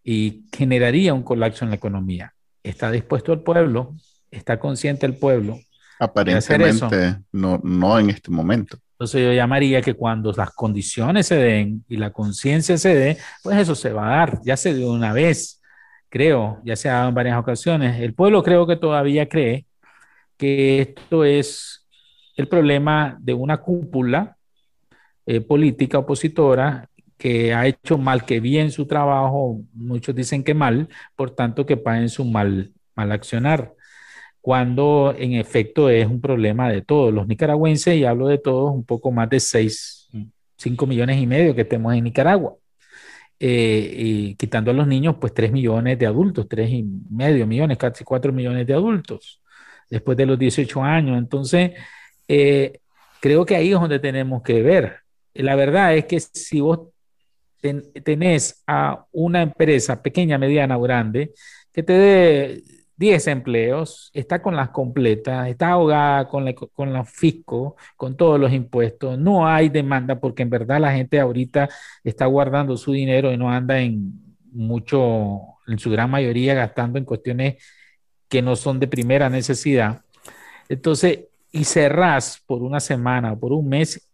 y 0.04 0.46
generaría 0.56 1.14
un 1.14 1.24
colapso 1.24 1.64
en 1.64 1.70
la 1.70 1.76
economía. 1.76 2.34
¿Está 2.64 2.92
dispuesto 2.92 3.32
el 3.34 3.42
pueblo? 3.42 3.96
¿Está 4.32 4.60
consciente 4.60 5.06
el 5.06 5.16
pueblo? 5.16 5.60
Aparentemente 6.00 7.22
no, 7.32 7.60
no 7.64 8.00
en 8.00 8.10
este 8.10 8.32
momento. 8.32 8.78
Entonces 8.98 9.22
yo 9.22 9.32
llamaría 9.32 9.80
que 9.80 9.94
cuando 9.94 10.32
las 10.32 10.50
condiciones 10.56 11.28
se 11.28 11.36
den 11.36 11.86
y 11.88 11.98
la 11.98 12.12
conciencia 12.12 12.80
se 12.80 12.96
dé, 12.96 13.18
pues 13.44 13.56
eso 13.60 13.76
se 13.76 13.94
va 13.94 14.08
a 14.08 14.18
dar. 14.18 14.40
Ya 14.44 14.58
se 14.58 14.74
dio 14.74 14.92
una 14.92 15.14
vez, 15.14 15.62
creo, 16.10 16.60
ya 16.66 16.76
se 16.76 16.90
ha 16.90 16.94
dado 16.94 17.10
en 17.10 17.14
varias 17.14 17.38
ocasiones. 17.38 18.02
El 18.02 18.16
pueblo 18.16 18.42
creo 18.42 18.66
que 18.66 18.76
todavía 18.76 19.30
cree 19.30 19.68
que 20.36 20.82
esto 20.82 21.24
es 21.24 21.88
el 22.38 22.48
problema 22.48 23.16
de 23.22 23.36
una 23.36 23.58
cúpula 23.58 24.36
eh, 25.28 25.42
política 25.42 26.00
opositora 26.00 26.90
que 27.20 27.54
ha 27.54 27.68
hecho 27.68 28.00
mal 28.00 28.26
que 28.26 28.40
bien 28.40 28.72
su 28.72 28.88
trabajo, 28.88 29.62
muchos 29.74 30.16
dicen 30.16 30.44
que 30.44 30.56
mal, 30.56 30.90
por 31.16 31.36
tanto 31.36 31.68
que 31.68 31.78
paguen 31.78 32.10
su 32.10 32.26
mal, 32.26 32.74
mal 32.96 33.12
accionar 33.12 33.77
cuando 34.42 35.14
en 35.18 35.34
efecto 35.34 35.90
es 35.90 36.08
un 36.08 36.22
problema 36.22 36.70
de 36.70 36.82
todos 36.82 37.14
los 37.14 37.28
nicaragüenses, 37.28 37.96
y 37.96 38.06
hablo 38.06 38.28
de 38.28 38.38
todos, 38.38 38.74
un 38.74 38.86
poco 38.86 39.12
más 39.12 39.30
de 39.30 39.40
6, 39.40 40.10
5 40.58 40.88
millones 40.88 41.22
y 41.22 41.28
medio 41.28 41.56
que 41.56 41.66
tenemos 41.66 41.94
en 41.94 42.04
Nicaragua. 42.04 42.56
Eh, 43.40 43.94
y 43.96 44.36
quitando 44.36 44.72
a 44.72 44.74
los 44.74 44.88
niños, 44.88 45.16
pues 45.20 45.34
3 45.34 45.52
millones 45.52 46.00
de 46.00 46.08
adultos, 46.08 46.48
3 46.48 46.70
y 46.72 46.84
medio 47.10 47.46
millones, 47.46 47.78
casi 47.78 48.04
4 48.04 48.34
millones 48.34 48.66
de 48.66 48.74
adultos, 48.74 49.42
después 49.90 50.18
de 50.18 50.26
los 50.26 50.40
18 50.40 50.84
años. 50.84 51.18
Entonces, 51.18 51.74
eh, 52.28 52.80
creo 53.22 53.46
que 53.46 53.56
ahí 53.56 53.68
es 53.74 53.80
donde 53.80 54.00
tenemos 54.00 54.42
que 54.44 54.62
ver. 54.64 54.98
La 55.34 55.56
verdad 55.56 55.96
es 55.96 56.06
que 56.06 56.20
si 56.20 56.62
vos 56.62 56.90
tenés 58.04 58.64
a 58.68 59.06
una 59.12 59.42
empresa 59.42 60.02
pequeña, 60.02 60.38
mediana 60.38 60.78
o 60.78 60.82
grande, 60.82 61.34
que 61.72 61.84
te 61.84 61.94
dé 61.94 62.64
10 62.98 63.28
empleos, 63.28 64.10
está 64.14 64.42
con 64.42 64.56
las 64.56 64.70
completas, 64.70 65.48
está 65.48 65.70
ahogada 65.70 66.28
con, 66.28 66.46
la, 66.46 66.54
con 66.54 66.94
los 66.94 67.10
fiscos, 67.10 67.74
con 67.96 68.18
todos 68.18 68.40
los 68.40 68.52
impuestos, 68.52 69.20
no 69.20 69.48
hay 69.48 69.70
demanda 69.70 70.20
porque 70.20 70.44
en 70.44 70.50
verdad 70.50 70.82
la 70.82 70.92
gente 70.94 71.20
ahorita 71.20 71.70
está 72.04 72.26
guardando 72.26 72.76
su 72.76 72.92
dinero 72.92 73.32
y 73.32 73.38
no 73.38 73.52
anda 73.52 73.80
en 73.80 74.36
mucho, 74.52 75.40
en 75.68 75.78
su 75.78 75.92
gran 75.92 76.10
mayoría 76.10 76.56
gastando 76.56 76.98
en 76.98 77.06
cuestiones 77.06 77.64
que 78.28 78.42
no 78.42 78.56
son 78.56 78.80
de 78.80 78.88
primera 78.88 79.30
necesidad. 79.30 80.02
Entonces, 80.68 81.26
y 81.52 81.64
cerrás 81.66 82.42
por 82.46 82.64
una 82.64 82.80
semana 82.80 83.34
o 83.34 83.40
por 83.40 83.54
un 83.54 83.70
mes, 83.70 84.10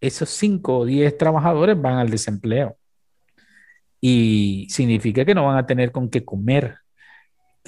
esos 0.00 0.28
5 0.30 0.78
o 0.78 0.84
10 0.84 1.18
trabajadores 1.18 1.80
van 1.80 1.98
al 1.98 2.10
desempleo. 2.10 2.76
Y 4.00 4.68
significa 4.70 5.24
que 5.24 5.34
no 5.34 5.46
van 5.46 5.58
a 5.58 5.66
tener 5.66 5.90
con 5.90 6.08
qué 6.08 6.24
comer 6.24 6.76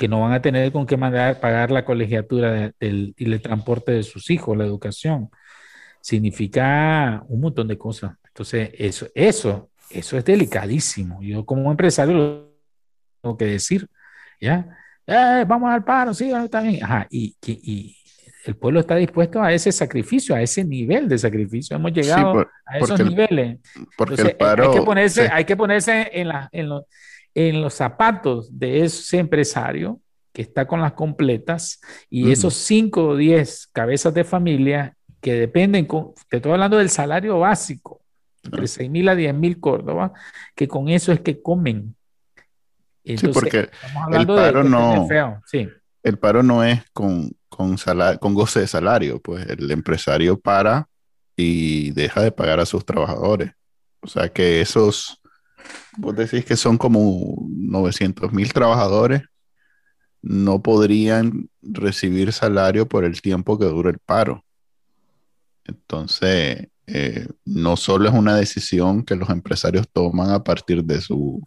que 0.01 0.09
no 0.09 0.23
van 0.23 0.33
a 0.33 0.41
tener 0.41 0.73
con 0.73 0.87
qué 0.87 0.97
mandar, 0.97 1.41
pagar 1.41 1.71
la 1.71 1.85
colegiatura 1.85 2.73
del, 2.81 3.15
y 3.19 3.31
el 3.31 3.43
transporte 3.43 3.93
de 3.93 4.03
sus 4.03 4.31
hijos, 4.31 4.57
la 4.57 4.65
educación. 4.65 5.29
Significa 6.01 7.23
un 7.29 7.43
montón 7.43 7.69
de 7.69 7.77
cosas. 7.77 8.13
Entonces, 8.29 8.71
eso, 8.79 9.09
eso, 9.15 9.69
eso 9.91 10.17
es 10.17 10.25
delicadísimo. 10.25 11.21
Yo 11.21 11.45
como 11.45 11.71
empresario 11.71 12.15
lo 12.15 12.51
tengo 13.21 13.37
que 13.37 13.45
decir, 13.45 13.87
¿ya? 14.41 14.75
Eh, 15.07 15.45
vamos 15.47 15.71
al 15.71 15.85
paro, 15.85 16.15
sí, 16.15 16.33
también. 16.51 16.83
Ajá, 16.83 17.07
y, 17.11 17.37
y, 17.47 17.95
el 18.47 18.57
pueblo 18.57 18.81
está 18.81 18.97
dispuesto 18.97 19.43
a 19.43 19.53
ese 19.53 19.71
sacrificio, 19.71 20.35
a 20.35 20.41
ese 20.41 20.65
nivel 20.65 21.11
de 21.11 21.19
sacrificio. 21.19 21.77
Hemos 21.77 21.93
llegado 21.93 22.49
a 22.65 22.79
esos 22.79 23.05
niveles. 23.05 23.59
Porque 23.99 24.23
el 24.23 24.35
paro, 24.35 24.71
hay 24.71 24.79
que 24.79 24.83
ponerse, 24.83 25.29
hay 25.31 25.45
que 25.45 25.57
ponerse 25.59 26.11
en, 26.15 26.29
la, 26.29 26.49
en, 26.53 26.71
los 26.71 26.85
en 27.35 27.61
los 27.61 27.75
zapatos 27.75 28.59
de 28.59 28.85
ese 28.85 29.19
empresario 29.19 30.01
que 30.33 30.43
está 30.43 30.67
con 30.67 30.81
las 30.81 30.93
completas 30.93 31.81
y 32.09 32.31
esos 32.31 32.55
5 32.55 33.09
o 33.09 33.17
10 33.17 33.69
cabezas 33.73 34.15
de 34.15 34.25
familia 34.25 34.97
que 35.21 35.35
dependen, 35.35 35.87
con, 35.87 36.15
te 36.29 36.37
estoy 36.37 36.53
hablando 36.53 36.79
del 36.79 36.91
salario 36.91 37.39
básico, 37.39 38.01
entre 38.43 38.67
6 38.67 38.91
mil 38.91 39.09
a 39.09 39.15
10 39.15 39.35
mil 39.35 39.61
Córdoba, 39.61 40.13
que 40.55 40.69
con 40.69 40.89
eso 40.89 41.13
es 41.13 41.21
que 41.21 41.43
comen. 41.43 41.95
sí, 43.05 43.17
porque 43.33 43.71
el 44.13 44.27
paro, 44.27 44.65
no, 44.65 45.09
el 46.03 46.19
paro 46.19 46.43
no 46.43 46.65
es 46.65 46.83
con, 46.93 47.31
con, 47.49 47.77
con 48.19 48.35
goce 48.35 48.61
de 48.61 48.67
salario, 48.67 49.21
pues 49.21 49.47
el 49.47 49.71
empresario 49.71 50.39
para 50.39 50.89
y 51.37 51.91
deja 51.93 52.23
de 52.23 52.33
pagar 52.33 52.61
a 52.61 52.67
sus 52.67 52.85
trabajadores. 52.85 53.53
O 54.01 54.07
sea 54.07 54.29
que 54.29 54.61
esos 54.61 55.20
vos 55.97 56.15
decís 56.15 56.45
que 56.45 56.57
son 56.57 56.79
como 56.79 57.47
900 57.49 58.33
mil 58.33 58.53
trabajadores, 58.53 59.23
no 60.23 60.63
podrían 60.63 61.49
recibir 61.63 62.33
salario 62.33 62.89
por 62.89 63.05
el 63.05 63.23
tiempo 63.23 63.59
que 63.59 63.65
dura 63.67 63.91
el 63.91 63.99
paro. 63.99 64.45
Entonces, 65.65 66.69
eh, 66.87 67.27
no 67.45 67.77
solo 67.77 68.09
es 68.09 68.15
una 68.15 68.37
decisión 68.37 69.05
que 69.05 69.15
los 69.17 69.31
empresarios 69.31 69.89
toman 69.93 70.31
a 70.31 70.43
partir 70.43 70.85
de 70.85 71.01
su 71.01 71.43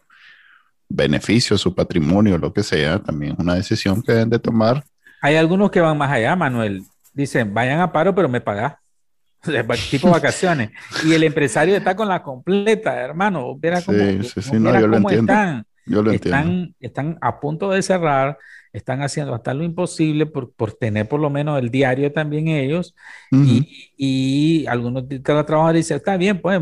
beneficio, 0.88 1.58
su 1.58 1.74
patrimonio, 1.74 2.38
lo 2.38 2.54
que 2.54 2.64
sea, 2.64 3.00
también 3.00 3.34
es 3.34 3.40
una 3.40 3.56
decisión 3.56 4.02
que 4.02 4.14
deben 4.14 4.30
de 4.30 4.40
tomar. 4.40 4.84
Hay 5.22 5.36
algunos 5.36 5.72
que 5.72 5.82
van 5.82 5.98
más 5.98 6.12
allá, 6.12 6.36
Manuel. 6.36 6.84
dicen, 7.14 7.54
vayan 7.54 7.80
a 7.80 7.92
paro, 7.92 8.14
pero 8.14 8.30
me 8.30 8.42
pagás. 8.42 8.76
tipo 9.92 10.10
vacaciones. 10.10 10.72
Y 11.06 11.14
el 11.14 11.24
empresario 11.24 11.76
está 11.76 11.96
con 11.96 12.08
la 12.08 12.24
completa, 12.24 13.00
hermano. 13.00 13.58
Verá 13.58 13.82
cómo, 13.82 13.98
sí, 13.98 14.42
sí, 14.42 14.60
no, 14.60 14.80
yo 14.80 14.88
lo 14.88 14.98
entiendo. 14.98 15.34
están. 15.34 15.66
Yo 15.86 16.02
lo 16.02 16.12
están, 16.12 16.48
entiendo. 16.48 16.76
están 16.80 17.18
a 17.22 17.40
punto 17.42 17.70
de 17.72 17.82
cerrar, 17.82 18.38
están 18.72 19.02
haciendo 19.02 19.36
hasta 19.36 19.54
lo 19.54 19.64
imposible 19.64 20.26
por, 20.26 20.54
por 20.54 20.72
tener 20.72 21.10
por 21.10 21.20
lo 21.20 21.30
menos 21.30 21.60
el 21.60 21.70
diario 21.70 22.12
también 22.14 22.48
ellos. 22.48 22.96
y, 23.32 23.92
y, 23.98 24.66
algunos 24.68 25.04
trabajadores 25.24 25.82
dicen, 25.82 25.98
está 25.98 26.16
bien, 26.16 26.42
pues 26.42 26.62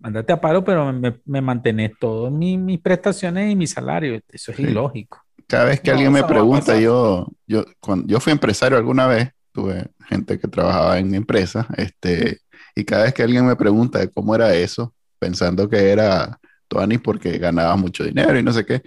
mandate 0.00 0.32
a 0.32 0.40
paro, 0.40 0.64
pero 0.64 0.90
me, 0.92 1.20
me 1.26 1.40
mantenés 1.42 1.92
todas 2.00 2.32
mis, 2.32 2.58
mis 2.58 2.80
prestaciones 2.80 3.52
y 3.52 3.56
mi 3.56 3.66
salario. 3.66 4.18
Eso 4.32 4.52
es 4.52 4.58
ilógico. 4.58 5.22
Cada 5.46 5.66
vez 5.66 5.80
que 5.80 5.90
alguien 5.90 6.12
me 6.12 6.24
pregunta, 6.24 6.80
yo, 6.80 7.28
yo, 7.46 7.64
cuando 7.78 8.06
yo 8.08 8.18
fui 8.18 8.32
empresario 8.32 8.76
alguna 8.76 9.06
vez, 9.06 9.30
tuve 9.56 9.90
gente 10.06 10.38
que 10.38 10.48
trabajaba 10.48 10.98
en 10.98 11.10
mi 11.10 11.16
empresa, 11.16 11.66
este, 11.78 12.40
y 12.74 12.84
cada 12.84 13.04
vez 13.04 13.14
que 13.14 13.22
alguien 13.22 13.46
me 13.46 13.56
pregunta 13.56 14.06
cómo 14.08 14.34
era 14.34 14.54
eso, 14.54 14.94
pensando 15.18 15.66
que 15.70 15.90
era 15.90 16.38
Tuani 16.68 16.98
porque 16.98 17.38
ganaba 17.38 17.74
mucho 17.76 18.04
dinero 18.04 18.38
y 18.38 18.42
no 18.42 18.52
sé 18.52 18.66
qué, 18.66 18.82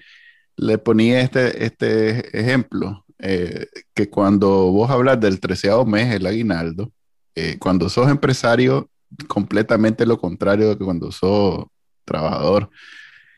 le 0.58 0.78
ponía 0.78 1.22
este, 1.22 1.66
este 1.66 2.40
ejemplo, 2.40 3.04
eh, 3.18 3.66
que 3.96 4.12
cuando 4.12 4.72
vos 4.72 4.92
hablas 4.92 5.20
del 5.20 5.40
treceavo 5.40 5.88
mes, 5.88 6.14
el 6.14 6.28
aguinaldo, 6.28 6.92
eh, 7.34 7.58
cuando 7.58 7.90
sos 7.90 8.08
empresario, 8.08 8.92
completamente 9.28 10.06
lo 10.06 10.20
contrario 10.20 10.70
de 10.70 10.78
que 10.78 10.86
cuando 10.86 11.12
sos 11.12 11.66
trabajador, 12.06 12.70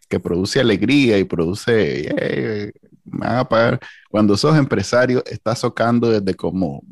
que 0.09 0.19
produce 0.19 0.59
alegría 0.59 1.17
y 1.17 1.23
produce, 1.23 2.73
me 3.05 3.25
van 3.25 3.47
pagar. 3.47 3.79
Cuando 4.09 4.36
sos 4.36 4.57
empresario, 4.57 5.23
estás 5.25 5.59
socando 5.59 6.09
desde 6.09 6.36
como 6.36 6.84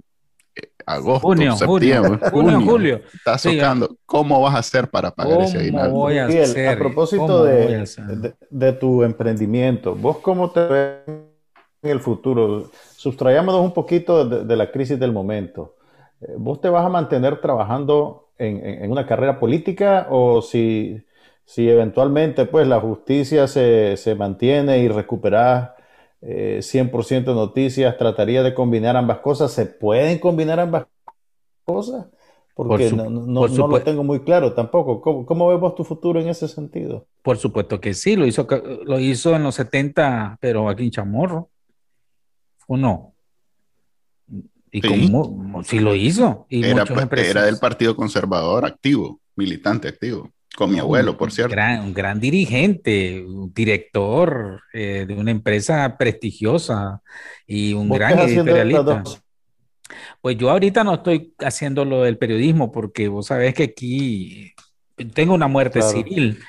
agosto, 0.90 1.28
junio, 1.28 1.56
septiembre, 1.56 2.30
junio, 2.32 2.62
julio. 2.62 3.02
Estás 3.14 3.44
tocando. 3.44 3.96
¿Cómo 4.06 4.42
vas 4.42 4.56
a 4.56 4.60
hacer 4.60 4.90
para 4.90 5.12
pagar 5.12 5.42
ese 5.42 5.60
aguinaldo? 5.60 5.96
Voy 5.96 6.18
a, 6.18 6.26
hacer? 6.26 6.68
a 6.68 6.78
propósito 6.78 7.44
de, 7.44 7.86
de, 7.86 8.34
de, 8.50 8.74
tu 8.74 9.04
emprendimiento, 9.04 9.96
¿vos 9.96 10.18
cómo 10.18 10.50
te 10.50 10.62
ves 10.62 10.96
en 11.08 11.90
el 11.90 12.00
futuro? 12.00 12.72
Sustrayámonos 12.96 13.62
un 13.62 13.74
poquito 13.74 14.26
de, 14.26 14.46
de 14.46 14.56
la 14.56 14.72
crisis 14.72 15.00
del 15.00 15.12
momento. 15.12 15.76
Eh, 16.22 16.34
¿Vos 16.38 16.60
te 16.60 16.70
vas 16.70 16.86
a 16.86 16.90
mantener 16.90 17.40
trabajando 17.40 18.30
en, 18.38 18.58
en, 18.66 18.84
en 18.84 18.92
una 18.92 19.06
carrera 19.06 19.40
política 19.40 20.08
o 20.10 20.42
si, 20.42 21.06
si 21.46 21.70
eventualmente 21.70 22.46
pues, 22.46 22.68
la 22.68 22.80
justicia 22.80 23.48
se, 23.48 23.96
se 23.96 24.16
mantiene 24.16 24.80
y 24.80 24.88
recuperás 24.88 25.72
eh, 26.22 26.60
100% 26.62 27.34
noticias, 27.34 27.98
trataría 27.98 28.44
de 28.44 28.54
combinar 28.54 28.98
ambas 28.98 29.20
cosas. 29.20 29.52
¿Se 29.52 29.66
pueden 29.66 30.20
combinar 30.20 30.60
ambas 30.60 30.86
cosas? 31.64 32.08
Porque 32.54 32.90
por 32.90 32.98
no, 32.98 33.10
no, 33.10 33.42
por 33.42 33.52
no 33.52 33.68
lo 33.68 33.82
tengo 33.82 34.04
muy 34.04 34.20
claro 34.22 34.54
tampoco. 34.54 35.00
¿Cómo, 35.02 35.26
¿Cómo, 35.26 35.48
ves 35.48 35.60
vos 35.60 35.76
tu 35.76 35.86
futuro 35.86 36.20
en 36.20 36.28
ese 36.28 36.48
sentido? 36.48 37.08
Por 37.22 37.38
supuesto 37.38 37.80
que 37.80 37.94
sí, 37.94 38.18
lo 38.18 38.26
hizo, 38.26 38.48
lo 38.84 39.00
hizo 39.00 39.36
en 39.36 39.44
los 39.44 39.56
70, 39.56 40.38
pero 40.42 40.68
aquí 40.68 40.84
en 40.84 40.92
Chamorro. 40.92 41.50
¿O 42.68 42.76
no? 42.76 43.14
Y 44.72 44.82
sí. 44.82 44.88
como, 44.88 45.64
sí 45.64 45.80
lo 45.80 45.96
hizo. 45.96 46.46
Y 46.50 46.64
era, 46.66 46.84
era 47.16 47.46
del 47.46 47.58
Partido 47.58 47.96
Conservador 47.96 48.66
activo, 48.66 49.20
militante 49.36 49.88
activo 49.88 50.30
con 50.60 50.70
mi 50.70 50.78
abuelo, 50.78 51.16
por 51.16 51.32
cierto. 51.32 51.54
Un 51.54 51.56
gran, 51.56 51.80
un 51.86 51.94
gran 51.94 52.20
dirigente, 52.20 53.24
un 53.26 53.54
director 53.54 54.62
eh, 54.74 55.06
de 55.08 55.14
una 55.14 55.32
empresa 55.32 55.96
prestigiosa 55.98 57.02
y 57.48 57.72
un 57.72 57.88
gran 57.88 58.20
editorialista. 58.20 59.04
Pues 60.20 60.36
yo 60.38 60.50
ahorita 60.50 60.84
no 60.84 60.96
estoy 60.96 61.34
haciendo 61.40 61.86
lo 61.86 62.04
del 62.04 62.18
periodismo 62.18 62.74
porque 62.74 63.08
vos 63.08 63.28
sabés 63.28 63.54
que 63.54 63.64
aquí 63.64 64.54
tengo 65.14 65.34
una 65.34 65.48
muerte 65.48 65.80
claro. 65.80 65.96
civil. 65.96 66.40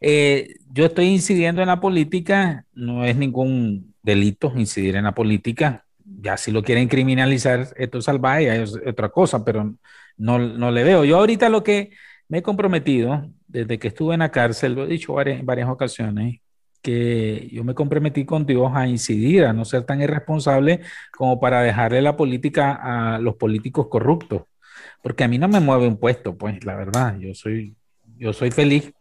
Eh, 0.00 0.56
yo 0.72 0.86
estoy 0.86 1.06
incidiendo 1.06 1.62
en 1.62 1.68
la 1.68 1.78
política, 1.78 2.64
no 2.72 3.04
es 3.04 3.14
ningún 3.14 3.94
delito 4.02 4.52
incidir 4.56 4.96
en 4.96 5.04
la 5.04 5.14
política. 5.14 5.84
Ya 6.04 6.36
si 6.36 6.50
lo 6.50 6.64
quieren 6.64 6.88
criminalizar, 6.88 7.68
esto 7.76 7.98
es 7.98 8.04
salvaje, 8.04 8.64
es 8.64 8.74
otra 8.84 9.10
cosa, 9.10 9.44
pero 9.44 9.76
no, 10.16 10.40
no 10.40 10.72
le 10.72 10.82
veo. 10.82 11.04
Yo 11.04 11.18
ahorita 11.18 11.48
lo 11.48 11.62
que 11.62 11.92
me 12.28 12.38
he 12.38 12.42
comprometido, 12.42 13.30
desde 13.54 13.78
que 13.78 13.88
estuve 13.88 14.14
en 14.14 14.20
la 14.20 14.32
cárcel, 14.32 14.74
lo 14.74 14.84
he 14.84 14.88
dicho 14.88 15.14
varias, 15.14 15.44
varias 15.44 15.68
ocasiones, 15.68 16.40
que 16.82 17.48
yo 17.52 17.62
me 17.62 17.72
comprometí 17.72 18.24
con 18.24 18.44
Dios 18.44 18.72
a 18.74 18.88
incidir, 18.88 19.44
a 19.44 19.52
no 19.52 19.64
ser 19.64 19.84
tan 19.84 20.02
irresponsable 20.02 20.80
como 21.16 21.38
para 21.38 21.62
dejarle 21.62 22.02
la 22.02 22.16
política 22.16 23.14
a 23.14 23.18
los 23.20 23.36
políticos 23.36 23.86
corruptos. 23.88 24.42
Porque 25.00 25.22
a 25.22 25.28
mí 25.28 25.38
no 25.38 25.46
me 25.46 25.60
mueve 25.60 25.86
un 25.86 25.98
puesto, 25.98 26.36
pues 26.36 26.64
la 26.64 26.74
verdad, 26.74 27.16
yo 27.18 27.32
soy, 27.32 27.76
yo 28.18 28.32
soy 28.32 28.50
feliz 28.50 28.92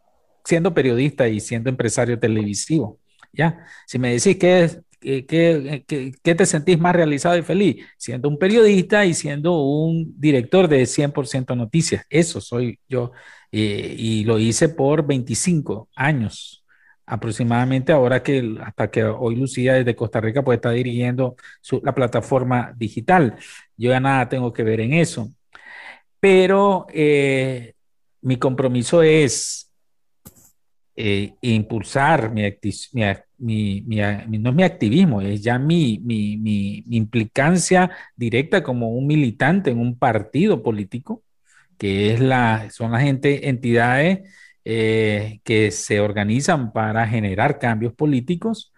siendo 0.45 0.74
periodista 0.74 1.28
y 1.28 1.39
siendo 1.39 1.70
empresario 1.72 2.20
televisivo. 2.20 2.99
Ya, 3.34 3.66
si 3.88 3.97
me 3.97 4.14
decís 4.14 4.38
que 4.38 4.64
es 4.64 4.80
¿Qué, 5.04 5.84
qué, 5.86 6.14
qué, 6.24 6.36
te 6.36 6.45
sentís 6.45 6.80
más 6.80 6.95
realizado 6.95 7.38
y 7.38 7.41
feliz? 7.41 7.86
Siendo 7.97 8.30
un 8.30 8.39
periodista 8.39 9.06
y 9.06 9.14
siendo 9.14 9.62
un 9.62 10.14
director 10.18 10.70
de 10.70 10.86
100% 10.86 11.58
noticias. 11.58 12.06
Eso 12.10 12.39
soy 12.39 12.80
yo. 12.88 13.12
Eh, 13.56 13.95
y 13.99 14.24
lo 14.24 14.39
hice 14.39 14.70
por 14.70 15.06
25 15.06 15.88
años 15.95 16.66
aproximadamente, 17.06 17.91
ahora 17.91 18.24
que 18.24 18.58
hasta 18.64 18.89
que 18.89 19.04
hoy 19.04 19.36
Lucía 19.36 19.76
desde 19.76 19.95
Costa 19.95 20.20
Rica 20.20 20.43
pues 20.43 20.58
está 20.58 20.72
dirigiendo 20.72 21.36
su, 21.62 21.80
la 21.84 21.93
plataforma 21.93 22.74
digital. 22.76 23.38
Yo 23.78 23.91
ya 23.91 23.99
nada 23.99 24.28
tengo 24.28 24.51
que 24.51 24.64
ver 24.64 24.80
en 24.80 24.93
eso. 24.93 25.30
Pero 26.20 26.88
eh, 26.91 27.74
mi 28.22 28.38
compromiso 28.38 29.04
es 29.04 29.72
eh, 30.95 31.36
impulsar 31.41 32.32
mi, 32.32 32.41
no 33.39 34.49
es 34.49 34.56
mi 34.56 34.64
activismo, 34.64 35.22
es 35.22 35.43
ya 35.43 35.60
mi, 35.60 36.01
implicancia 36.89 37.91
directa 38.16 38.64
como 38.64 38.89
un 38.89 39.06
militante 39.06 39.70
en 39.72 39.80
un 39.80 39.97
partido 39.97 40.64
político, 40.64 41.22
que 41.84 42.13
es 42.13 42.21
la, 42.21 42.69
son 42.71 42.93
las 42.93 43.01
gente, 43.01 43.49
entidades 43.49 44.21
eh, 44.63 45.41
que 45.43 45.69
se 45.69 45.99
organizan 45.99 46.71
para 46.71 47.05
generar 47.05 47.59
cambios 47.59 47.93
políticos, 47.93 48.71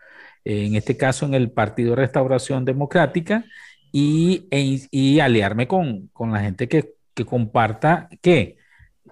en 0.43 0.73
este 0.73 0.97
caso 0.97 1.27
en 1.27 1.35
el 1.35 1.51
Partido 1.51 1.95
Restauración 1.95 2.65
Democrática, 2.65 3.45
y, 3.91 4.47
e, 4.49 4.87
y 4.89 5.19
aliarme 5.19 5.67
con, 5.67 6.07
con 6.13 6.31
la 6.31 6.39
gente 6.39 6.67
que, 6.67 6.95
que 7.13 7.25
comparta 7.25 8.09
que 8.23 8.57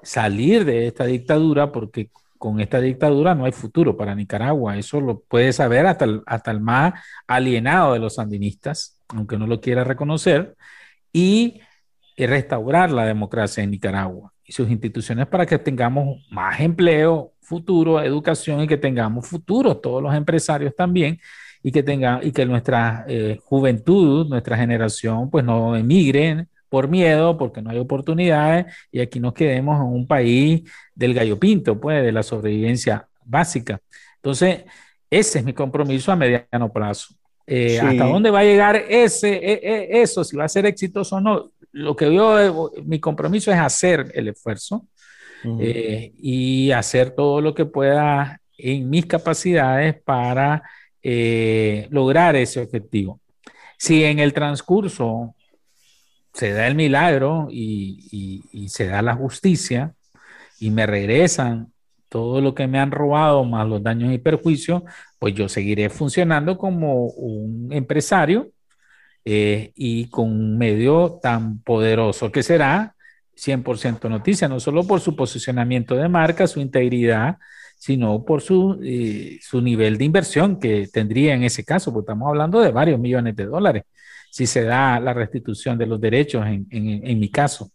salir 0.02 0.66
de 0.66 0.88
esta 0.88 1.06
dictadura, 1.06 1.72
porque 1.72 2.10
con 2.40 2.60
esta 2.62 2.82
dictadura 2.82 3.36
no 3.36 3.46
hay 3.46 3.52
futuro 3.52 3.96
para 3.96 4.16
Nicaragua. 4.16 4.76
Eso 4.76 5.02
lo 5.02 5.20
puede 5.20 5.54
saber 5.54 5.86
hasta 5.86 6.06
el, 6.06 6.24
hasta 6.26 6.50
el 6.50 6.62
más 6.62 6.94
alienado 7.28 7.94
de 7.94 8.00
los 8.00 8.16
sandinistas, 8.16 9.00
aunque 9.10 9.38
no 9.38 9.46
lo 9.46 9.62
quiera 9.62 9.84
reconocer, 9.84 10.56
y 11.14 11.62
restaurar 12.18 12.92
la 12.92 13.06
democracia 13.06 13.64
en 13.64 13.72
Nicaragua 13.72 14.32
y 14.46 14.52
sus 14.52 14.70
instituciones 14.70 15.28
para 15.28 15.46
que 15.46 15.58
tengamos 15.58 16.26
más 16.30 16.60
empleo, 16.60 17.34
futuro, 17.42 18.02
educación 18.02 18.62
y 18.62 18.68
que 18.68 18.78
tengamos 18.78 19.28
futuro, 19.28 19.78
todos 19.78 20.02
los 20.02 20.14
empresarios 20.14 20.76
también, 20.76 21.20
y 21.62 21.72
que, 21.72 21.82
tenga, 21.82 22.20
y 22.22 22.32
que 22.32 22.46
nuestra 22.46 23.06
eh, 23.08 23.40
juventud, 23.44 24.28
nuestra 24.28 24.58
generación, 24.58 25.30
pues 25.30 25.46
no 25.46 25.76
emigren 25.76 26.50
por 26.68 26.88
miedo, 26.88 27.38
porque 27.38 27.62
no 27.62 27.70
hay 27.70 27.80
oportunidades, 27.80 28.66
y 28.92 29.00
aquí 29.00 29.20
nos 29.20 29.34
quedemos 29.34 29.78
en 29.78 29.86
un 29.86 30.08
país 30.08 30.64
del 30.94 31.14
gallo 31.14 31.40
pinto, 31.40 31.80
pues, 31.80 32.04
de 32.04 32.12
la 32.12 32.24
sobrevivencia 32.24 33.08
básica. 33.24 33.80
Entonces, 34.16 34.66
ese 35.10 35.40
es 35.40 35.46
mi 35.46 35.54
compromiso 35.54 36.12
a 36.12 36.16
mediano 36.16 36.72
plazo. 36.74 37.14
Eh, 37.46 37.78
sí. 37.80 37.86
¿Hasta 37.86 38.06
dónde 38.06 38.32
va 38.32 38.40
a 38.40 38.44
llegar 38.44 38.76
ese, 38.76 39.34
e, 39.34 39.60
e, 39.62 40.02
eso? 40.02 40.24
Si 40.24 40.36
va 40.36 40.46
a 40.46 40.50
ser 40.50 40.66
exitoso 40.66 41.18
o 41.18 41.22
no. 41.22 41.52
Lo 41.74 41.96
que 41.96 42.14
yo, 42.14 42.72
mi 42.86 43.00
compromiso 43.00 43.52
es 43.52 43.58
hacer 43.58 44.12
el 44.14 44.30
esfuerzo 44.30 44.88
uh 45.44 45.48
-huh. 45.48 45.58
eh, 45.62 46.14
y 46.18 46.72
hacer 46.72 47.12
todo 47.12 47.42
lo 47.42 47.54
que 47.54 47.66
pueda 47.66 48.40
en 48.58 48.90
mis 48.90 49.06
capacidades 49.06 50.02
para 50.02 50.64
eh, 51.02 51.88
lograr 51.90 52.36
ese 52.36 52.62
objetivo. 52.62 53.20
Si 53.78 54.04
en 54.04 54.20
el 54.20 54.32
transcurso 54.34 55.36
se 56.34 56.52
da 56.54 56.68
el 56.68 56.76
milagro 56.76 57.48
y, 57.52 58.08
y, 58.12 58.64
y, 58.64 58.70
se 58.70 58.88
da 58.88 59.02
la 59.02 59.16
justicia 59.16 59.94
y 60.60 60.72
me 60.72 60.86
regresan 60.86 61.74
todo 62.10 62.42
lo 62.42 62.56
que 62.56 62.68
me 62.68 62.80
han 62.80 62.92
robado 62.92 63.44
más 63.44 63.68
los 63.68 63.84
daños 63.84 64.14
y 64.14 64.18
perjuicios, 64.18 64.84
pues 65.20 65.34
yo 65.34 65.50
seguiré 65.50 65.90
funcionando 65.90 66.58
como 66.58 67.08
un 67.08 67.74
empresario 67.74 68.52
eh, 69.26 69.72
y 69.76 70.10
con 70.10 70.30
un 70.30 70.58
medio 70.58 71.20
tan 71.22 71.60
poderoso 71.60 72.32
que 72.32 72.44
será 72.44 72.96
100% 73.36 74.10
noticia, 74.10 74.48
no 74.48 74.60
solo 74.60 74.86
por 74.86 75.00
su 75.00 75.16
posicionamiento 75.16 75.96
de 75.96 76.10
marca, 76.10 76.48
su 76.48 76.60
integridad, 76.60 77.38
sino 77.78 78.24
por 78.24 78.42
su, 78.42 78.80
eh, 78.84 79.40
su 79.42 79.62
nivel 79.62 79.98
de 79.98 80.06
inversión 80.06 80.60
que 80.60 80.88
tendría 80.92 81.34
en 81.34 81.44
ese 81.44 81.66
caso, 81.66 81.92
porque 81.92 82.04
estamos 82.04 82.30
hablando 82.30 82.62
de 82.62 82.72
varios 82.72 83.00
millones 83.00 83.36
de 83.36 83.46
dólares 83.46 83.84
si 84.34 84.48
se 84.48 84.64
da 84.64 85.00
la 85.00 85.14
restitución 85.14 85.78
de 85.78 85.86
los 85.86 86.02
derechos 86.02 86.44
en, 86.48 86.66
en, 86.72 87.20
mi 87.20 87.30
caso, 87.30 87.70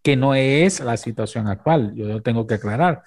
que 0.00 0.14
no 0.14 0.36
es 0.36 0.78
la 0.78 0.96
situación 0.96 1.48
actual, 1.48 1.96
yo 1.96 2.06
lo 2.06 2.22
tengo 2.22 2.46
que 2.46 2.54
aclarar. 2.54 3.02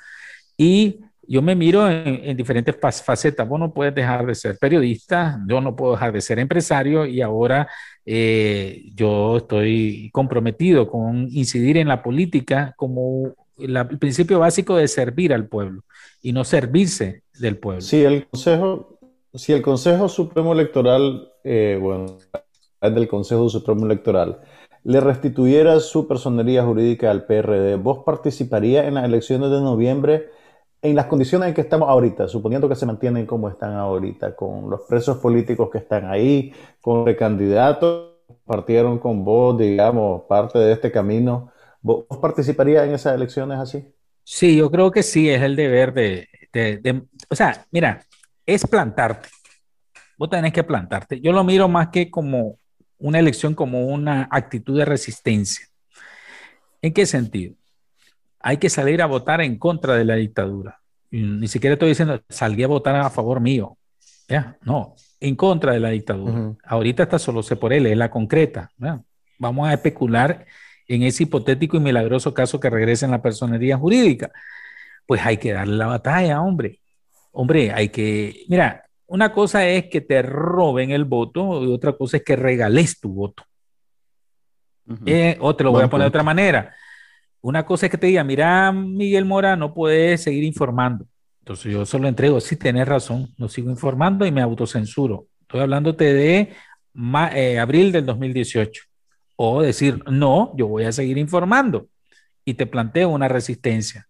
Y 0.58 1.00
yo 1.30 1.44
me 1.44 1.56
miro 1.56 1.88
en, 1.88 2.36
diferentes 2.36 2.76
facetas. 2.76 3.48
Vos 3.48 3.60
no 3.60 3.72
puedes 3.72 3.94
dejar 3.94 4.26
de 4.26 4.34
ser 4.34 4.58
periodista, 4.58 5.40
yo 5.48 5.62
no 5.62 5.76
puedo 5.76 5.92
dejar 5.92 6.12
de 6.12 6.22
ser 6.22 6.40
empresario 6.40 7.06
y 7.06 7.22
ahora 7.22 7.70
eh, 8.04 8.90
yo 8.96 9.38
estoy 9.38 10.10
comprometido 10.12 10.90
con 10.90 11.28
incidir 11.32 11.78
en 11.78 11.88
la 11.88 12.02
política 12.02 12.74
como 12.76 13.36
el 13.60 14.00
principio 14.00 14.40
básico 14.40 14.76
de 14.76 14.88
servir 14.88 15.32
al 15.32 15.48
pueblo 15.48 15.84
y 16.24 16.34
no 16.34 16.44
servirse 16.44 17.22
del 17.40 17.58
pueblo. 17.58 17.82
Si 17.82 18.04
el 18.04 18.26
Consejo, 18.28 18.98
si 19.36 19.54
el 19.54 19.62
Consejo 19.62 20.10
Supremo 20.10 20.54
Electoral, 20.54 21.32
eh, 21.44 21.78
bueno, 21.80 22.18
del 22.82 23.08
Consejo 23.08 23.50
Supremo 23.50 23.86
Electoral, 23.86 24.40
le 24.84 25.00
restituyera 25.00 25.80
su 25.80 26.08
personería 26.08 26.64
jurídica 26.64 27.12
al 27.12 27.26
PRD, 27.26 27.76
¿vos 27.76 28.00
participaría 28.04 28.88
en 28.88 28.96
las 28.96 29.06
elecciones 29.06 29.52
de 29.52 29.62
noviembre 29.62 30.39
en 30.82 30.96
las 30.96 31.06
condiciones 31.08 31.50
en 31.50 31.54
que 31.54 31.62
estamos 31.62 31.90
ahorita, 31.90 32.28
suponiendo 32.28 32.70
que 32.70 32.76
se 32.76 32.86
mantienen 32.86 33.26
como 33.26 33.50
están 33.50 33.74
ahorita, 33.74 34.36
con 34.36 34.70
los 34.70 34.82
presos 34.82 35.18
políticos 35.18 35.70
que 35.70 35.80
están 35.80 36.10
ahí, 36.10 36.54
con 36.82 37.04
precandidatos 37.04 38.10
partieron 38.46 39.00
con 39.00 39.24
vos, 39.24 39.58
digamos, 39.58 40.24
parte 40.24 40.58
de 40.60 40.74
este 40.74 40.92
camino? 40.92 41.52
¿Vos 41.82 42.06
participarías 42.22 42.88
en 42.88 42.94
esas 42.94 43.16
elecciones 43.16 43.60
así? 43.60 43.94
Sí, 44.24 44.58
yo 44.58 44.70
creo 44.70 44.92
que 44.92 45.04
sí, 45.04 45.30
es 45.30 45.42
el 45.42 45.56
deber 45.56 45.94
de, 45.94 46.28
o 47.30 47.36
sea, 47.36 47.66
mira, 47.72 48.04
es 48.46 48.66
plantarte. 48.66 49.30
Vos 50.18 50.30
tenés 50.30 50.52
que 50.52 50.64
plantarte. 50.64 51.20
Yo 51.22 51.32
lo 51.32 51.44
miro 51.44 51.68
más 51.68 51.90
que 51.90 52.10
como 52.10 52.58
una 52.98 53.20
elección, 53.20 53.56
como 53.56 53.86
una 53.86 54.28
actitud 54.30 54.78
de 54.78 54.86
resistencia. 54.86 55.66
¿En 56.82 56.94
qué 56.94 57.06
sentido? 57.06 57.56
Hay 58.40 58.58
que 58.58 58.70
salir 58.70 59.02
a 59.02 59.06
votar 59.06 59.42
en 59.42 59.58
contra 59.58 59.96
de 59.96 60.06
la 60.06 60.16
dictadura. 60.16 60.80
Ni 61.12 61.48
siquiera 61.48 61.74
estoy 61.74 61.90
diciendo, 61.90 62.22
salí 62.30 62.64
a 62.64 62.68
votar 62.68 62.96
a 62.96 63.10
favor 63.10 63.40
mío. 63.40 63.78
¿Ya? 64.28 64.58
No, 64.62 64.96
en 65.20 65.36
contra 65.36 65.74
de 65.74 65.80
la 65.80 65.90
dictadura. 65.90 66.54
Ahorita 66.64 67.04
está 67.04 67.18
solo 67.18 67.42
se 67.42 67.56
por 67.56 67.74
él, 67.74 67.88
es 67.88 67.98
la 67.98 68.12
concreta. 68.12 68.72
Vamos 69.40 69.68
a 69.68 69.74
especular 69.74 70.46
en 70.88 71.04
ese 71.04 71.24
hipotético 71.24 71.78
y 71.78 71.80
milagroso 71.80 72.34
caso 72.34 72.60
que 72.60 72.70
regrese 72.70 73.06
en 73.06 73.12
la 73.12 73.22
personería 73.22 73.78
jurídica, 73.78 74.32
pues 75.06 75.22
hay 75.24 75.38
que 75.38 75.54
darle 75.54 75.78
la 75.78 75.88
batalla, 75.88 76.42
hombre. 76.42 76.80
Hombre, 77.32 77.72
hay 77.72 77.90
que, 77.90 78.46
mira, 78.48 78.84
una 79.06 79.32
cosa 79.32 79.68
es 79.68 79.86
que 79.86 80.02
te 80.02 80.22
roben 80.22 80.92
el 80.92 81.06
voto 81.06 81.64
y 81.64 81.72
otra 81.72 81.94
cosa 81.94 82.18
es 82.18 82.24
que 82.24 82.36
regales 82.36 83.00
tu 83.00 83.10
voto. 83.14 83.44
Eh, 85.06 85.38
o 85.40 85.56
te 85.56 85.64
lo 85.64 85.72
voy 85.72 85.84
a 85.84 85.90
poner 85.90 86.06
de 86.06 86.10
otra 86.10 86.24
manera. 86.24 86.74
Una 87.42 87.66
cosa 87.66 87.86
es 87.86 87.92
que 87.92 87.98
te 87.98 88.08
diga, 88.08 88.24
mira, 88.24 88.72
Miguel 88.72 89.26
Mora, 89.26 89.56
no 89.56 89.74
puedes 89.74 90.22
seguir 90.22 90.44
informando. 90.44 91.06
Entonces 91.40 91.72
yo 91.72 91.86
solo 91.86 92.08
entrego, 92.08 92.40
sí, 92.40 92.56
tienes 92.56 92.88
razón, 92.88 93.34
no 93.38 93.48
sigo 93.48 93.70
informando 93.70 94.26
y 94.26 94.32
me 94.32 94.42
autocensuro. 94.42 95.28
Estoy 95.42 95.62
hablándote 95.62 96.14
de 96.14 96.54
eh, 97.34 97.60
abril 97.60 97.92
del 97.92 98.06
2018 98.06 98.84
o 99.36 99.62
decir, 99.62 100.04
no, 100.12 100.54
yo 100.58 100.68
voy 100.68 100.84
a 100.84 100.92
seguir 100.92 101.18
informando 101.18 101.88
y 102.46 102.56
te 102.56 102.68
planteo 102.68 103.10
una 103.10 103.28
resistencia. 103.28 104.08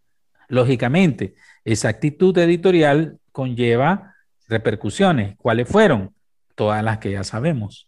Lógicamente, 0.48 1.36
esa 1.64 1.90
actitud 1.90 2.38
editorial 2.38 3.20
conlleva 3.32 4.16
repercusiones. 4.48 5.36
¿Cuáles 5.38 5.70
fueron? 5.70 6.14
Todas 6.56 6.84
las 6.84 6.98
que 6.98 7.12
ya 7.12 7.24
sabemos. 7.24 7.88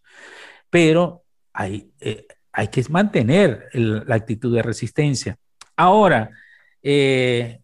Pero 0.69 1.23
hay, 1.51 1.91
eh, 1.99 2.27
hay 2.53 2.67
que 2.67 2.83
mantener 2.89 3.69
la 3.73 4.15
actitud 4.15 4.53
de 4.53 4.61
resistencia. 4.61 5.37
Ahora, 5.75 6.29
eh, 6.83 7.59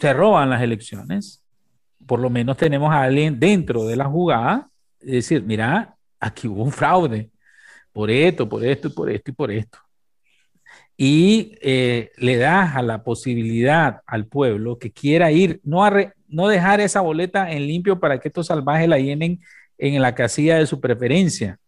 se 0.00 0.12
roban 0.12 0.50
las 0.50 0.62
elecciones. 0.62 1.42
Por 2.06 2.20
lo 2.20 2.30
menos 2.30 2.56
tenemos 2.56 2.92
a 2.92 3.02
alguien 3.02 3.38
dentro 3.38 3.86
de 3.86 3.96
la 3.96 4.04
jugada, 4.06 4.68
decir, 5.00 5.42
mira, 5.42 5.96
aquí 6.20 6.48
hubo 6.48 6.62
un 6.62 6.72
fraude 6.72 7.30
por 7.92 8.10
esto, 8.10 8.48
por 8.48 8.64
esto, 8.64 8.92
por 8.92 9.10
esto 9.10 9.30
y 9.30 9.34
por 9.34 9.50
esto. 9.50 9.78
Y 10.96 11.56
eh, 11.60 12.10
le 12.18 12.36
das 12.36 12.76
a 12.76 12.82
la 12.82 13.02
posibilidad 13.02 14.02
al 14.06 14.26
pueblo 14.26 14.78
que 14.78 14.92
quiera 14.92 15.32
ir, 15.32 15.60
no, 15.64 15.88
no 16.28 16.48
dejar 16.48 16.80
esa 16.80 17.00
boleta 17.00 17.50
en 17.50 17.66
limpio 17.66 17.98
para 17.98 18.18
que 18.18 18.28
estos 18.28 18.48
salvajes 18.48 18.88
la 18.88 18.98
llenen 18.98 19.40
en 19.78 20.02
la 20.02 20.14
casilla 20.14 20.58
de 20.58 20.66
su 20.66 20.80
preferencia, 20.80 21.58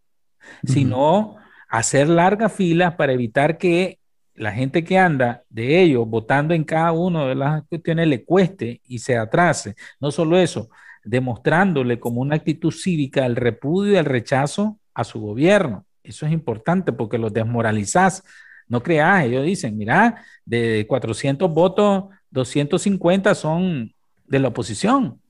sino 0.65 1.37
hacer 1.69 2.09
largas 2.09 2.53
filas 2.53 2.95
para 2.95 3.13
evitar 3.13 3.59
que 3.59 3.99
la 4.35 4.53
gente 4.53 4.85
que 4.85 4.99
anda 4.99 5.43
de 5.49 5.81
ellos 5.81 6.07
votando 6.09 6.55
en 6.55 6.65
cada 6.65 6.93
una 6.93 7.27
de 7.27 7.35
las 7.35 7.63
cuestiones 7.69 8.07
le 8.07 8.25
cueste 8.25 8.81
y 8.85 8.99
se 8.99 9.17
atrase. 9.17 9.75
No 9.99 10.11
solo 10.11 10.39
eso, 10.39 10.69
demostrándole 11.05 11.99
como 11.99 12.21
una 12.21 12.37
actitud 12.37 12.73
cívica 12.73 13.25
el 13.25 13.37
repudio 13.37 13.95
y 13.95 13.97
el 13.97 14.05
rechazo 14.05 14.79
a 14.95 15.05
su 15.05 15.21
gobierno. 15.21 15.85
Eso 16.03 16.27
es 16.27 16.33
importante 16.33 16.93
porque 16.93 17.19
los 17.19 17.33
desmoralizás. 17.33 18.23
No 18.69 18.83
creas, 18.83 19.25
ellos 19.25 19.45
dicen, 19.45 19.77
mira, 19.77 20.23
de 20.45 20.85
400 20.89 21.51
votos, 21.51 22.05
250 22.31 23.35
son 23.35 23.95
de 24.27 24.39
la 24.39 24.49
oposición. 24.49 25.21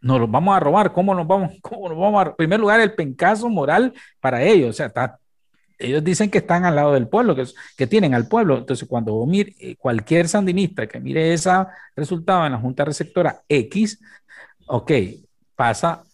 Nos 0.00 0.20
los 0.20 0.30
vamos 0.30 0.54
a 0.54 0.60
robar. 0.60 0.92
¿Cómo 0.92 1.14
nos 1.14 1.26
vamos? 1.26 1.52
¿Cómo 1.62 1.88
nos 1.88 1.98
vamos 1.98 2.24
a... 2.24 2.28
En 2.30 2.36
primer 2.36 2.60
lugar, 2.60 2.80
el 2.80 2.94
pencazo 2.94 3.48
moral 3.48 3.92
para 4.20 4.42
ellos. 4.42 4.70
O 4.70 4.72
sea, 4.72 4.92
ellos 5.84 6.04
dicen 6.04 6.30
que 6.30 6.38
están 6.38 6.64
al 6.64 6.76
lado 6.76 6.94
del 6.94 7.08
pueblo, 7.08 7.36
que, 7.76 7.86
tienen 7.86 8.14
al 8.14 8.28
pueblo. 8.28 8.58
Entonces, 8.58 8.88
cuando 8.88 9.24
mire, 9.26 9.54
eh, 9.58 9.76
cualquier 9.76 10.28
sandinista 10.28 10.86
que 10.86 11.00
mire 11.00 11.32
ese 11.32 11.50
resultado 11.96 12.46
en 12.46 12.52
la 12.52 12.58
Junta 12.58 12.84
Receptora 12.84 13.42
X, 13.48 14.00
ok, 14.66 14.92
pasa 15.54 16.04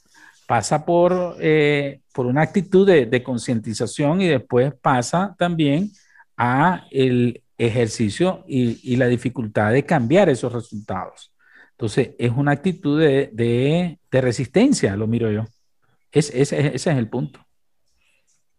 pasa 0.51 0.85
por, 0.85 1.37
eh, 1.39 2.01
por 2.13 2.27
una 2.27 2.43
actitud 2.43 2.85
de, 2.85 3.23
concientización 3.23 4.21
y 4.21 4.27
después 4.27 4.75
pasa 4.75 5.37
también 5.39 5.93
a 6.37 6.89
el 6.91 7.45
ejercicio 7.57 8.43
y, 8.49 8.97
la 8.97 9.07
dificultad 9.07 9.71
de 9.71 9.85
cambiar 9.85 10.29
esos 10.29 10.53
resultados. 10.53 11.33
Entonces, 11.71 12.17
es 12.19 12.33
una 12.33 12.51
actitud 12.51 12.99
de, 12.99 13.99
resistencia, 14.11 14.97
lo 14.97 15.07
miro 15.07 15.31
yo. 15.31 15.45
ese 16.11 16.43
es 16.75 16.87
el 16.89 17.09
punto. 17.09 17.39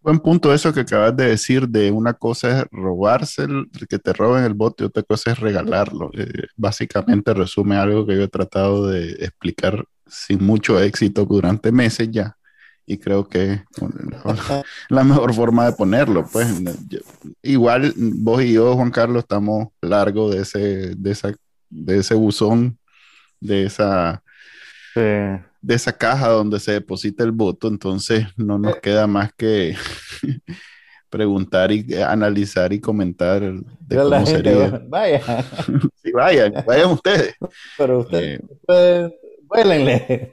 Buen 0.03 0.19
punto 0.19 0.51
eso 0.51 0.73
que 0.73 0.79
acabas 0.79 1.15
de 1.15 1.27
decir 1.27 1.67
de 1.67 1.91
una 1.91 2.13
cosa 2.13 2.61
es 2.61 2.65
robarse, 2.71 3.43
el, 3.43 3.69
que 3.87 3.99
te 3.99 4.13
roben 4.13 4.43
el 4.43 4.55
voto 4.55 4.83
y 4.83 4.87
otra 4.87 5.03
cosa 5.03 5.31
es 5.31 5.39
regalarlo. 5.39 6.09
Eh, 6.13 6.47
básicamente 6.55 7.35
resume 7.35 7.75
algo 7.77 8.07
que 8.07 8.15
yo 8.15 8.23
he 8.23 8.27
tratado 8.27 8.87
de 8.87 9.11
explicar 9.19 9.85
sin 10.07 10.43
mucho 10.43 10.81
éxito 10.81 11.25
durante 11.25 11.71
meses 11.71 12.09
ya. 12.11 12.35
Y 12.87 12.97
creo 12.97 13.27
que 13.27 13.63
la, 13.77 14.63
la 14.89 15.03
mejor 15.03 15.35
forma 15.35 15.67
de 15.67 15.73
ponerlo, 15.73 16.27
pues 16.31 16.47
igual 17.43 17.93
vos 17.95 18.41
y 18.41 18.53
yo, 18.53 18.75
Juan 18.75 18.89
Carlos, 18.89 19.21
estamos 19.21 19.67
largo 19.81 20.31
de 20.31 20.41
ese, 20.41 20.95
de 20.95 21.11
esa, 21.11 21.31
de 21.69 21.97
ese 21.99 22.15
buzón, 22.15 22.79
de 23.39 23.65
esa, 23.65 24.23
de 25.61 25.75
esa 25.75 25.93
caja 25.93 26.29
donde 26.29 26.59
se 26.59 26.73
deposita 26.73 27.23
el 27.23 27.31
voto, 27.31 27.67
entonces 27.67 28.25
no 28.35 28.57
nos 28.57 28.75
eh. 28.75 28.79
queda 28.81 29.07
más 29.07 29.31
que 29.33 29.75
preguntar 31.09 31.71
y 31.71 31.93
analizar 31.95 32.73
y 32.73 32.79
comentar 32.79 33.41
de 33.41 33.95
cómo 33.95 34.25
sería. 34.25 34.81
Vaya. 34.87 35.21
sí, 36.03 36.11
vayan, 36.11 36.53
vayan 36.65 36.91
ustedes. 36.91 37.35
Pero 37.77 37.99
ustedes, 37.99 38.41
eh, 38.69 39.09
vuélenle. 39.43 40.31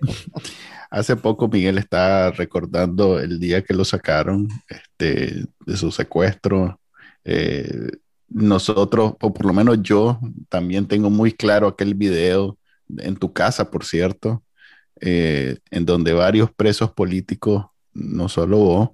Hace 0.90 1.16
poco 1.16 1.48
Miguel 1.48 1.76
está 1.76 2.30
recordando 2.30 3.20
el 3.20 3.38
día 3.38 3.62
que 3.62 3.74
lo 3.74 3.84
sacaron 3.84 4.48
este, 4.68 5.44
de 5.66 5.76
su 5.76 5.90
secuestro. 5.90 6.80
Eh, 7.24 7.90
nosotros, 8.30 9.14
o 9.20 9.34
por 9.34 9.44
lo 9.44 9.52
menos 9.52 9.82
yo, 9.82 10.18
también 10.48 10.86
tengo 10.86 11.10
muy 11.10 11.32
claro 11.32 11.66
aquel 11.66 11.94
video 11.94 12.56
en 12.96 13.16
tu 13.16 13.32
casa, 13.34 13.70
por 13.70 13.84
cierto, 13.84 14.42
eh, 15.00 15.58
en 15.70 15.86
donde 15.86 16.12
varios 16.12 16.50
presos 16.52 16.92
políticos, 16.92 17.66
no 17.94 18.28
solo 18.28 18.58
vos, 18.58 18.88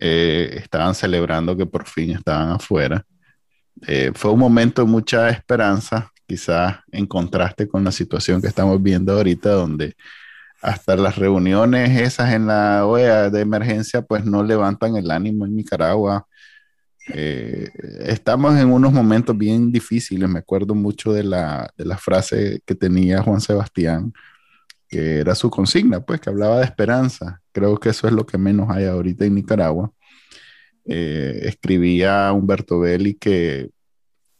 eh, 0.00 0.58
estaban 0.62 0.94
celebrando 0.94 1.56
que 1.56 1.66
por 1.66 1.86
fin 1.86 2.12
estaban 2.12 2.50
afuera. 2.50 3.04
Eh, 3.86 4.12
fue 4.14 4.32
un 4.32 4.38
momento 4.38 4.82
de 4.82 4.88
mucha 4.88 5.30
esperanza, 5.30 6.10
quizás 6.26 6.76
en 6.92 7.06
contraste 7.06 7.68
con 7.68 7.84
la 7.84 7.92
situación 7.92 8.40
que 8.40 8.48
estamos 8.48 8.82
viendo 8.82 9.12
ahorita, 9.12 9.50
donde 9.50 9.94
hasta 10.60 10.96
las 10.96 11.16
reuniones 11.16 12.00
esas 12.00 12.32
en 12.32 12.46
la 12.46 12.86
OEA 12.86 13.30
de 13.30 13.40
emergencia, 13.40 14.02
pues 14.02 14.24
no 14.24 14.42
levantan 14.44 14.96
el 14.96 15.10
ánimo 15.10 15.46
en 15.46 15.56
Nicaragua. 15.56 16.26
estamos 17.04 18.56
en 18.58 18.70
unos 18.70 18.92
momentos 18.92 19.36
bien 19.36 19.72
difíciles. 19.72 20.28
Me 20.28 20.38
acuerdo 20.38 20.74
mucho 20.74 21.12
de 21.12 21.24
la, 21.24 21.68
de 21.76 21.84
la 21.84 21.98
frase 21.98 22.60
que 22.64 22.74
tenía 22.76 23.22
Juan 23.22 23.40
Sebastián 23.40 24.12
que 24.92 25.20
era 25.20 25.34
su 25.34 25.48
consigna, 25.48 26.00
pues 26.00 26.20
que 26.20 26.28
hablaba 26.28 26.58
de 26.58 26.66
esperanza. 26.66 27.40
Creo 27.50 27.78
que 27.78 27.88
eso 27.88 28.06
es 28.06 28.12
lo 28.12 28.26
que 28.26 28.36
menos 28.36 28.68
hay 28.68 28.84
ahorita 28.84 29.24
en 29.24 29.36
Nicaragua. 29.36 29.90
Eh, 30.84 31.40
escribía 31.44 32.30
Humberto 32.30 32.78
Belli 32.78 33.14
que 33.14 33.70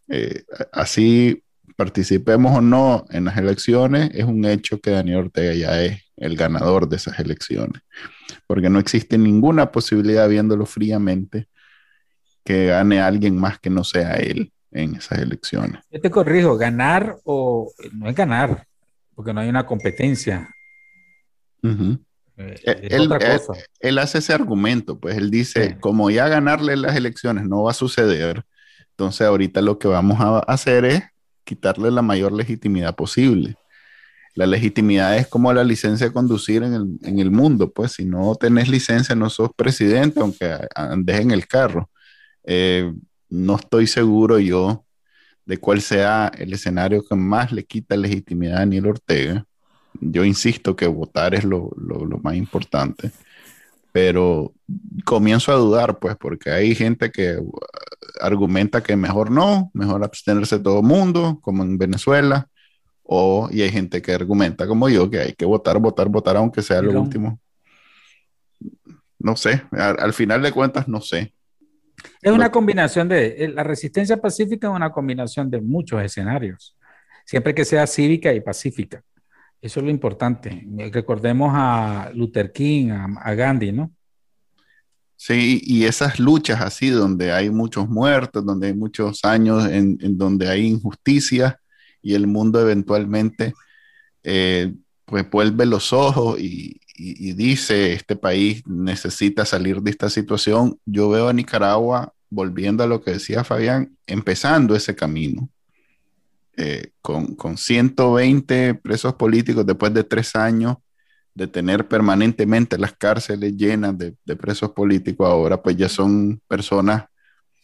eh, 0.09 0.44
así 0.70 1.42
participemos 1.74 2.55
o 2.55 2.61
no 2.61 3.07
en 3.09 3.24
las 3.24 3.38
elecciones, 3.38 4.11
es 4.12 4.24
un 4.24 4.44
hecho 4.44 4.78
que 4.78 4.90
Daniel 4.90 5.20
Ortega 5.20 5.55
ya 5.55 5.82
es 5.82 6.03
el 6.16 6.36
ganador 6.36 6.86
de 6.86 6.96
esas 6.96 7.18
elecciones, 7.18 7.80
porque 8.46 8.68
no 8.68 8.78
existe 8.78 9.16
ninguna 9.16 9.72
posibilidad, 9.72 10.28
viéndolo 10.28 10.66
fríamente, 10.66 11.48
que 12.44 12.66
gane 12.66 13.00
alguien 13.00 13.38
más 13.38 13.59
que 13.59 13.70
no 13.70 13.84
sea 13.84 14.16
él 14.16 14.53
en 14.70 14.96
esas 14.96 15.18
elecciones. 15.18 15.80
Yo 15.90 15.98
te 15.98 16.11
corrijo, 16.11 16.59
ganar 16.59 17.16
o 17.24 17.72
no 17.92 18.11
es 18.11 18.14
ganar, 18.14 18.66
porque 19.22 19.34
no 19.34 19.40
hay 19.40 19.48
una 19.48 19.66
competencia. 19.66 20.52
Eh, 21.62 21.94
eh, 22.36 22.88
él, 22.90 23.08
eh, 23.20 23.38
él, 23.78 23.98
hace 23.98 24.18
ese 24.18 24.32
argumento, 24.32 24.98
pues 24.98 25.16
él 25.16 25.30
dice, 25.30 25.78
como 25.78 26.10
ya 26.10 26.26
ganarle 26.26 26.74
las 26.76 26.96
elecciones 26.96 27.46
no 27.46 27.62
va 27.62 27.70
a 27.70 27.74
suceder, 27.74 28.44
entonces 28.90 29.24
ahorita 29.24 29.62
lo 29.62 29.78
que 29.78 29.86
vamos 29.86 30.18
a 30.20 30.40
hacer 30.40 30.84
es 30.84 31.04
quitarle 31.44 31.92
la 31.92 32.02
mayor 32.02 32.32
legitimidad 32.32 32.96
posible. 32.96 33.54
La 34.34 34.46
legitimidad 34.46 35.16
es 35.16 35.28
como 35.28 35.52
la 35.52 35.62
licencia 35.62 36.08
de 36.08 36.12
conducir 36.12 36.64
en 36.64 36.74
el, 36.74 36.98
en 37.02 37.20
el 37.20 37.30
mundo, 37.30 37.70
pues 37.70 37.92
si 37.92 38.04
no 38.04 38.34
tenés 38.34 38.68
licencia 38.68 39.14
no 39.14 39.30
sos 39.30 39.50
presidente, 39.54 40.18
aunque 40.18 40.58
andes 40.74 41.20
en 41.20 41.30
el 41.30 41.46
carro. 41.46 41.88
no 43.28 43.54
estoy 43.54 43.86
seguro 43.86 44.40
yo 44.40 44.84
de 45.45 45.59
cuál 45.59 45.80
sea 45.80 46.30
el 46.38 46.53
escenario 46.53 47.05
que 47.05 47.14
más 47.14 47.53
le 47.53 47.64
quita 47.64 47.97
legitimidad 47.97 48.57
a 48.57 48.61
Daniel 48.61 48.86
Ortega. 48.86 49.45
Yo 50.01 50.24
insisto 50.24 50.76
que 50.76 50.86
votar 50.86 51.34
es 51.34 51.45
lo, 51.45 51.70
más 52.22 52.34
importante, 52.34 53.11
pero 53.93 54.53
comienzo 55.05 55.53
a 55.53 55.57
dudar, 55.57 55.99
pues, 55.99 56.16
porque 56.16 56.51
hay 56.51 56.74
gente 56.74 57.11
que 57.11 57.36
uh, 57.38 57.53
argumenta 58.20 58.82
que 58.82 58.97
mejor 58.97 59.30
no, 59.30 59.70
mejor 59.74 60.03
abstenerse 60.05 60.59
todo 60.59 60.78
el 60.78 60.86
mundo, 60.86 61.38
como 61.43 61.62
en 61.62 61.76
Venezuela, 61.76 62.49
o, 63.03 63.49
y 63.51 63.62
hay 63.62 63.70
gente 63.70 64.01
que 64.01 64.12
argumenta 64.12 64.66
como 64.66 64.88
yo, 64.88 65.11
que 65.11 65.18
hay 65.18 65.32
que 65.34 65.45
votar, 65.45 65.78
votar, 65.78 66.09
votar, 66.09 66.36
aunque 66.36 66.62
sea 66.62 66.80
lo 66.80 66.99
último. 67.01 67.38
No 69.18 69.36
sé, 69.36 69.62
al 69.72 70.12
final 70.14 70.43
de 70.43 70.53
cuentas, 70.53 70.88
no 70.88 71.01
sé. 71.01 71.34
Es 72.20 72.32
una 72.32 72.50
combinación 72.50 73.09
de, 73.09 73.44
eh, 73.44 73.48
la 73.48 73.64
resistencia 73.64 74.16
pacífica 74.16 74.68
es 74.68 74.74
una 74.74 74.92
combinación 74.92 75.50
de 75.50 75.61
muchos 75.61 76.03
escenarios, 76.03 76.76
siempre 77.24 77.55
que 77.55 77.64
sea 77.64 77.86
cívica 77.86 78.32
y 78.32 78.40
pacífica. 78.40 79.03
Eso 79.61 79.78
es 79.78 79.84
lo 79.84 79.90
importante. 79.90 80.66
Recordemos 80.92 81.53
a 81.55 82.11
Luther 82.14 82.50
King, 82.50 82.90
a, 82.90 83.32
Gandhi, 83.34 83.70
¿no? 83.70 83.92
Sí, 85.14 85.61
y 85.64 85.84
esas 85.84 86.18
luchas 86.18 86.61
así, 86.61 86.90
donde 86.90 87.30
hay 87.30 87.48
muchos 87.48 87.88
muertos, 87.88 88.44
donde 88.44 88.66
hay 88.66 88.74
muchos 88.74 89.24
años, 89.24 89.64
en, 89.66 89.98
donde 90.18 90.48
hay 90.48 90.66
injusticia 90.66 91.61
y 92.03 92.14
el 92.14 92.26
mundo 92.26 92.61
eventualmente 92.61 93.55
eh, 94.24 94.74
pues 95.05 95.30
vuelve 95.30 95.64
los 95.64 95.92
ojos 95.92 96.40
y, 96.40 96.80
y, 96.95 97.32
dice, 97.32 97.95
este 97.95 98.16
país 98.16 98.62
necesita 98.66 99.45
salir 99.45 99.80
de 99.80 99.90
esta 99.90 100.11
situación, 100.11 100.78
yo 100.84 101.09
veo 101.09 101.28
a 101.28 101.32
Nicaragua, 101.32 102.12
volviendo 102.28 102.84
a 102.84 102.86
lo 102.86 103.03
que 103.03 103.12
decía 103.12 103.45
Fabián, 103.45 103.97
empezando 104.07 104.74
ese 104.74 104.95
camino. 104.95 105.49
Eh, 106.57 106.93
con, 107.01 107.34
con 107.34 107.57
120 107.57 108.74
presos 108.74 109.14
políticos 109.14 109.64
después 109.64 109.95
de 109.95 110.05
tres 110.05 110.36
años 110.36 110.76
de 111.34 111.47
tener 111.47 111.88
permanentemente 111.88 112.76
las 112.76 112.93
cárceles 112.93 113.57
llenas 113.57 113.97
de, 113.97 114.36
presos 114.36 114.72
políticos, 114.72 115.26
ahora 115.26 115.62
pues 115.62 115.76
ya 115.76 115.88
son 115.88 116.43
personas 116.47 117.05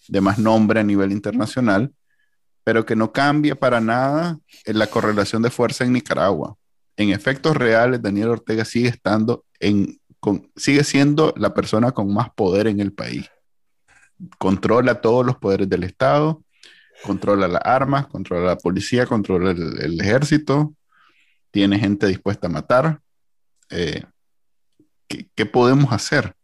de 0.09 0.22
más 0.22 0.39
nombre 0.39 0.81
a 0.81 0.85
nivel 0.85 1.12
internacional, 1.12 1.93
pero 2.64 2.87
que 2.87 2.97
no 2.97 3.12
cambia 3.12 3.55
para 3.55 3.81
nada 3.81 4.39
la 4.64 4.87
correlación 4.87 5.43
de 5.43 5.51
fuerza 5.51 5.85
en 5.85 5.93
Nicaragua 5.93 6.57
en 6.99 7.11
efectos 7.11 7.57
reales, 7.57 8.03
Daniel 8.03 8.30
Ortega 8.30 8.64
sigue 8.64 8.88
estando 8.88 9.44
en, 9.61 10.01
sigue 10.57 10.82
siendo 10.82 11.32
la 11.36 11.55
persona 11.55 11.92
con 11.92 12.12
más 12.12 12.28
poder 12.30 12.66
en 12.66 12.80
el 12.80 12.92
país. 12.92 13.30
Controla 14.36 15.01
todos 15.01 15.24
los 15.24 15.36
poderes 15.36 15.68
del 15.68 15.84
Estado, 15.84 16.42
controla 17.05 17.46
las 17.46 17.62
armas, 17.64 18.09
controla 18.09 18.46
la 18.46 18.57
policía, 18.57 19.07
controla 19.07 19.53
el, 19.53 20.01
ejército, 20.01 20.74
tiene 21.53 21.78
gente 21.78 22.09
dispuesta 22.09 22.49
a 22.49 22.51
matar. 22.51 23.01
Eh, 23.70 24.03
¿qué, 25.07 25.46
podemos 25.46 25.92
hacer? 25.92 26.34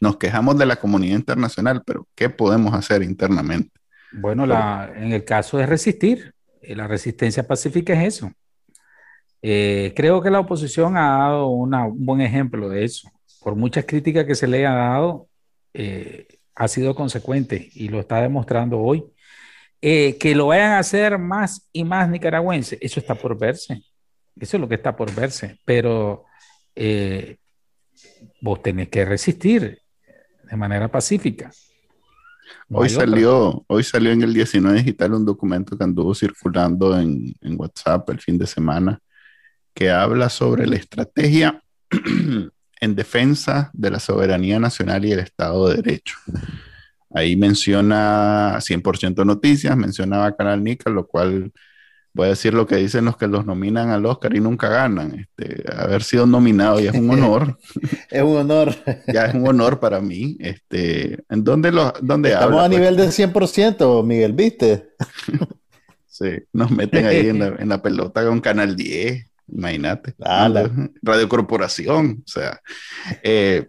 Nos 0.00 0.16
quejamos 0.16 0.56
de 0.56 0.64
la 0.64 0.76
comunidad 0.76 1.16
internacional, 1.16 1.82
pero 1.84 2.08
¿qué 2.14 2.30
podemos 2.30 2.72
hacer 2.72 3.02
internamente? 3.02 3.70
Bueno, 4.12 4.44
en 4.44 5.12
el 5.12 5.26
caso 5.26 5.58
de 5.58 5.66
resistir, 5.66 6.32
la 6.74 6.86
resistencia 6.86 7.46
pacífica 7.46 7.92
es 7.94 8.16
eso. 8.16 8.32
Eh, 9.42 9.92
creo 9.96 10.20
que 10.20 10.30
la 10.30 10.40
oposición 10.40 10.96
ha 10.96 11.18
dado 11.18 11.48
un 11.48 11.72
buen 12.04 12.20
ejemplo 12.20 12.68
de 12.68 12.84
eso. 12.84 13.10
Por 13.40 13.54
muchas 13.54 13.84
críticas 13.84 14.26
que 14.26 14.34
se 14.34 14.46
le 14.46 14.66
ha 14.66 14.74
dado, 14.74 15.28
eh, 15.74 16.26
ha 16.54 16.68
sido 16.68 16.94
consecuente 16.94 17.70
y 17.74 17.88
lo 17.88 18.00
está 18.00 18.20
demostrando 18.20 18.80
hoy. 18.80 19.04
que 19.80 20.34
lo 20.34 20.48
vayan 20.48 20.72
a 20.72 20.80
hacer 20.80 21.18
más 21.18 21.68
y 21.72 21.84
más 21.84 22.08
nicaragüenses, 22.10 22.78
eso 22.82 22.98
está 22.98 23.14
por 23.14 23.38
verse. 23.38 23.82
Eso 24.40 24.56
es 24.56 24.60
lo 24.60 24.68
que 24.68 24.74
está 24.74 24.96
por 24.96 25.14
verse. 25.14 25.58
Pero 25.64 26.24
vos 28.40 28.62
tenés 28.62 28.88
que 28.88 29.04
resistir 29.04 29.80
de 30.50 30.56
manera 30.56 30.88
pacífica 30.88 31.50
hoy 32.70 32.88
salió, 32.88 33.64
hoy 33.66 33.82
salió 33.84 34.10
en 34.10 34.22
el 34.22 34.34
19 34.34 34.78
digital 34.78 35.14
un 35.14 35.24
documento 35.24 35.76
que 35.76 35.84
anduvo 35.84 36.14
circulando 36.14 36.98
en, 36.98 37.34
en 37.40 37.54
WhatsApp 37.58 38.08
el 38.10 38.20
fin 38.20 38.38
de 38.38 38.46
semana 38.46 39.00
que 39.74 39.90
habla 39.90 40.28
sobre 40.28 40.66
la 40.66 40.76
estrategia 40.76 41.62
en 42.80 42.94
defensa 42.96 43.70
de 43.72 43.90
la 43.90 44.00
soberanía 44.00 44.58
nacional 44.58 45.04
y 45.04 45.12
el 45.12 45.20
Estado 45.20 45.68
de 45.68 45.76
Derecho. 45.76 46.16
Ahí 47.14 47.36
menciona 47.36 48.56
100% 48.60 49.24
noticias, 49.24 49.76
mencionaba 49.76 50.36
Canal 50.36 50.62
Nica, 50.62 50.90
lo 50.90 51.06
cual 51.06 51.52
voy 52.12 52.26
a 52.26 52.30
decir 52.30 52.54
lo 52.54 52.66
que 52.66 52.76
dicen 52.76 53.04
los 53.04 53.16
que 53.16 53.26
los 53.26 53.46
nominan 53.46 53.90
al 53.90 54.04
Oscar 54.06 54.34
y 54.34 54.40
nunca 54.40 54.68
ganan. 54.68 55.14
Este, 55.14 55.64
haber 55.74 56.02
sido 56.02 56.26
nominado 56.26 56.80
ya 56.80 56.90
es 56.90 56.96
un 56.96 57.10
honor. 57.10 57.58
es 58.10 58.22
un 58.22 58.36
honor. 58.36 58.74
ya 59.12 59.26
es 59.26 59.34
un 59.34 59.46
honor 59.46 59.78
para 59.80 60.00
mí. 60.00 60.36
Este, 60.40 61.22
¿En 61.28 61.44
dónde, 61.44 61.72
lo, 61.72 61.92
dónde 62.00 62.30
Estamos 62.30 62.60
a 62.60 62.68
pues? 62.68 62.78
nivel 62.78 62.96
del 62.96 63.10
100%, 63.10 64.04
Miguel, 64.04 64.32
¿viste? 64.32 64.90
sí, 66.06 66.30
nos 66.52 66.70
meten 66.70 67.06
ahí 67.06 67.28
en 67.28 67.68
la, 67.68 67.82
pelota 67.82 68.24
con 68.24 68.40
Canal 68.40 68.74
10, 68.74 69.24
imagínate. 69.48 70.14
Radio 70.18 71.28
Corporación, 71.28 72.22
o 72.24 72.28
sea. 72.28 72.60
Eh, 73.22 73.64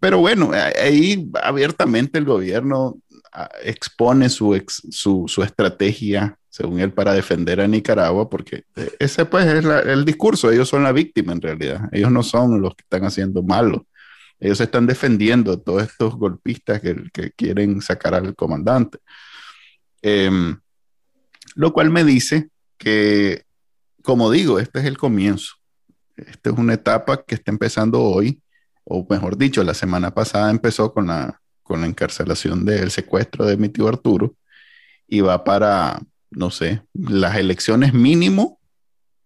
pero 0.00 0.18
bueno, 0.18 0.50
ahí 0.52 1.30
abiertamente 1.42 2.18
el 2.18 2.24
gobierno 2.24 2.98
ah, 3.32 3.48
expone 3.62 4.28
su, 4.28 4.60
su, 4.66 5.26
su 5.28 5.42
estrategia 5.42 6.38
según 6.52 6.80
él, 6.80 6.92
para 6.92 7.14
defender 7.14 7.62
a 7.62 7.66
Nicaragua, 7.66 8.28
porque 8.28 8.64
eh, 8.76 8.90
ese 8.98 9.24
pues 9.24 9.46
es 9.46 9.64
el 9.64 10.04
discurso, 10.04 10.50
ellos 10.50 10.68
son 10.68 10.82
la 10.82 10.92
víctima 10.92 11.32
en 11.32 11.40
realidad, 11.40 11.88
ellos 11.92 12.12
no 12.12 12.22
son 12.22 12.60
los 12.60 12.74
que 12.74 12.82
están 12.82 13.06
haciendo 13.06 13.42
malo, 13.42 13.86
ellos 14.38 14.60
están 14.60 14.86
defendiendo 14.86 15.52
a 15.52 15.56
todos 15.56 15.84
estos 15.84 16.14
golpistas 16.14 16.82
que, 16.82 17.32
quieren 17.34 17.80
sacar 17.80 18.14
al 18.14 18.34
comandante. 18.36 18.98
Em, 20.02 20.58
lo 21.54 21.72
cual 21.72 21.88
me 21.88 22.04
dice 22.04 22.50
que, 22.76 23.44
como 24.02 24.30
digo, 24.30 24.58
este 24.58 24.80
es 24.80 24.84
el 24.84 24.98
comienzo, 24.98 25.54
esta 26.16 26.50
es 26.50 26.58
una 26.58 26.74
etapa 26.74 27.24
que 27.24 27.34
está 27.34 27.50
empezando 27.50 28.02
hoy, 28.02 28.42
o 28.84 29.06
mejor 29.08 29.38
dicho, 29.38 29.64
la 29.64 29.72
semana 29.72 30.12
pasada 30.12 30.50
empezó 30.50 30.92
con 30.92 31.06
la, 31.06 31.40
con 31.62 31.80
la 31.80 31.86
encarcelación 31.86 32.66
del 32.66 32.90
secuestro 32.90 33.46
de 33.46 33.56
mi 33.56 33.70
tío 33.70 33.88
Arturo 33.88 34.34
y 35.08 35.22
va 35.22 35.44
para 35.44 35.98
no 36.32 36.50
sé, 36.50 36.82
las 36.94 37.36
elecciones 37.36 37.94
mínimo 37.94 38.60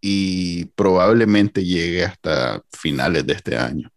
y 0.01 0.67
probablemente 0.77 1.65
llegue 1.65 2.05
hasta 2.05 2.63
finales 2.71 3.27
de 3.27 3.33
este 3.33 3.57
año. 3.57 3.91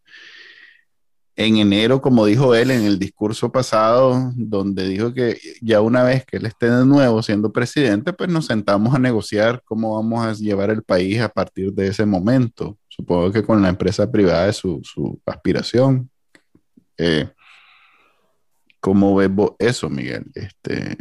En 1.35 1.55
enero, 1.57 2.01
como 2.01 2.25
dijo 2.25 2.53
él 2.53 2.69
en 2.69 2.83
el 2.83 2.99
discurso 2.99 3.49
pasado, 3.49 4.33
donde 4.35 4.87
dijo 4.89 5.13
que 5.13 5.39
ya 5.61 5.79
una 5.79 6.03
vez 6.03 6.25
que 6.25 6.35
él 6.37 6.45
esté 6.45 6.69
de 6.69 6.85
nuevo 6.85 7.23
siendo 7.23 7.53
presidente, 7.53 8.11
pues 8.11 8.29
nos 8.29 8.47
sentamos 8.47 8.93
a 8.93 8.99
negociar 8.99 9.61
cómo 9.63 9.95
vamos 9.95 10.25
a 10.25 10.33
llevar 10.33 10.69
el 10.69 10.83
país 10.83 11.21
a 11.21 11.29
partir 11.29 11.71
de 11.73 11.87
ese 11.87 12.05
momento. 12.05 12.77
Supongo 12.89 13.31
que 13.31 13.43
con 13.43 13.61
la 13.61 13.69
empresa 13.69 14.11
privada 14.11 14.49
es 14.49 14.57
su, 14.57 15.21
aspiración. 15.25 16.09
Eh, 16.97 17.29
¿Cómo 18.81 19.15
ves 19.15 19.29
eso, 19.59 19.89
Miguel? 19.89 20.25
Este, 20.35 20.97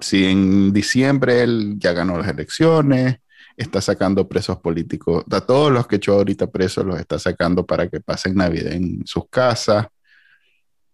si 0.00 0.26
en 0.26 0.72
diciembre 0.72 1.42
él 1.42 1.76
ya 1.78 1.92
ganó 1.92 2.18
las 2.18 2.28
elecciones, 2.28 3.18
está 3.56 3.80
sacando 3.80 4.28
presos 4.28 4.58
políticos, 4.58 5.24
a 5.30 5.40
todos 5.40 5.72
los 5.72 5.86
que 5.86 5.96
echó 5.96 6.14
ahorita 6.14 6.48
presos 6.50 6.86
los 6.86 6.98
está 7.00 7.18
sacando 7.18 7.66
para 7.66 7.88
que 7.88 8.00
pasen 8.00 8.36
Navidad 8.36 8.72
en 8.72 9.04
sus 9.06 9.28
casas. 9.28 9.86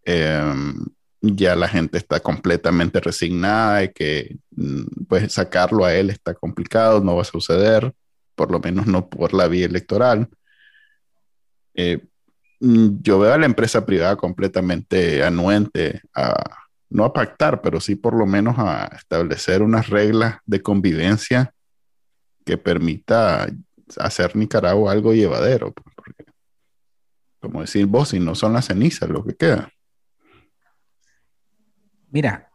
Em, 0.05 0.75
ya 1.21 1.57
la 1.57 1.69
gente 1.69 1.99
está 1.99 2.21
completamente 2.21 3.01
resignada 3.01 3.85
y 3.85 3.93
que 3.93 4.39
mm, 4.51 5.05
pues 5.09 5.33
sacarlo 5.33 5.85
a 5.85 5.95
él 5.95 6.11
está 6.11 6.35
complicado, 6.35 7.01
no 7.01 7.17
va 7.17 7.23
a 7.23 7.25
suceder, 7.25 7.93
por 8.35 8.51
lo 8.51 8.61
menos 8.61 8.87
no 8.87 9.09
por 9.09 9.35
la 9.35 9.49
vía 9.49 9.67
electoral. 9.67 10.29
Eh, 11.75 12.01
mm, 12.61 13.03
yo 13.03 13.19
veo 13.19 13.33
a 13.33 13.39
la 13.39 13.47
empresa 13.47 13.85
privada 13.87 14.17
completamente 14.17 15.23
anuente 15.25 16.03
a, 16.15 16.64
no 16.95 17.05
a 17.05 17.13
pactar, 17.13 17.61
pero 17.61 17.81
sí 17.81 17.97
por 17.97 18.15
lo 18.15 18.25
menos 18.25 18.55
a 18.57 18.87
establecer 18.97 19.63
unas 19.63 19.89
reglas 19.89 20.37
de 20.47 20.63
convivencia 20.63 21.53
que 22.45 22.57
permita 22.57 23.49
hacer 23.99 24.37
Nicaragua 24.37 24.93
algo 24.93 25.13
llevadero. 25.13 25.73
Pues, 25.73 25.93
como 27.41 27.63
decir 27.63 27.87
vos, 27.87 28.11
si 28.11 28.21
no 28.21 28.37
son 28.37 28.53
las 28.53 28.67
cenizas 28.67 29.09
lo 29.09 29.25
que 29.25 29.35
queda. 29.35 29.69
Mira, 32.11 32.49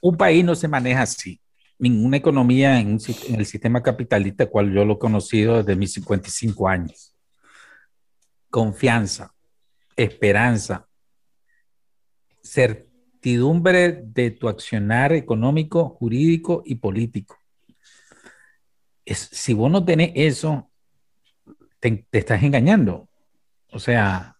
un 0.00 0.16
país 0.16 0.42
no 0.42 0.54
se 0.54 0.68
maneja 0.68 1.02
así. 1.02 1.38
Ninguna 1.78 2.16
economía 2.16 2.80
en, 2.80 2.98
el 3.28 3.44
sistema 3.44 3.82
capitalista, 3.82 4.46
cual 4.46 4.72
yo 4.72 4.86
lo 4.86 4.94
he 4.94 4.98
conocido 4.98 5.58
desde 5.58 5.76
mis 5.76 5.92
55 5.92 6.66
años. 6.66 7.14
Confianza, 8.48 9.34
esperanza, 9.94 10.88
certidumbre 13.26 14.04
de 14.04 14.30
tu 14.30 14.48
accionar 14.48 15.12
económico, 15.12 15.88
jurídico 15.88 16.62
y 16.64 16.76
político. 16.76 17.36
si 19.04 19.52
vos 19.52 19.68
no 19.68 19.84
tenés 19.84 20.12
eso, 20.14 20.70
te 21.80 22.06
estás 22.12 22.42
engañando. 22.44 23.08
O 23.72 23.80
sea, 23.80 24.36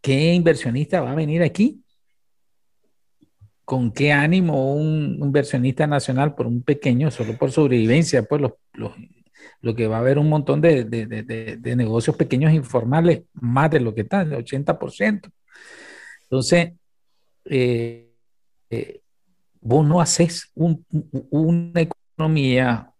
¿qué 0.00 0.32
inversionista 0.32 1.00
va 1.00 1.10
a 1.10 1.16
venir 1.16 1.42
aquí 1.42 1.82
con 3.64 3.90
qué 3.90 4.12
ánimo 4.12 4.74
un 4.74 5.18
inversionista 5.20 5.88
nacional 5.88 6.36
por 6.36 6.46
un 6.46 6.62
pequeño, 6.62 7.10
solo 7.10 7.36
por 7.36 7.50
sobrevivencia, 7.50 8.22
pues 8.22 8.42
lo 9.60 9.74
que 9.74 9.88
va 9.88 9.96
a 9.96 10.00
haber 10.00 10.18
un 10.18 10.28
montón 10.28 10.60
de, 10.60 10.84
negocios 11.76 12.14
pequeños 12.16 12.52
informales, 12.52 13.22
más 13.32 13.72
de 13.72 13.80
lo 13.80 13.92
que 13.92 14.02
está, 14.02 14.22
el 14.22 14.32
80%. 14.34 15.32
Entonces, 16.22 16.77
eh, 17.48 18.12
eh, 18.70 19.00
vos 19.60 19.86
no 19.86 20.00
haces 20.00 20.52
una 20.54 21.80
economía, 21.80 22.92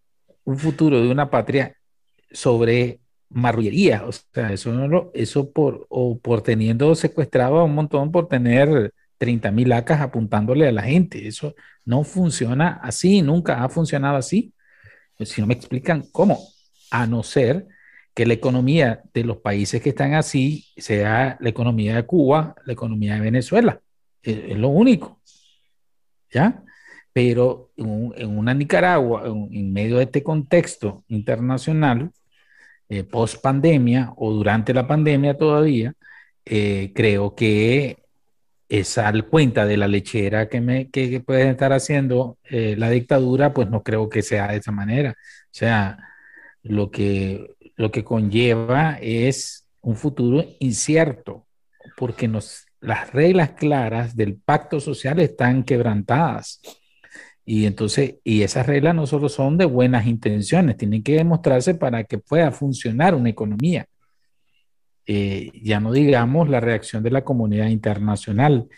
un 0.44 0.58
futuro 0.58 1.02
de 1.02 1.10
una 1.10 1.30
patria 1.30 1.76
sobre 2.30 3.00
marrullería, 3.30 4.04
o 4.06 4.12
sea, 4.12 4.52
eso, 4.52 5.10
eso 5.14 5.50
por, 5.52 5.86
o 5.90 6.18
por 6.18 6.42
teniendo 6.42 6.94
secuestrado 6.94 7.58
a 7.58 7.64
un 7.64 7.74
montón, 7.74 8.10
por 8.10 8.28
tener 8.28 8.92
30 9.18 9.50
mil 9.50 9.72
acas 9.72 10.00
apuntándole 10.00 10.68
a 10.68 10.72
la 10.72 10.82
gente. 10.82 11.26
Eso 11.26 11.54
no 11.84 12.04
funciona 12.04 12.80
así, 12.82 13.22
nunca 13.22 13.62
ha 13.62 13.68
funcionado 13.68 14.16
así. 14.16 14.54
Pues, 15.16 15.30
si 15.30 15.40
no 15.40 15.46
me 15.46 15.54
explican 15.54 16.04
cómo, 16.12 16.38
a 16.90 17.06
no 17.06 17.22
ser 17.22 17.66
que 18.14 18.26
la 18.26 18.34
economía 18.34 19.02
de 19.14 19.24
los 19.24 19.38
países 19.38 19.82
que 19.82 19.90
están 19.90 20.14
así 20.14 20.66
sea 20.76 21.36
la 21.40 21.48
economía 21.48 21.96
de 21.96 22.06
Cuba, 22.06 22.54
la 22.64 22.72
economía 22.72 23.14
de 23.14 23.20
Venezuela. 23.20 23.80
Es, 24.22 24.56
lo 24.56 24.68
único. 24.68 25.20
¿Ya? 26.30 26.62
Pero 27.12 27.70
en, 27.76 28.36
una 28.36 28.54
Nicaragua, 28.54 29.24
en, 29.26 29.72
medio 29.72 29.98
de 29.98 30.04
este 30.04 30.22
contexto 30.22 31.04
internacional, 31.08 32.10
eh, 32.88 33.04
post 33.04 33.42
pandemia 33.42 34.12
o 34.16 34.32
durante 34.32 34.72
la 34.74 34.86
pandemia 34.86 35.36
todavía, 35.36 35.94
eh, 36.44 36.92
creo 36.94 37.34
que 37.34 37.98
esa 38.68 39.12
cuenta 39.22 39.66
de 39.66 39.76
la 39.76 39.88
lechera 39.88 40.48
que, 40.48 40.60
me, 40.60 40.90
que, 40.90 41.20
puede 41.20 41.50
estar 41.50 41.72
haciendo 41.72 42.38
eh, 42.44 42.76
la 42.76 42.90
dictadura, 42.90 43.54
pues 43.54 43.68
no 43.70 43.82
creo 43.82 44.08
que 44.08 44.22
sea 44.22 44.48
de 44.48 44.58
esa 44.58 44.72
manera. 44.72 45.12
O 45.12 45.48
sea, 45.50 45.98
lo 46.62 46.90
que, 46.90 47.54
lo 47.76 47.90
que 47.90 48.04
conlleva 48.04 48.98
es 49.00 49.66
un 49.80 49.96
futuro 49.96 50.44
incierto, 50.60 51.46
porque 51.96 52.28
nos, 52.28 52.67
las 52.80 53.12
reglas 53.12 53.50
claras 53.50 54.16
del 54.16 54.36
pacto 54.36 54.80
social 54.80 55.18
están 55.20 55.64
quebrantadas. 55.64 56.60
Y 57.44 57.66
entonces, 57.66 58.16
y 58.24 58.42
esas 58.42 58.66
reglas 58.66 58.94
no 58.94 59.06
solo 59.06 59.28
son 59.28 59.56
de 59.56 59.64
buenas 59.64 60.06
intenciones, 60.06 60.76
tienen 60.76 61.02
que 61.02 61.14
demostrarse 61.14 61.74
para 61.74 62.04
que 62.04 62.18
pueda 62.18 62.52
funcionar 62.52 63.14
una 63.14 63.30
economía. 63.30 63.86
Eh, 65.06 65.50
ya 65.62 65.80
no 65.80 65.92
digamos 65.92 66.50
la 66.50 66.60
reacción 66.60 67.02
de 67.02 67.10
la 67.10 67.24
comunidad 67.24 67.68
internacional, 67.68 68.68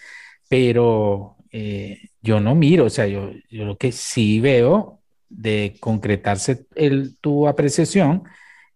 pero 0.48 1.36
eh, 1.50 1.98
yo 2.22 2.38
no 2.38 2.54
miro, 2.54 2.84
o 2.84 2.90
sea, 2.90 3.08
yo, 3.08 3.32
yo, 3.50 3.64
lo 3.64 3.76
que 3.76 3.90
sí 3.90 4.38
veo 4.38 5.00
de 5.28 5.76
concretarse 5.80 6.66
el, 6.76 7.16
tu 7.18 7.48
apreciación 7.48 8.22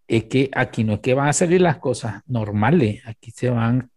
es 0.09 0.25
que 0.25 0.51
aquí 0.53 0.83
no 0.83 0.95
es 0.95 1.01
que 1.01 1.15
van 1.15 1.29
a 1.29 1.33
salir 1.33 1.61
las 1.61 1.79
cosas 1.79 2.23
normales, 2.27 3.03
aquí 3.07 3.31
se 3.31 3.51
van 3.51 3.91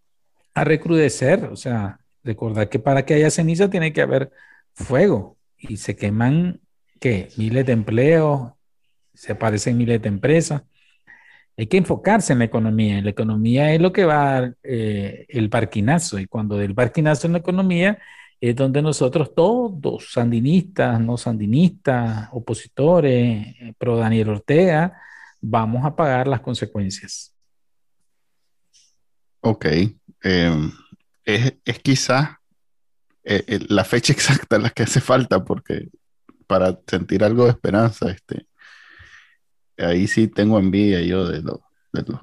a 0.61 0.63
recrudecer, 0.63 1.45
o 1.45 1.55
sea, 1.55 1.99
recordar 2.23 2.69
que 2.69 2.79
para 2.79 3.05
que 3.05 3.13
haya 3.15 3.29
ceniza 3.31 3.69
tiene 3.69 3.93
que 3.93 4.01
haber 4.01 4.31
fuego 4.73 5.37
y 5.57 5.77
se 5.77 5.95
queman, 5.95 6.61
¿qué? 6.99 7.29
Miles 7.37 7.65
de 7.65 7.73
empleos, 7.73 8.51
se 9.13 9.31
aparecen 9.33 9.77
miles 9.77 10.01
de 10.01 10.09
empresas 10.09 10.63
hay 11.57 11.65
que 11.65 11.77
enfocarse 11.77 12.33
en 12.33 12.39
la 12.39 12.45
economía. 12.45 13.01
La 13.01 13.09
economía 13.09 13.73
es 13.73 13.81
lo 13.81 13.91
que 13.91 14.05
va 14.05 14.37
a 14.37 14.53
eh, 14.63 15.25
el 15.27 15.49
parquinazo. 15.49 16.19
Y 16.19 16.27
cuando 16.27 16.55
del 16.57 16.75
parquinazo 16.75 17.25
en 17.25 17.33
la 17.33 17.39
economía 17.39 17.97
es 18.39 18.55
donde 18.55 18.83
nosotros 18.83 19.33
todos, 19.33 20.11
sandinistas, 20.13 21.01
no 21.01 21.17
sandinistas, 21.17 22.29
opositores, 22.31 23.55
eh, 23.59 23.73
pro 23.75 23.97
Daniel 23.97 24.29
Ortega, 24.29 25.01
vamos 25.41 25.83
a 25.83 25.95
pagar 25.95 26.27
las 26.27 26.41
consecuencias. 26.41 27.33
Ok. 29.41 29.65
Em, 30.27 30.73
es, 31.23 31.53
es 31.63 31.79
quizás 31.79 32.31
eh, 33.23 33.59
la 33.69 33.85
fecha 33.85 34.11
exacta 34.17 34.57
la 34.59 34.69
que 34.71 34.83
hace 34.83 34.99
falta 34.99 35.45
porque 35.45 35.87
para 36.47 36.77
sentir 36.85 37.23
algo 37.23 37.45
de 37.45 37.51
esperanza, 37.51 38.09
este, 38.11 38.45
ahí 39.77 40.05
sí 40.07 40.27
tengo 40.27 40.59
envidia 40.59 41.01
yo 41.01 41.25
de, 41.27 41.41
los 41.41 41.61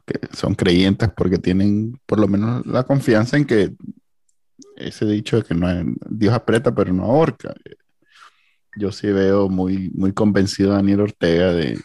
que 0.05 0.21
son 0.37 0.55
creyentes 0.55 1.09
porque 1.17 1.39
tienen 1.39 1.99
por 2.05 2.21
lo 2.21 2.29
menos 2.29 2.65
la 2.67 2.85
confianza 2.85 3.39
en 3.39 3.47
que 3.47 3.73
ese 4.77 5.07
dicho 5.07 5.39
de 5.39 5.45
que 5.45 5.55
no 5.55 5.67
Dios 6.09 6.35
aprieta 6.35 6.75
pero 6.75 6.93
no 6.93 7.05
ahorca. 7.05 7.55
Yo 8.77 8.93
sí 8.93 9.07
veo 9.07 9.49
muy, 9.49 9.91
muy 9.95 10.13
convencido 10.13 10.73
a 10.73 10.77
Daniel 10.77 11.01
Ortega 11.01 11.53
de, 11.53 11.81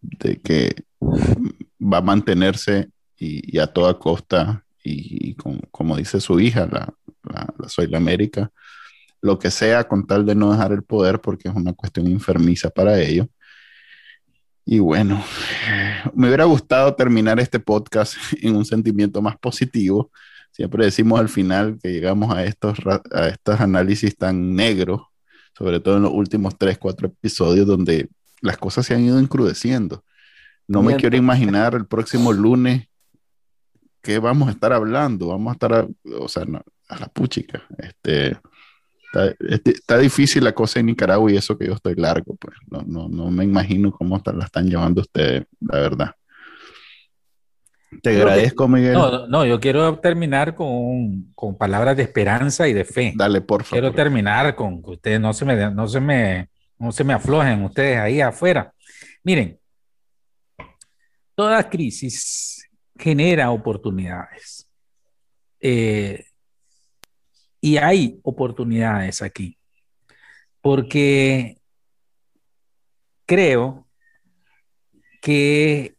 de 0.00 0.40
que 0.40 0.84
va 1.00 1.98
a 1.98 2.02
mantenerse 2.02 2.88
y, 3.18 3.58
a 3.58 3.66
toda 3.66 3.98
costa 3.98 4.64
y, 4.90 5.36
como 5.70 5.96
dice 5.96 6.20
su 6.20 6.40
hija, 6.40 6.66
la, 6.66 6.94
la, 7.22 7.68
Soy 7.68 7.86
la 7.86 7.98
América, 7.98 8.50
lo 9.20 9.38
que 9.38 9.50
sea 9.50 9.84
con 9.84 10.06
tal 10.06 10.26
de 10.26 10.34
no 10.34 10.52
dejar 10.52 10.72
el 10.72 10.82
poder 10.82 11.20
porque 11.20 11.48
es 11.48 11.54
una 11.54 11.72
cuestión 11.72 12.06
enfermiza 12.06 12.70
para 12.70 13.00
ellos 13.00 13.26
y 14.64 14.78
bueno, 14.78 15.22
me 16.14 16.28
hubiera 16.28 16.44
gustado 16.44 16.94
terminar 16.94 17.40
este 17.40 17.58
podcast 17.58 18.14
en 18.40 18.54
un 18.54 18.64
sentimiento 18.64 19.20
más 19.20 19.36
positivo. 19.36 20.12
Siempre 20.52 20.84
decimos 20.84 21.18
al 21.18 21.28
final 21.28 21.78
que 21.82 21.92
llegamos 21.92 22.32
a 22.34 22.44
estos, 22.44 22.78
a 23.12 23.28
estos 23.28 23.60
análisis 23.60 24.16
tan 24.16 24.54
negros, 24.54 25.02
sobre 25.58 25.80
todo 25.80 25.96
en 25.96 26.02
los 26.02 26.12
últimos 26.12 26.56
tres, 26.56 26.78
cuatro 26.78 27.08
episodios 27.08 27.66
donde 27.66 28.08
las 28.42 28.58
cosas 28.58 28.86
se 28.86 28.94
han 28.94 29.04
ido 29.04 29.18
encrudeciendo. 29.18 30.04
No 30.68 30.82
me 30.82 30.94
quiero 30.94 31.16
imaginar 31.16 31.74
el 31.74 31.86
próximo 31.86 32.32
lunes 32.32 32.86
qué 34.02 34.18
vamos 34.18 34.48
a 34.48 34.52
estar 34.52 34.72
hablando. 34.72 35.28
Vamos 35.28 35.50
a 35.50 35.52
estar, 35.52 35.88
o 36.18 36.28
sea, 36.28 36.44
a 36.88 36.98
la 36.98 37.08
puchica. 37.08 37.62
Este, 37.78 38.36
Está, 39.12 39.98
difícil 39.98 40.44
la 40.44 40.52
cosa 40.52 40.78
en 40.78 40.86
Nicaragua 40.86 41.32
y 41.32 41.36
eso 41.36 41.58
que 41.58 41.66
yo 41.66 41.72
estoy 41.72 41.96
largo, 41.96 42.36
pues 42.36 42.56
no, 42.70 42.82
no, 42.86 43.08
no 43.08 43.30
me 43.30 43.44
imagino 43.44 43.90
cómo 43.90 44.22
la 44.24 44.44
están 44.44 44.68
llevando 44.68 45.00
ustedes, 45.00 45.46
la 45.60 45.80
verdad. 45.80 46.14
Te 48.02 48.10
agradezco, 48.10 48.68
Miguel. 48.68 48.92
No, 48.92 49.26
no, 49.26 49.44
yo 49.44 49.58
quiero 49.58 49.98
terminar 49.98 50.54
con, 50.54 51.32
con, 51.34 51.58
palabras 51.58 51.96
de 51.96 52.04
esperanza 52.04 52.68
y 52.68 52.72
de 52.72 52.84
fe. 52.84 53.12
Dale, 53.16 53.40
por 53.40 53.64
favor. 53.64 53.80
Quiero 53.80 53.94
terminar 53.96 54.54
con 54.54 54.80
que 54.80 54.90
ustedes 54.90 55.20
no 55.20 55.32
se 55.32 55.44
me, 55.44 55.56
no 55.72 55.88
se 55.88 56.00
me, 56.00 56.48
no 56.78 56.92
se 56.92 57.02
me 57.02 57.12
aflojen, 57.12 57.64
ustedes 57.64 57.98
ahí 57.98 58.20
afuera. 58.20 58.72
Miren, 59.24 59.58
toda 61.34 61.68
crisis 61.68 62.59
genera 63.00 63.50
oportunidades. 63.50 64.68
Eh, 65.60 66.24
y 67.60 67.76
hay 67.78 68.20
oportunidades 68.22 69.22
aquí, 69.22 69.58
porque 70.60 71.58
creo 73.26 73.86
que 75.20 75.94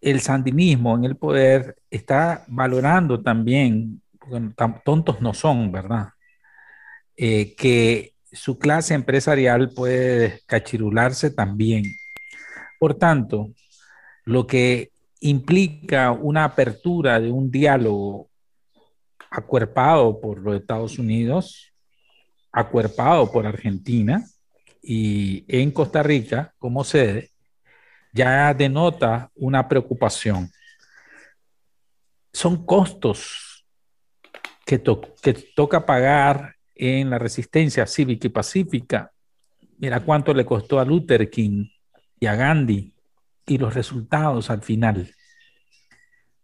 el 0.00 0.20
sandinismo 0.20 0.96
en 0.96 1.04
el 1.04 1.16
poder 1.16 1.76
está 1.90 2.44
valorando 2.48 3.22
también, 3.22 4.02
tan 4.56 4.82
tontos 4.84 5.20
no 5.20 5.34
son, 5.34 5.72
¿verdad? 5.72 6.08
Eh, 7.16 7.54
que 7.56 8.14
su 8.32 8.58
clase 8.58 8.94
empresarial 8.94 9.70
puede 9.74 10.40
cachirularse 10.46 11.30
también. 11.30 11.84
Por 12.78 12.94
tanto, 12.94 13.52
lo 14.24 14.46
que 14.46 14.91
implica 15.22 16.10
una 16.10 16.44
apertura 16.44 17.20
de 17.20 17.30
un 17.30 17.50
diálogo 17.50 18.28
acuerpado 19.30 20.20
por 20.20 20.40
los 20.40 20.56
Estados 20.56 20.98
Unidos, 20.98 21.72
acuerpado 22.50 23.30
por 23.30 23.46
Argentina 23.46 24.26
y 24.82 25.44
en 25.46 25.70
Costa 25.70 26.02
Rica 26.02 26.52
como 26.58 26.82
sede, 26.82 27.30
ya 28.12 28.52
denota 28.52 29.30
una 29.36 29.68
preocupación. 29.68 30.50
Son 32.32 32.66
costos 32.66 33.64
que, 34.66 34.82
que 35.22 35.34
toca 35.54 35.86
pagar 35.86 36.56
en 36.74 37.10
la 37.10 37.18
resistencia 37.18 37.86
cívica 37.86 38.26
y 38.26 38.30
pacífica. 38.30 39.12
Mira 39.78 40.00
cuánto 40.00 40.34
le 40.34 40.44
costó 40.44 40.80
a 40.80 40.84
Luther 40.84 41.30
King 41.30 41.68
y 42.18 42.26
a 42.26 42.34
Gandhi 42.34 42.92
y 43.46 43.58
los 43.58 43.74
resultados 43.74 44.50
al 44.50 44.62
final. 44.62 45.14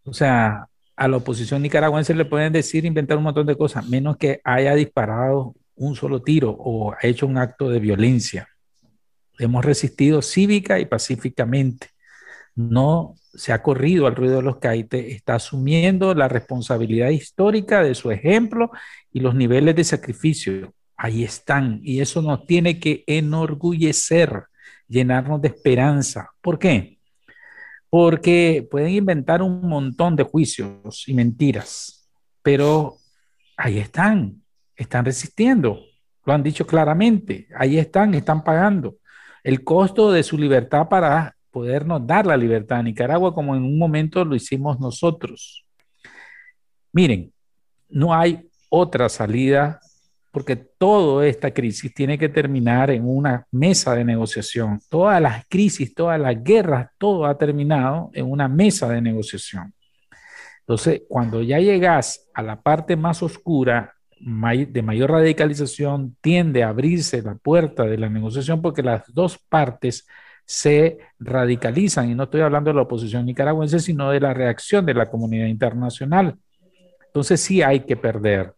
O 0.05 0.12
sea, 0.12 0.66
a 0.96 1.09
la 1.09 1.16
oposición 1.16 1.62
nicaragüense 1.62 2.14
le 2.14 2.24
pueden 2.24 2.53
decir, 2.53 2.84
inventar 2.84 3.18
un 3.18 3.24
montón 3.24 3.46
de 3.46 3.57
cosas, 3.57 3.88
menos 3.88 4.16
que 4.16 4.40
haya 4.44 4.74
disparado 4.74 5.55
un 5.76 5.94
solo 5.94 6.22
tiro 6.22 6.51
o 6.51 6.92
ha 6.92 6.99
hecho 7.03 7.26
un 7.26 7.38
acto 7.38 7.70
de 7.70 7.78
violencia. 7.78 8.49
Hemos 9.38 9.64
resistido 9.64 10.22
cívica 10.22 10.80
y 10.80 10.86
pacíficamente. 10.86 11.88
No 12.57 13.14
se 13.32 13.53
ha 13.53 13.62
corrido 13.62 14.09
al 14.09 14.16
ruido 14.16 14.36
de 14.36 14.42
los 14.42 14.59
caites, 14.59 15.14
está 15.14 15.36
asumiendo 15.36 16.12
la 16.14 16.26
responsabilidad 16.26 17.11
histórica 17.11 17.82
de 17.82 17.94
su 17.94 18.11
ejemplo 18.11 18.72
y 19.12 19.20
los 19.20 19.36
niveles 19.36 19.76
de 19.76 19.84
sacrificio. 19.84 20.74
Ahí 20.96 21.22
están. 21.22 21.78
Y 21.84 22.01
eso 22.01 22.20
nos 22.20 22.44
tiene 22.46 22.80
que 22.80 23.05
enorgullecer, 23.07 24.46
llenarnos 24.89 25.41
de 25.41 25.49
esperanza. 25.49 26.30
¿Por 26.41 26.59
qué? 26.59 26.99
Porque 27.91 28.66
pueden 28.70 28.91
inventar 28.91 29.43
un 29.43 29.61
montón 29.62 30.16
de 30.16 30.24
juicios 30.24 31.05
y 31.07 31.14
mentiras, 31.14 32.09
pero 32.43 32.97
ahí 33.57 33.78
están, 33.78 34.43
están 34.74 35.05
resistiendo. 35.05 35.80
Lo 36.24 36.32
han 36.32 36.43
dicho 36.43 36.66
claramente. 36.66 37.49
Ahí 37.57 37.78
están, 37.78 38.14
están 38.14 38.45
pagando 38.45 38.97
el 39.43 39.64
costo 39.64 40.12
de 40.12 40.22
su 40.22 40.36
libertad 40.36 40.89
para 40.89 41.34
podernos 41.51 42.07
dar 42.07 42.26
la 42.26 42.36
libertad 42.36 42.80
a 42.80 42.82
Nicaragua 42.82 43.34
como 43.34 43.57
en 43.57 43.62
un 43.62 43.78
momento 43.78 44.24
lo 44.24 44.34
hicimos 44.34 44.78
nosotros. 44.78 45.64
Miren, 46.93 47.32
no 47.89 48.14
hay 48.14 48.49
otra 48.68 49.09
salida 49.09 49.80
porque 50.31 50.57
toda 50.57 51.26
esta 51.26 51.53
crisis 51.53 51.93
tiene 51.95 52.18
que 52.18 52.29
terminar 52.29 52.91
en 52.91 53.09
una 53.09 53.47
mesa 53.51 53.95
de 53.95 54.05
negociación. 54.05 54.81
Todas 54.89 55.20
las 55.20 55.45
crisis, 55.49 55.95
todas 55.95 56.20
las 56.20 56.43
guerras, 56.43 56.91
todo 56.99 57.26
ha 57.26 57.37
terminado 57.37 58.11
en 58.12 58.31
una 58.31 58.49
mesa 58.49 58.89
de 58.89 59.01
negociación. 59.01 59.72
Entonces, 60.61 61.03
cuando 61.09 61.43
ya 61.43 61.59
llegas 61.59 62.29
a 62.35 62.43
la 62.43 62.61
parte 62.61 62.95
más 62.95 63.22
oscura, 63.22 63.95
de 64.20 64.83
mayor 64.83 65.12
radicalización, 65.12 66.16
tiende 66.20 66.62
a 66.62 66.70
abrirse 66.70 67.22
la 67.22 67.37
puerta 67.37 67.85
de 67.85 67.99
la 67.99 68.09
negociación 68.09 68.61
porque 68.61 68.83
las 68.83 69.03
dos 69.14 69.39
partes 69.39 70.07
se 70.45 70.99
radicalizan. 71.18 72.11
Y 72.11 72.14
no 72.14 72.24
estoy 72.24 72.41
hablando 72.41 72.70
de 72.70 72.74
la 72.74 72.83
oposición 72.83 73.26
nicaragüense, 73.26 73.79
sino 73.81 74.11
de 74.11 74.20
la 74.20 74.35
reacción 74.35 74.85
de 74.87 74.95
la 74.95 75.07
comunidad 75.07 75.47
internacional. 75.47 76.37
Entonces 77.07 77.41
sí 77.41 77.62
hay 77.62 77.81
que 77.81 77.97
perder, 77.97 78.55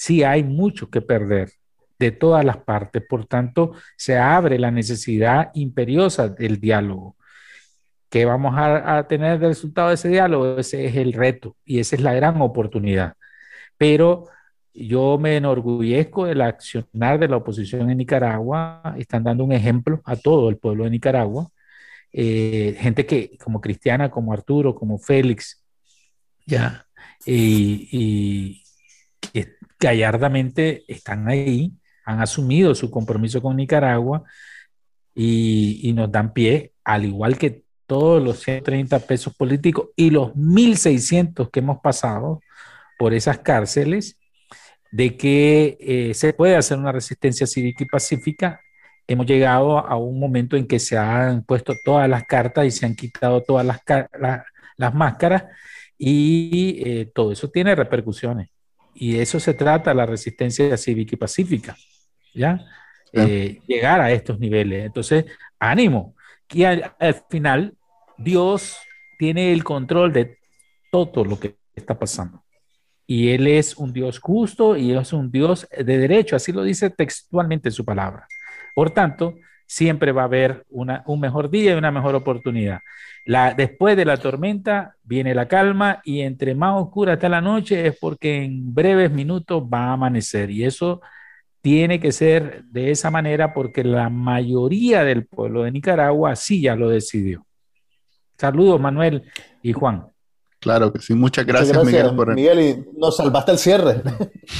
sí 0.00 0.22
hay 0.24 0.42
mucho 0.42 0.88
que 0.88 1.02
perder 1.02 1.52
de 1.98 2.10
todas 2.10 2.42
las 2.42 2.56
partes. 2.56 3.02
Por 3.06 3.26
tanto, 3.26 3.72
se 3.98 4.16
abre 4.16 4.58
la 4.58 4.70
necesidad 4.70 5.50
imperiosa 5.52 6.30
del 6.30 6.58
diálogo. 6.58 7.16
¿Qué 8.08 8.24
vamos 8.24 8.56
a, 8.56 8.96
a 8.96 9.06
tener 9.06 9.38
de 9.38 9.48
resultado 9.48 9.88
de 9.88 9.96
ese 9.96 10.08
diálogo? 10.08 10.56
Ese 10.56 10.86
es 10.86 10.96
el 10.96 11.12
reto 11.12 11.54
y 11.66 11.80
esa 11.80 11.96
es 11.96 12.02
la 12.02 12.14
gran 12.14 12.40
oportunidad. 12.40 13.12
Pero 13.76 14.28
yo 14.72 15.18
me 15.18 15.36
enorgullezco 15.36 16.24
del 16.24 16.40
accionar 16.40 17.18
de 17.20 17.28
la 17.28 17.36
oposición 17.36 17.90
en 17.90 17.98
Nicaragua. 17.98 18.94
Están 18.96 19.24
dando 19.24 19.44
un 19.44 19.52
ejemplo 19.52 20.00
a 20.06 20.16
todo 20.16 20.48
el 20.48 20.56
pueblo 20.56 20.84
de 20.84 20.90
Nicaragua. 20.90 21.50
Eh, 22.10 22.74
gente 22.80 23.04
que, 23.04 23.36
como 23.36 23.60
Cristiana, 23.60 24.10
como 24.10 24.32
Arturo, 24.32 24.74
como 24.74 24.98
Félix, 24.98 25.62
ya, 26.46 26.86
y, 27.26 28.64
gallardamente 29.80 30.84
están 30.86 31.28
ahí, 31.28 31.72
han 32.04 32.20
asumido 32.20 32.74
su 32.74 32.90
compromiso 32.90 33.40
con 33.40 33.56
Nicaragua 33.56 34.22
y, 35.14 35.80
y 35.82 35.92
nos 35.92 36.12
dan 36.12 36.32
pie, 36.32 36.72
al 36.84 37.04
igual 37.06 37.38
que 37.38 37.64
todos 37.86 38.22
los 38.22 38.38
130 38.40 39.00
pesos 39.00 39.34
políticos 39.34 39.88
y 39.96 40.10
los 40.10 40.32
1.600 40.34 41.50
que 41.50 41.58
hemos 41.58 41.80
pasado 41.80 42.40
por 42.98 43.14
esas 43.14 43.38
cárceles, 43.38 44.16
de 44.92 45.16
que 45.16 45.76
eh, 45.80 46.14
se 46.14 46.32
puede 46.32 46.56
hacer 46.56 46.78
una 46.78 46.92
resistencia 46.92 47.46
cívica 47.46 47.84
y 47.84 47.88
pacífica. 47.88 48.60
Hemos 49.06 49.26
llegado 49.26 49.78
a 49.78 49.96
un 49.96 50.20
momento 50.20 50.56
en 50.56 50.66
que 50.66 50.78
se 50.78 50.96
han 50.98 51.42
puesto 51.42 51.74
todas 51.84 52.08
las 52.08 52.24
cartas 52.24 52.66
y 52.66 52.70
se 52.70 52.86
han 52.86 52.94
quitado 52.94 53.42
todas 53.42 53.66
las, 53.66 53.80
las 54.76 54.94
máscaras 54.94 55.44
y 55.98 56.82
eh, 56.84 57.10
todo 57.12 57.32
eso 57.32 57.50
tiene 57.50 57.74
repercusiones. 57.74 58.50
Y 59.00 59.14
de 59.14 59.22
eso 59.22 59.40
se 59.40 59.54
trata 59.54 59.92
la 59.94 60.06
resistencia 60.06 60.76
cívica 60.76 61.16
y 61.16 61.18
pacífica, 61.18 61.76
¿ya? 62.32 62.64
Eh, 63.12 63.60
llegar 63.66 64.00
a 64.00 64.12
estos 64.12 64.38
niveles. 64.38 64.86
Entonces, 64.86 65.24
ánimo. 65.58 66.14
Y 66.52 66.62
al, 66.62 66.94
al 67.00 67.14
final, 67.28 67.74
Dios 68.16 68.76
tiene 69.18 69.52
el 69.52 69.64
control 69.64 70.12
de 70.12 70.38
todo 70.92 71.24
lo 71.24 71.40
que 71.40 71.56
está 71.74 71.98
pasando 71.98 72.44
y 73.10 73.30
Él 73.30 73.48
es 73.48 73.76
un 73.76 73.92
Dios 73.92 74.20
justo 74.20 74.76
y 74.76 74.96
es 74.96 75.12
un 75.12 75.32
Dios 75.32 75.66
de 75.76 75.98
derecho, 75.98 76.36
así 76.36 76.52
lo 76.52 76.62
dice 76.62 76.90
textualmente 76.90 77.72
su 77.72 77.84
palabra. 77.84 78.28
Por 78.72 78.92
tanto, 78.92 79.34
siempre 79.70 80.10
va 80.10 80.22
a 80.22 80.24
haber 80.24 80.66
una, 80.68 81.04
un 81.06 81.20
mejor 81.20 81.48
día 81.48 81.74
y 81.74 81.78
una 81.78 81.92
mejor 81.92 82.16
oportunidad. 82.16 82.80
La, 83.24 83.54
después 83.54 83.96
de 83.96 84.04
la 84.04 84.16
tormenta 84.16 84.96
viene 85.04 85.32
la 85.32 85.46
calma 85.46 86.00
y 86.04 86.22
entre 86.22 86.56
más 86.56 86.74
oscura 86.74 87.12
está 87.12 87.28
la 87.28 87.40
noche 87.40 87.86
es 87.86 87.96
porque 87.96 88.42
en 88.42 88.74
breves 88.74 89.12
minutos 89.12 89.62
va 89.62 89.84
a 89.84 89.92
amanecer 89.92 90.50
y 90.50 90.64
eso 90.64 91.00
tiene 91.60 92.00
que 92.00 92.10
ser 92.10 92.64
de 92.64 92.90
esa 92.90 93.12
manera 93.12 93.54
porque 93.54 93.84
la 93.84 94.10
mayoría 94.10 95.04
del 95.04 95.26
pueblo 95.26 95.62
de 95.62 95.70
Nicaragua 95.70 96.34
sí 96.34 96.62
ya 96.62 96.74
lo 96.74 96.88
decidió. 96.88 97.46
Saludos 98.38 98.80
Manuel 98.80 99.22
y 99.62 99.72
Juan. 99.72 100.08
Claro 100.58 100.92
que 100.92 100.98
sí, 100.98 101.14
muchas 101.14 101.46
gracias, 101.46 101.84
Miguel. 101.84 102.16
Por... 102.16 102.34
Miguel, 102.34 102.60
y 102.60 102.98
nos 102.98 103.16
salvaste 103.16 103.52
el 103.52 103.58
cierre. 103.58 104.02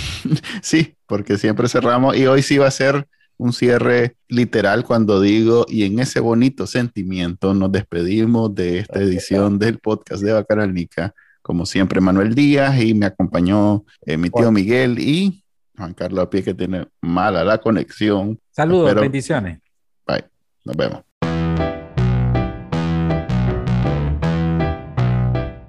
sí, 0.62 0.96
porque 1.06 1.36
siempre 1.36 1.68
cerramos 1.68 2.16
y 2.16 2.28
hoy 2.28 2.42
sí 2.42 2.58
va 2.58 2.68
a 2.68 2.70
ser 2.70 3.08
un 3.41 3.55
cierre 3.55 4.16
literal 4.28 4.84
cuando 4.84 5.18
digo 5.18 5.64
y 5.66 5.84
en 5.84 5.99
ese 5.99 6.20
bonito 6.20 6.66
sentimiento 6.66 7.55
nos 7.55 7.72
despedimos 7.72 8.55
de 8.55 8.80
esta 8.80 9.01
edición 9.01 9.59
del 9.59 9.78
podcast 9.78 10.22
de 10.22 10.34
Bacanalnica. 10.34 11.14
Como 11.41 11.64
siempre, 11.64 12.03
Manuel 12.03 12.34
Díaz 12.34 12.78
y 12.82 12.93
me 12.93 13.07
acompañó 13.07 13.84
eh, 14.05 14.18
mi 14.18 14.28
tío 14.28 14.53
Miguel 14.53 14.99
y 14.99 15.43
Juan 15.74 15.95
Carlos 15.95 16.28
Pie 16.28 16.43
que 16.43 16.53
tiene 16.53 16.86
mala 17.01 17.43
la 17.43 17.57
conexión. 17.57 18.38
Saludos, 18.51 18.95
bendiciones. 18.95 19.59
Bye, 20.07 20.26
nos 20.66 20.76
vemos. 20.76 21.01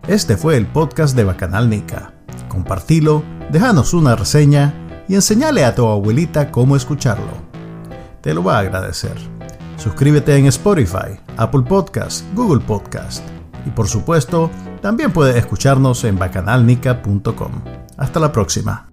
Este 0.10 0.36
fue 0.36 0.58
el 0.58 0.66
podcast 0.66 1.16
de 1.16 1.24
Bacanal 1.24 1.70
Nica. 1.70 2.14
Compartilo, 2.50 3.24
déjanos 3.50 3.94
una 3.94 4.18
reseña 4.18 4.74
y 5.08 5.16
enseñale 5.16 5.64
a 5.64 5.74
tu 5.74 5.88
abuelita 5.88 6.52
cómo 6.52 6.76
escucharlo. 6.76 7.51
Te 8.22 8.34
lo 8.34 8.44
va 8.44 8.58
a 8.58 8.60
agradecer. 8.60 9.16
Suscríbete 9.78 10.36
en 10.36 10.46
Spotify, 10.46 11.20
Apple 11.38 11.64
Podcast, 11.64 12.26
Google 12.36 12.64
Podcast. 12.64 13.24
Y 13.66 13.72
por 13.72 13.88
supuesto, 13.88 14.50
también 14.82 15.12
puedes 15.12 15.36
escucharnos 15.36 16.04
en 16.04 16.18
bacanalnica.com. 16.18 17.52
Hasta 17.98 18.20
la 18.20 18.32
próxima. 18.32 18.91